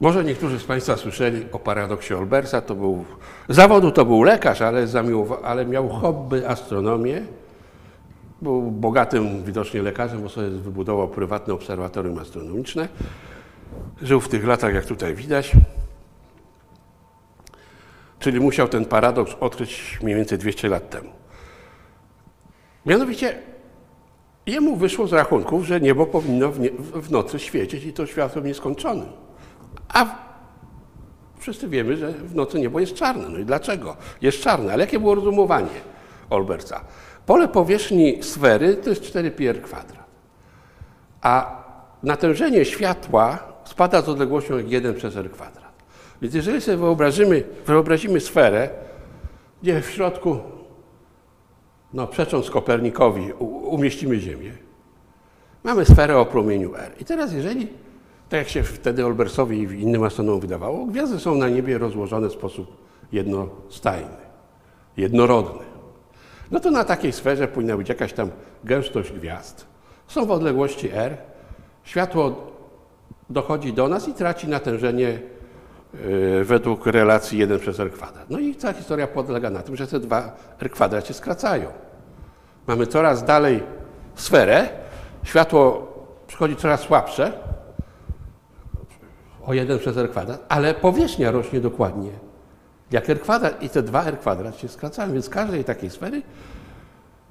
Może 0.03 0.25
niektórzy 0.25 0.59
z 0.59 0.65
Państwa 0.65 0.97
słyszeli 0.97 1.47
o 1.53 1.59
paradoksie 1.59 2.15
Olbersa. 2.15 2.61
To 2.61 2.75
był, 2.75 3.05
zawodu 3.49 3.91
to 3.91 4.05
był 4.05 4.23
lekarz, 4.23 4.63
ale, 4.63 4.87
ale 5.43 5.67
miał 5.67 5.89
hobby 5.89 6.47
astronomię. 6.47 7.23
Był 8.43 8.63
bogatym 8.63 9.45
widocznie 9.45 9.83
lekarzem, 9.83 10.23
bo 10.23 10.29
sobie 10.29 10.49
wybudował 10.49 11.09
prywatne 11.09 11.55
obserwatorium 11.55 12.19
astronomiczne. 12.19 12.89
Żył 14.03 14.21
w 14.21 14.29
tych 14.29 14.47
latach, 14.47 14.75
jak 14.75 14.87
tutaj 14.87 15.15
widać. 15.15 15.53
Czyli 18.19 18.41
musiał 18.41 18.69
ten 18.69 18.85
paradoks 18.85 19.33
odkryć 19.41 19.99
mniej 20.03 20.17
więcej 20.17 20.39
200 20.39 20.69
lat 20.69 20.91
temu. 20.91 21.11
Mianowicie 22.87 23.39
jemu 24.47 24.77
wyszło 24.77 25.07
z 25.07 25.13
rachunków, 25.13 25.65
że 25.65 25.81
niebo 25.81 26.07
powinno 26.07 26.53
w, 26.53 26.61
nie, 26.61 26.71
w 26.95 27.11
nocy 27.11 27.39
świecić 27.39 27.85
i 27.85 27.93
to 27.93 28.07
światłem 28.07 28.47
nieskończonym. 28.47 29.32
A 29.89 30.07
wszyscy 31.39 31.69
wiemy, 31.69 31.97
że 31.97 32.13
w 32.13 32.35
nocy 32.35 32.61
niebo 32.61 32.81
jest 32.81 32.95
czarne. 32.95 33.29
No 33.29 33.39
i 33.39 33.45
dlaczego? 33.45 33.97
Jest 34.21 34.41
czarne. 34.43 34.73
Ale 34.73 34.85
jakie 34.85 34.99
było 34.99 35.15
rozumowanie 35.15 35.81
Olbersa? 36.31 36.81
Pole 37.27 37.49
powierzchni 37.49 38.23
sfery 38.23 38.77
to 38.77 38.91
jest 38.91 39.03
4 39.03 39.31
pi 39.31 39.47
r 39.47 39.63
kwadrat. 39.63 40.07
A 41.23 41.63
natężenie 42.03 42.65
światła 42.65 43.39
spada 43.65 44.03
z 44.03 44.09
odległością 44.09 44.57
jak 44.57 44.71
1 44.71 44.95
przez 44.95 45.17
r 45.17 45.31
kwadrat. 45.31 45.73
Więc 46.23 46.35
jeżeli 46.35 46.61
sobie 46.61 46.77
wyobrazimy, 46.77 47.45
wyobrazimy 47.67 48.21
sferę, 48.21 48.69
gdzie 49.63 49.83
w 49.83 49.91
środku, 49.91 50.39
no 51.93 52.07
przecząc 52.07 52.51
Kopernikowi, 52.51 53.33
umieścimy 53.65 54.21
Ziemię, 54.21 54.53
mamy 55.65 55.85
sferę 55.85 56.19
o 56.19 56.27
promieniu 56.27 56.75
r. 56.75 56.93
I 57.01 57.05
teraz 57.05 57.33
jeżeli 57.33 57.69
tak 58.33 58.39
jak 58.39 58.49
się 58.49 58.63
wtedy 58.63 59.07
Olbersowi 59.07 59.59
i 59.59 59.81
innym 59.81 60.05
astronomom 60.05 60.41
wydawało, 60.41 60.87
gwiazdy 60.87 61.19
są 61.21 61.35
na 61.35 61.49
niebie 61.49 61.79
rozłożone 61.79 62.29
w 62.29 62.33
sposób 62.33 62.77
jednostajny, 63.13 64.17
jednorodny. 64.97 65.65
No 66.51 66.61
to 66.61 66.71
na 66.71 66.85
takiej 66.85 67.13
sferze 67.13 67.49
powinna 67.49 67.77
być 67.77 67.89
jakaś 67.89 68.13
tam 68.13 68.31
gęstość 68.65 69.13
gwiazd. 69.13 69.67
Są 70.07 70.27
w 70.27 70.31
odległości 70.31 70.91
r. 70.93 71.17
Światło 71.85 72.53
dochodzi 73.31 73.73
do 73.73 73.89
nas 73.89 74.09
i 74.09 74.15
traci 74.15 74.49
natężenie 74.49 75.21
yy, 75.95 76.45
według 76.45 76.87
relacji 76.87 77.39
1 77.39 77.59
przez 77.59 77.81
r 77.81 77.93
kwadrat. 77.93 78.31
No 78.31 78.39
i 78.39 78.55
cała 78.55 78.75
historia 78.75 79.07
polega 79.07 79.51
na 79.51 79.63
tym, 79.63 79.77
że 79.77 79.87
te 79.87 80.01
dwa 80.01 80.37
r 80.61 80.71
kwadrat 80.71 81.07
się 81.07 81.15
skracają. 81.15 81.69
Mamy 82.67 82.87
coraz 82.87 83.25
dalej 83.25 83.63
sferę, 84.15 84.69
światło 85.23 85.93
przychodzi 86.27 86.57
coraz 86.57 86.81
słabsze, 86.81 87.33
o 89.47 89.55
1 89.55 89.79
przez 89.79 89.97
r 89.97 90.11
kwadrat, 90.11 90.47
ale 90.49 90.75
powierzchnia 90.75 91.31
rośnie 91.31 91.61
dokładnie 91.61 92.11
jak 92.93 93.11
r 93.11 93.21
kwadrat 93.21 93.63
i 93.63 93.69
te 93.69 93.83
dwa 93.83 94.05
r 94.05 94.19
kwadrat 94.19 94.59
się 94.59 94.69
skracają, 94.69 95.13
więc 95.13 95.25
z 95.25 95.29
każdej 95.29 95.65
takiej 95.65 95.91
sfery 95.91 96.23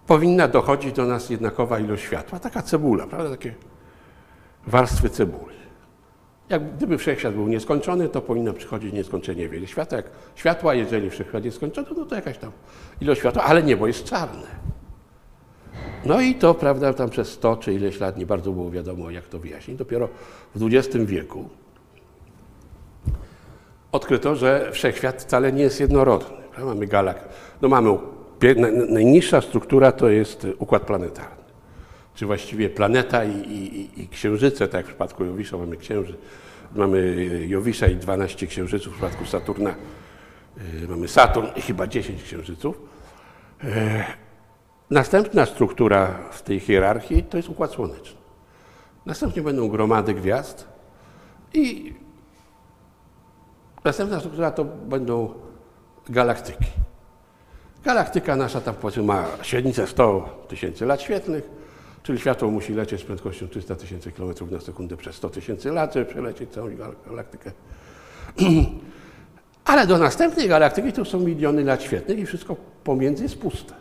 powinna 0.08 0.48
dochodzić 0.48 0.96
do 0.96 1.06
nas 1.06 1.30
jednakowa 1.30 1.80
ilość 1.80 2.04
światła. 2.04 2.40
Taka 2.40 2.62
cebula, 2.62 3.08
prawda? 3.08 3.30
Takie 3.30 3.54
warstwy 4.68 5.10
cebuli. 5.10 5.56
Jak 6.50 6.76
gdyby 6.76 6.98
wszechświat 6.98 7.34
był 7.34 7.48
nieskończony, 7.48 8.10
to 8.10 8.22
powinno 8.22 8.54
przychodzić 8.54 8.94
nieskończenie 8.94 9.50
wiele 9.50 9.68
światła. 9.68 9.98
Jak 9.98 10.10
światła, 10.36 10.74
jeżeli 10.74 11.10
wszechświat 11.10 11.46
jest 11.46 11.58
skończony, 11.58 11.88
no 11.98 12.06
to 12.06 12.16
jakaś 12.16 12.38
tam 12.38 12.52
ilość 13.02 13.20
światła, 13.20 13.44
ale 13.44 13.64
niebo 13.64 13.88
jest 13.88 14.04
czarne. 14.04 14.48
No 16.06 16.22
i 16.22 16.36
to, 16.36 16.54
prawda, 16.54 16.94
tam 16.94 17.10
przez 17.10 17.30
100 17.30 17.56
czy 17.56 17.74
ileś 17.74 18.00
lat 18.00 18.18
nie 18.18 18.26
bardzo 18.26 18.52
było 18.52 18.72
wiadomo, 18.72 19.12
jak 19.12 19.28
to 19.28 19.40
wyjaśnić. 19.40 19.78
Dopiero 19.78 20.10
w 20.56 20.64
XX 20.64 21.06
wieku 21.06 21.50
odkryto, 23.92 24.36
że 24.36 24.70
wszechświat 24.72 25.22
wcale 25.22 25.52
nie 25.52 25.64
jest 25.64 25.80
jednorodny. 25.80 26.38
Mamy 26.66 26.88
galak, 26.88 27.30
no 27.62 27.70
mamy 27.70 27.98
najniższa 28.90 29.42
struktura 29.42 29.92
to 29.92 30.10
jest 30.10 30.48
układ 30.58 30.84
planetarny. 30.84 31.42
Czy 32.16 32.26
właściwie 32.26 32.70
planeta 32.70 33.24
i, 33.24 33.32
i, 33.32 34.02
i 34.02 34.08
księżyce, 34.08 34.68
tak 34.68 34.74
jak 34.74 34.86
w 34.86 34.90
przypadku 34.90 35.26
Jowisza 35.26 35.58
mamy 35.58 35.78
księżyc, 35.78 36.16
mamy 36.76 37.30
Jowisza 37.48 37.88
i 37.88 37.96
12 37.96 38.48
księżyców, 38.48 38.94
w 38.94 38.96
przypadku 38.96 39.26
Saturna 39.26 39.76
y, 40.84 40.88
mamy 40.88 41.08
Saturn 41.08 41.48
i 41.56 41.62
chyba 41.62 41.88
10 41.88 42.24
księżyców. 42.24 42.82
E, 43.64 44.06
następna 44.90 45.46
struktura 45.46 46.20
w 46.32 46.42
tej 46.42 46.60
hierarchii 46.60 47.24
to 47.24 47.38
jest 47.38 47.50
układ 47.50 47.72
słoneczny. 47.72 48.22
Następnie 49.06 49.42
będą 49.42 49.68
gromady 49.68 50.14
gwiazd 50.14 50.68
i 51.54 51.94
Następna 53.84 54.20
struktura 54.20 54.52
to 54.52 54.66
będą 54.66 55.34
galaktyki. 56.10 56.66
Galaktyka 57.84 58.36
nasza 58.36 58.62
tam 58.62 58.76
powiedzmy 58.76 59.04
ma 59.04 59.26
średnicę 59.42 59.88
100 59.88 60.46
tysięcy 60.48 60.86
lat 60.86 61.02
świetlnych, 61.02 61.50
czyli 62.04 62.20
światło 62.20 62.52
musi 62.52 62.74
lecieć 62.74 63.02
z 63.02 63.04
prędkością 63.04 63.48
300 63.48 63.76
tysięcy 63.76 64.12
km 64.12 64.34
na 64.52 64.60
sekundę 64.60 64.98
przez 64.98 65.16
100 65.16 65.30
tysięcy 65.30 65.72
lat, 65.72 65.94
żeby 65.94 66.06
przelecieć 66.06 66.50
całą 66.52 66.70
galaktykę. 67.08 67.52
Ale 69.66 69.88
do 69.88 69.98
następnej 69.98 70.48
galaktyki 70.48 70.94
to 70.94 71.06
są 71.06 71.20
miliony 71.20 71.64
lat 71.64 71.84
świetlnych 71.84 72.20
i 72.20 72.26
wszystko 72.26 72.56
pomiędzy 72.84 73.24
jest 73.24 73.40
puste. 73.40 73.74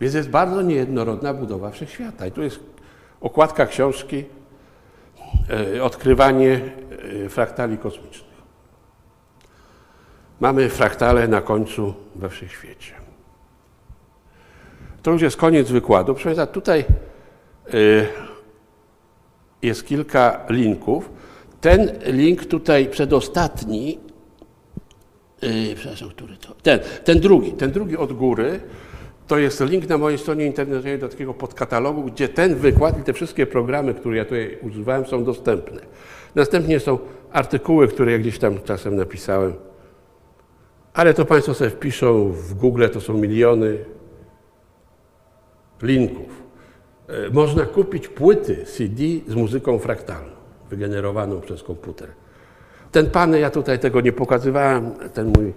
Więc 0.00 0.14
jest 0.14 0.30
bardzo 0.30 0.62
niejednorodna 0.62 1.34
budowa 1.34 1.70
wszechświata. 1.70 2.26
I 2.26 2.32
tu 2.32 2.42
jest 2.42 2.60
okładka 3.20 3.66
książki 3.66 4.24
odkrywanie 5.82 6.60
e, 7.24 7.28
fraktali 7.28 7.78
kosmicznych. 7.78 8.28
mamy 10.40 10.68
fraktale 10.68 11.28
na 11.28 11.40
końcu 11.40 11.94
we 12.16 12.28
wszechświecie. 12.28 12.94
To 15.02 15.10
już 15.10 15.22
jest 15.22 15.36
koniec 15.36 15.70
wykładu. 15.70 16.14
Proszę 16.14 16.24
Państwa, 16.24 16.46
tutaj 16.46 16.84
y, 17.74 18.06
jest 19.62 19.86
kilka 19.86 20.46
linków. 20.48 21.10
Ten 21.60 21.90
link 22.06 22.44
tutaj 22.44 22.86
przedostatni, 22.86 23.98
przepraszam, 25.74 26.08
który 26.08 26.36
to? 26.36 26.54
Ten, 26.54 26.80
ten 27.04 27.20
drugi, 27.20 27.52
ten 27.52 27.72
drugi 27.72 27.96
od 27.96 28.12
góry, 28.12 28.60
to 29.28 29.38
jest 29.38 29.60
link 29.60 29.88
na 29.88 29.98
mojej 29.98 30.18
stronie 30.18 30.46
internetowej 30.46 30.98
do 30.98 31.08
takiego 31.08 31.34
podkatalogu, 31.34 32.02
gdzie 32.02 32.28
ten 32.28 32.54
wykład 32.54 32.98
i 32.98 33.02
te 33.02 33.12
wszystkie 33.12 33.46
programy, 33.46 33.94
które 33.94 34.16
ja 34.16 34.24
tutaj 34.24 34.58
używałem, 34.62 35.06
są 35.06 35.24
dostępne. 35.24 35.80
Następnie 36.34 36.80
są 36.80 36.98
artykuły, 37.32 37.88
które 37.88 38.12
ja 38.12 38.18
gdzieś 38.18 38.38
tam 38.38 38.62
czasem 38.64 38.96
napisałem, 38.96 39.54
ale 40.94 41.14
to 41.14 41.24
Państwo 41.24 41.54
sobie 41.54 41.70
wpiszą 41.70 42.28
w 42.32 42.54
Google, 42.54 42.84
to 42.92 43.00
są 43.00 43.14
miliony 43.14 43.78
linków. 45.82 46.42
E, 47.08 47.30
Można 47.30 47.66
kupić 47.66 48.08
płyty 48.08 48.64
CD 48.64 49.02
z 49.26 49.34
muzyką 49.34 49.78
fraktalną, 49.78 50.32
wygenerowaną 50.70 51.40
przez 51.40 51.62
komputer. 51.62 52.08
Ten 52.92 53.10
pan, 53.10 53.34
ja 53.34 53.50
tutaj 53.50 53.78
tego 53.78 54.00
nie 54.00 54.12
pokazywałem, 54.12 54.90
ten 55.14 55.26
mój 55.26 55.52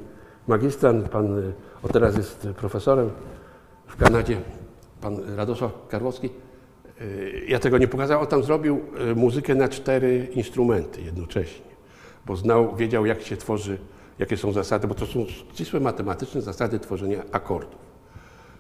magistrant, 0.48 1.10
pan, 1.10 1.40
y, 1.40 1.54
o 1.84 1.88
teraz 1.88 2.18
jest 2.18 2.48
profesorem 2.58 3.10
w 3.92 3.96
Kanadzie, 3.98 4.38
pan 5.02 5.36
Radosław 5.36 5.72
Karłowski, 5.88 6.30
y, 7.02 7.46
ja 7.48 7.60
tego 7.60 7.78
nie 7.78 7.88
pokazałem, 7.88 8.24
on 8.24 8.28
tam 8.28 8.44
zrobił 8.44 8.82
y, 9.12 9.16
muzykę 9.16 9.56
na 9.56 9.70
cztery 9.70 10.28
instrumenty 10.34 11.02
jednocześnie, 11.02 11.72
bo 12.26 12.36
znał, 12.36 12.76
wiedział 12.76 13.06
jak 13.06 13.22
się 13.22 13.38
tworzy, 13.38 13.78
jakie 14.20 14.38
są 14.38 14.52
zasady, 14.52 14.88
bo 14.88 14.96
to 14.96 15.06
są 15.06 15.26
ścisłe 15.26 15.80
matematyczne 15.80 16.42
zasady 16.42 16.80
tworzenia 16.80 17.24
akordów 17.32 17.80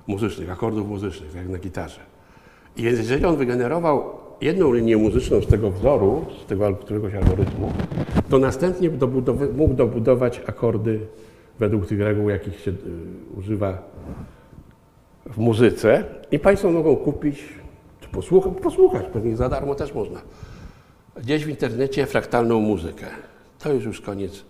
muzycznych, 0.07 0.51
akordów 0.51 0.87
muzycznych, 0.87 1.35
jak 1.35 1.49
na 1.49 1.57
gitarze. 1.57 1.99
I 2.77 2.83
jeżeli 2.83 3.25
on 3.25 3.37
wygenerował 3.37 4.03
jedną 4.41 4.73
linię 4.73 4.97
muzyczną 4.97 5.41
z 5.41 5.47
tego 5.47 5.71
wzoru, 5.71 6.25
z 6.43 6.45
tego 6.45 6.75
któregoś 6.75 7.13
algorytmu, 7.13 7.73
to 8.29 8.39
następnie 8.39 8.89
dobudowy, 8.89 9.53
mógł 9.53 9.73
dobudować 9.73 10.41
akordy 10.47 10.99
według 11.59 11.87
tych 11.87 11.99
reguł, 11.99 12.29
jakich 12.29 12.59
się 12.59 12.71
y, 12.71 12.75
używa 13.37 13.91
w 15.31 15.37
muzyce. 15.37 16.03
I 16.31 16.39
Państwo 16.39 16.71
mogą 16.71 16.95
kupić, 16.95 17.43
czy 18.01 18.09
posłuchać, 18.09 18.53
posłuchać, 18.63 19.05
pewnie 19.13 19.37
za 19.37 19.49
darmo 19.49 19.75
też 19.75 19.93
można, 19.93 20.21
gdzieś 21.17 21.45
w 21.45 21.49
internecie 21.49 22.05
fraktalną 22.05 22.59
muzykę. 22.59 23.07
To 23.59 23.73
już 23.73 23.85
już 23.85 24.01
koniec, 24.01 24.45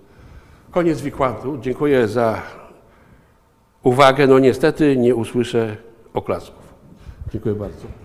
koniec 0.72 1.02
wykładu. 1.02 1.58
Dziękuję 1.58 2.08
za 2.08 2.42
uwagę. 3.84 4.28
No 4.28 4.40
niestety 4.40 4.98
nie 4.98 5.16
usłyszę 5.16 5.78
oklasków. 6.14 6.74
Dziękuję 7.32 7.56
bardzo. 7.56 8.01